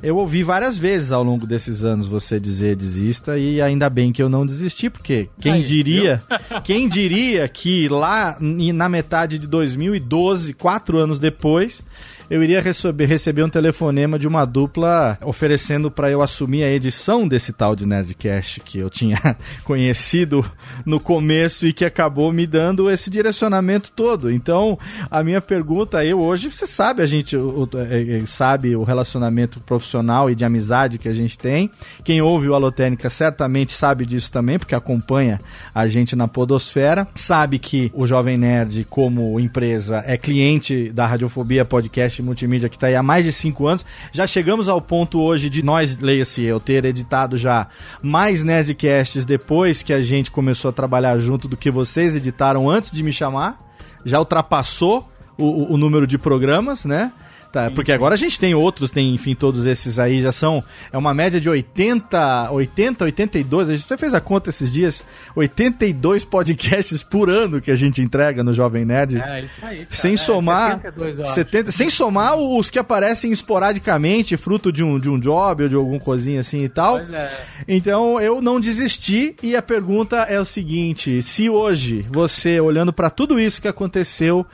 Eu 0.02 0.16
ouvi 0.16 0.42
várias 0.42 0.76
vezes 0.76 1.12
ao 1.12 1.22
longo 1.22 1.46
desses 1.46 1.84
anos 1.84 2.06
você 2.06 2.38
dizer 2.38 2.76
desista 2.76 3.38
e 3.38 3.60
ainda 3.60 3.88
bem 3.88 4.12
que 4.12 4.22
eu 4.22 4.28
não 4.28 4.44
desisti, 4.44 4.90
porque 4.90 5.28
quem 5.40 5.54
Aí, 5.54 5.62
diria, 5.62 6.22
quem 6.64 6.88
diria 6.88 7.48
que 7.48 7.88
lá 7.88 8.36
na 8.40 8.88
metade 8.88 9.38
de 9.38 9.46
2012, 9.46 10.54
quatro 10.54 10.98
anos 10.98 11.18
depois, 11.18 11.82
eu 12.30 12.42
iria 12.42 12.60
receber, 12.60 13.06
receber 13.06 13.42
um 13.42 13.48
telefonema 13.48 14.18
de 14.18 14.26
uma 14.26 14.44
dupla 14.44 15.18
oferecendo 15.22 15.90
para 15.90 16.10
eu 16.10 16.22
assumir 16.22 16.64
a 16.64 16.70
edição 16.70 17.26
desse 17.28 17.52
tal 17.52 17.76
de 17.76 17.86
Nerdcast 17.86 18.60
que 18.60 18.78
eu 18.78 18.88
tinha 18.88 19.36
conhecido 19.62 20.44
no 20.84 20.98
começo 20.98 21.66
e 21.66 21.72
que 21.72 21.84
acabou 21.84 22.32
me 22.32 22.46
dando 22.46 22.90
esse 22.90 23.10
direcionamento 23.10 23.92
todo. 23.92 24.30
Então, 24.30 24.78
a 25.10 25.22
minha 25.22 25.40
pergunta, 25.40 26.04
eu 26.04 26.20
hoje, 26.20 26.50
você 26.50 26.66
sabe, 26.66 27.02
a 27.02 27.06
gente 27.06 27.36
o, 27.36 27.68
é, 27.74 28.18
é, 28.18 28.26
sabe 28.26 28.74
o 28.74 28.82
relacionamento 28.82 29.60
profissional 29.60 30.30
e 30.30 30.34
de 30.34 30.44
amizade 30.44 30.98
que 30.98 31.08
a 31.08 31.14
gente 31.14 31.38
tem. 31.38 31.70
Quem 32.02 32.22
ouve 32.22 32.48
o 32.48 32.54
Alotênica 32.54 33.10
certamente 33.10 33.72
sabe 33.72 34.06
disso 34.06 34.32
também, 34.32 34.58
porque 34.58 34.74
acompanha 34.74 35.40
a 35.74 35.86
gente 35.86 36.16
na 36.16 36.26
Podosfera. 36.26 37.06
Sabe 37.14 37.58
que 37.58 37.90
o 37.94 38.06
Jovem 38.06 38.38
Nerd, 38.38 38.86
como 38.88 39.38
empresa, 39.38 40.02
é 40.06 40.16
cliente 40.16 40.90
da 40.92 41.06
Radiofobia 41.06 41.64
Podcast 41.64 42.13
podcast 42.14 42.22
multimídia 42.22 42.68
que 42.68 42.76
está 42.76 42.86
aí 42.86 42.94
há 42.94 43.02
mais 43.02 43.24
de 43.24 43.32
cinco 43.32 43.66
anos. 43.66 43.84
Já 44.12 44.26
chegamos 44.26 44.68
ao 44.68 44.80
ponto 44.80 45.20
hoje 45.20 45.48
de 45.50 45.62
nós, 45.62 45.96
leia-se 45.98 46.42
eu, 46.42 46.60
ter 46.60 46.84
editado 46.84 47.36
já 47.36 47.66
mais 48.02 48.42
Nerdcasts 48.42 49.26
depois 49.26 49.82
que 49.82 49.92
a 49.92 50.02
gente 50.02 50.30
começou 50.30 50.68
a 50.68 50.72
trabalhar 50.72 51.18
junto 51.18 51.48
do 51.48 51.56
que 51.56 51.70
vocês 51.70 52.14
editaram 52.14 52.68
antes 52.68 52.90
de 52.90 53.02
me 53.02 53.12
chamar. 53.12 53.58
Já 54.04 54.18
ultrapassou 54.18 55.08
o, 55.36 55.44
o, 55.44 55.72
o 55.74 55.76
número 55.76 56.06
de 56.06 56.18
programas, 56.18 56.84
né? 56.84 57.12
Tá, 57.54 57.70
porque 57.70 57.92
agora 57.92 58.14
a 58.14 58.18
gente 58.18 58.40
tem 58.40 58.52
outros, 58.52 58.90
tem, 58.90 59.14
enfim, 59.14 59.32
todos 59.32 59.64
esses 59.64 59.96
aí 60.00 60.20
já 60.20 60.32
são. 60.32 60.60
É 60.92 60.98
uma 60.98 61.14
média 61.14 61.40
de 61.40 61.48
80, 61.48 62.50
80, 62.50 63.04
82. 63.04 63.70
A 63.70 63.76
gente, 63.76 63.86
você 63.86 63.96
fez 63.96 64.12
a 64.12 64.20
conta 64.20 64.50
esses 64.50 64.72
dias? 64.72 65.04
82 65.36 66.24
podcasts 66.24 67.04
por 67.04 67.30
ano 67.30 67.60
que 67.60 67.70
a 67.70 67.76
gente 67.76 68.02
entrega 68.02 68.42
no 68.42 68.52
Jovem 68.52 68.84
Nerd. 68.84 69.20
É, 69.20 69.42
isso 69.42 69.64
aí. 69.64 69.76
Cara. 69.76 69.88
Sem 69.92 70.14
é, 70.14 70.16
somar. 70.16 70.80
72, 70.82 71.28
70, 71.28 71.70
sem 71.70 71.88
somar 71.90 72.36
os 72.36 72.68
que 72.70 72.78
aparecem 72.80 73.30
esporadicamente, 73.30 74.36
fruto 74.36 74.72
de 74.72 74.82
um, 74.82 74.98
de 74.98 75.08
um 75.08 75.20
job 75.20 75.62
ou 75.62 75.68
de 75.68 75.76
algum 75.76 76.00
coisinha 76.00 76.40
assim 76.40 76.64
e 76.64 76.68
tal. 76.68 76.96
Pois 76.96 77.12
é. 77.12 77.46
Então 77.68 78.20
eu 78.20 78.42
não 78.42 78.58
desisti 78.58 79.36
e 79.40 79.54
a 79.54 79.62
pergunta 79.62 80.16
é 80.22 80.40
o 80.40 80.44
seguinte: 80.44 81.22
se 81.22 81.48
hoje 81.48 82.04
você, 82.10 82.58
olhando 82.58 82.92
para 82.92 83.10
tudo 83.10 83.38
isso 83.38 83.62
que 83.62 83.68
aconteceu, 83.68 84.44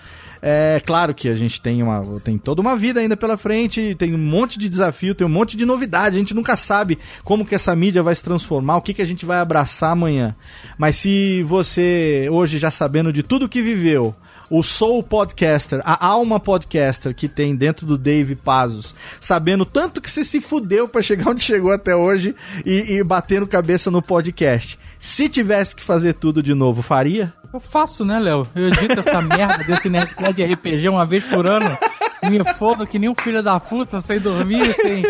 é 0.42 0.80
claro 0.84 1.14
que 1.14 1.28
a 1.28 1.34
gente 1.34 1.60
tem, 1.60 1.82
uma, 1.82 2.02
tem 2.20 2.38
toda 2.38 2.62
uma 2.62 2.74
vida 2.74 2.89
ainda 2.98 3.16
pela 3.16 3.36
frente, 3.36 3.94
tem 3.94 4.14
um 4.14 4.18
monte 4.18 4.58
de 4.58 4.68
desafio, 4.68 5.14
tem 5.14 5.26
um 5.26 5.30
monte 5.30 5.56
de 5.56 5.64
novidade. 5.64 6.16
A 6.16 6.18
gente 6.18 6.34
nunca 6.34 6.56
sabe 6.56 6.98
como 7.22 7.44
que 7.44 7.54
essa 7.54 7.74
mídia 7.76 8.02
vai 8.02 8.14
se 8.14 8.24
transformar, 8.24 8.76
o 8.76 8.82
que, 8.82 8.94
que 8.94 9.02
a 9.02 9.06
gente 9.06 9.24
vai 9.24 9.38
abraçar 9.38 9.92
amanhã. 9.92 10.34
Mas 10.76 10.96
se 10.96 11.42
você, 11.44 12.28
hoje, 12.30 12.58
já 12.58 12.70
sabendo 12.70 13.12
de 13.12 13.22
tudo 13.22 13.48
que 13.48 13.62
viveu, 13.62 14.14
o 14.50 14.64
Soul 14.64 15.02
Podcaster, 15.02 15.80
a 15.84 16.04
alma 16.04 16.40
podcaster 16.40 17.14
que 17.14 17.28
tem 17.28 17.54
dentro 17.54 17.86
do 17.86 17.96
Dave 17.96 18.34
Pazos, 18.34 18.94
sabendo 19.20 19.64
tanto 19.64 20.00
que 20.00 20.10
você 20.10 20.24
se 20.24 20.40
fudeu 20.40 20.88
para 20.88 21.02
chegar 21.02 21.30
onde 21.30 21.42
chegou 21.42 21.72
até 21.72 21.94
hoje 21.94 22.34
e, 22.66 22.96
e 22.96 23.04
batendo 23.04 23.46
cabeça 23.46 23.90
no 23.90 24.02
podcast. 24.02 24.76
Se 24.98 25.28
tivesse 25.28 25.76
que 25.76 25.84
fazer 25.84 26.14
tudo 26.14 26.42
de 26.42 26.52
novo, 26.52 26.82
faria? 26.82 27.32
Eu 27.52 27.60
faço, 27.60 28.04
né, 28.04 28.18
Léo? 28.18 28.46
Eu 28.54 28.68
edito 28.68 28.98
essa 29.00 29.22
merda 29.22 29.64
desse 29.64 29.88
Nerdcast 29.88 30.34
de 30.34 30.44
RPG 30.44 30.88
uma 30.88 31.06
vez 31.06 31.24
por 31.24 31.46
ano. 31.46 31.78
Me 32.28 32.44
fodo 32.54 32.86
que 32.86 32.98
nem 32.98 33.08
um 33.08 33.14
filho 33.14 33.42
da 33.42 33.58
puta, 33.58 34.00
sem 34.00 34.18
dormir, 34.18 34.74
sem. 34.74 35.02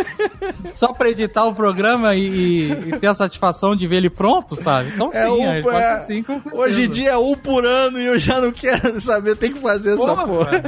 Só 0.75 0.93
pra 0.93 1.11
editar 1.11 1.45
o 1.45 1.55
programa 1.55 2.15
e, 2.15 2.27
e, 2.27 2.71
e 2.89 2.99
ter 2.99 3.09
a 3.09 3.15
satisfação 3.15 3.75
de 3.75 3.87
ver 3.87 3.97
ele 3.97 4.11
pronto, 4.11 4.55
sabe? 4.57 4.91
Então 4.95 5.11
é 5.13 5.25
sim, 5.25 5.31
um, 5.31 5.71
é, 5.71 6.01
sim, 6.07 6.25
Hoje 6.53 6.85
em 6.85 6.89
dia 6.89 7.11
é 7.11 7.17
um 7.17 7.35
por 7.35 7.65
ano 7.65 7.99
e 7.99 8.07
eu 8.07 8.19
já 8.19 8.41
não 8.41 8.53
quero 8.53 8.99
saber, 9.01 9.37
tem 9.37 9.53
que 9.53 9.61
fazer 9.61 9.97
porra, 9.97 10.13
essa 10.13 10.23
porra. 10.25 10.63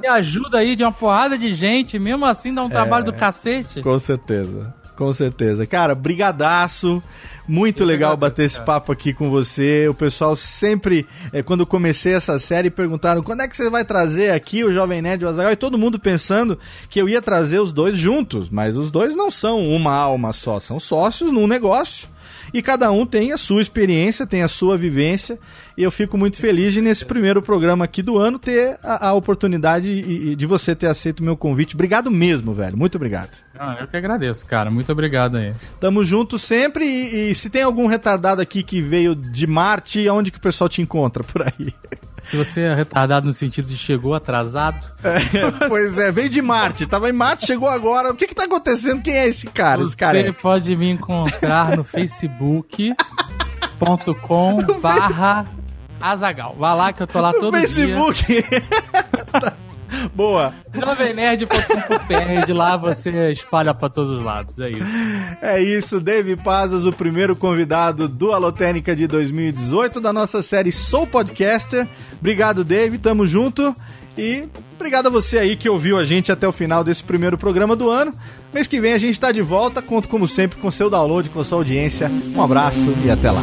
Me 0.00 0.08
ajuda 0.08 0.58
aí 0.58 0.76
de 0.76 0.84
uma 0.84 0.92
porrada 0.92 1.38
de 1.38 1.54
gente, 1.54 1.98
mesmo 1.98 2.24
assim 2.26 2.52
dá 2.52 2.62
um 2.62 2.70
trabalho 2.70 3.02
é, 3.02 3.06
do 3.06 3.12
cacete. 3.12 3.82
Com 3.82 3.98
certeza. 3.98 4.79
Com 5.00 5.14
certeza. 5.14 5.66
Cara, 5.66 5.94
brigadaço. 5.94 7.02
Muito 7.48 7.86
legal 7.86 8.18
bater 8.18 8.44
esse 8.44 8.60
papo 8.60 8.92
aqui 8.92 9.14
com 9.14 9.30
você. 9.30 9.88
O 9.88 9.94
pessoal 9.94 10.36
sempre, 10.36 11.06
é, 11.32 11.42
quando 11.42 11.60
eu 11.60 11.66
comecei 11.66 12.12
essa 12.12 12.38
série, 12.38 12.68
perguntaram 12.68 13.22
quando 13.22 13.40
é 13.40 13.48
que 13.48 13.56
você 13.56 13.70
vai 13.70 13.82
trazer 13.82 14.30
aqui 14.30 14.62
o 14.62 14.70
Jovem 14.70 15.00
Nerd 15.00 15.22
e 15.22 15.24
o 15.24 15.28
Azaghal? 15.30 15.52
E 15.52 15.56
todo 15.56 15.78
mundo 15.78 15.98
pensando 15.98 16.58
que 16.90 17.00
eu 17.00 17.08
ia 17.08 17.22
trazer 17.22 17.60
os 17.60 17.72
dois 17.72 17.96
juntos, 17.96 18.50
mas 18.50 18.76
os 18.76 18.90
dois 18.90 19.16
não 19.16 19.30
são 19.30 19.66
uma 19.66 19.94
alma 19.94 20.34
só, 20.34 20.60
são 20.60 20.78
sócios 20.78 21.32
num 21.32 21.46
negócio 21.46 22.06
e 22.52 22.62
cada 22.62 22.90
um 22.90 23.06
tem 23.06 23.32
a 23.32 23.38
sua 23.38 23.60
experiência, 23.60 24.26
tem 24.26 24.42
a 24.42 24.48
sua 24.48 24.76
vivência. 24.76 25.38
E 25.76 25.82
eu 25.82 25.90
fico 25.90 26.18
muito 26.18 26.36
feliz 26.36 26.72
de, 26.72 26.80
nesse 26.80 27.04
primeiro 27.04 27.40
programa 27.40 27.84
aqui 27.84 28.02
do 28.02 28.18
ano, 28.18 28.38
ter 28.38 28.78
a, 28.82 29.08
a 29.08 29.12
oportunidade 29.14 30.36
de 30.36 30.46
você 30.46 30.74
ter 30.74 30.86
aceito 30.86 31.20
o 31.20 31.24
meu 31.24 31.36
convite. 31.36 31.74
Obrigado 31.74 32.10
mesmo, 32.10 32.52
velho. 32.52 32.76
Muito 32.76 32.96
obrigado. 32.96 33.30
Ah, 33.58 33.78
eu 33.80 33.86
que 33.86 33.96
agradeço, 33.96 34.46
cara. 34.46 34.70
Muito 34.70 34.90
obrigado 34.90 35.36
aí. 35.36 35.54
Tamo 35.78 36.04
junto 36.04 36.38
sempre. 36.38 36.84
E, 36.84 37.30
e 37.30 37.34
se 37.34 37.48
tem 37.48 37.62
algum 37.62 37.86
retardado 37.86 38.42
aqui 38.42 38.62
que 38.62 38.80
veio 38.80 39.14
de 39.14 39.46
Marte, 39.46 40.08
onde 40.08 40.30
que 40.30 40.38
o 40.38 40.42
pessoal 40.42 40.68
te 40.68 40.82
encontra 40.82 41.22
por 41.22 41.42
aí? 41.42 41.72
Se 42.24 42.36
você 42.36 42.60
é 42.62 42.74
retardado 42.74 43.26
no 43.26 43.32
sentido 43.32 43.68
de 43.68 43.76
chegou 43.76 44.14
atrasado. 44.14 44.92
É, 45.02 45.18
pois 45.68 45.98
é, 45.98 46.12
veio 46.12 46.28
de 46.28 46.42
Marte. 46.42 46.86
Tava 46.86 47.08
em 47.08 47.12
Marte, 47.12 47.46
chegou 47.46 47.68
agora. 47.68 48.10
O 48.10 48.16
que 48.16 48.26
que 48.26 48.34
tá 48.34 48.44
acontecendo? 48.44 49.02
Quem 49.02 49.14
é 49.14 49.26
esse 49.28 49.46
cara? 49.48 49.82
Você 49.82 49.88
esse 49.88 49.96
cara 49.96 50.20
é... 50.20 50.32
pode 50.32 50.74
me 50.76 50.90
encontrar 50.90 51.76
no 51.76 51.84
facebook.com 51.84 52.94
barra 54.80 55.44
Azagal. 56.00 56.56
Vai 56.58 56.76
lá 56.76 56.92
que 56.92 57.02
eu 57.02 57.06
tô 57.06 57.20
lá 57.20 57.32
todo 57.32 57.56
Facebook. 57.58 58.26
dia. 58.26 58.42
Facebook. 58.42 59.56
Boa. 60.14 60.52
Jovenerd.com.br, 60.74 62.46
de 62.46 62.52
lá 62.52 62.76
você 62.76 63.32
espalha 63.32 63.72
pra 63.72 63.88
todos 63.88 64.10
os 64.12 64.22
lados, 64.22 64.58
é 64.58 64.70
isso. 64.70 65.38
É 65.40 65.62
isso, 65.62 66.00
Dave 66.00 66.36
Pazas, 66.36 66.84
o 66.84 66.92
primeiro 66.92 67.36
convidado 67.36 68.08
do 68.08 68.32
Alotênica 68.32 68.94
de 68.94 69.06
2018, 69.06 70.00
da 70.00 70.12
nossa 70.12 70.42
série 70.42 70.72
Sou 70.72 71.06
Podcaster. 71.06 71.86
Obrigado, 72.18 72.64
Dave, 72.64 72.98
tamo 72.98 73.26
junto. 73.26 73.74
E 74.18 74.48
obrigado 74.74 75.06
a 75.06 75.10
você 75.10 75.38
aí 75.38 75.56
que 75.56 75.68
ouviu 75.68 75.96
a 75.96 76.04
gente 76.04 76.32
até 76.32 76.46
o 76.46 76.52
final 76.52 76.82
desse 76.82 77.02
primeiro 77.02 77.38
programa 77.38 77.76
do 77.76 77.88
ano. 77.88 78.12
Mês 78.52 78.66
que 78.66 78.80
vem 78.80 78.92
a 78.92 78.98
gente 78.98 79.12
está 79.12 79.30
de 79.30 79.40
volta. 79.40 79.80
Conto, 79.80 80.08
como 80.08 80.26
sempre, 80.26 80.60
com 80.60 80.70
seu 80.70 80.90
download, 80.90 81.30
com 81.30 81.42
sua 81.44 81.58
audiência. 81.58 82.10
Um 82.34 82.42
abraço 82.42 82.92
e 83.04 83.10
até 83.10 83.30
lá. 83.30 83.42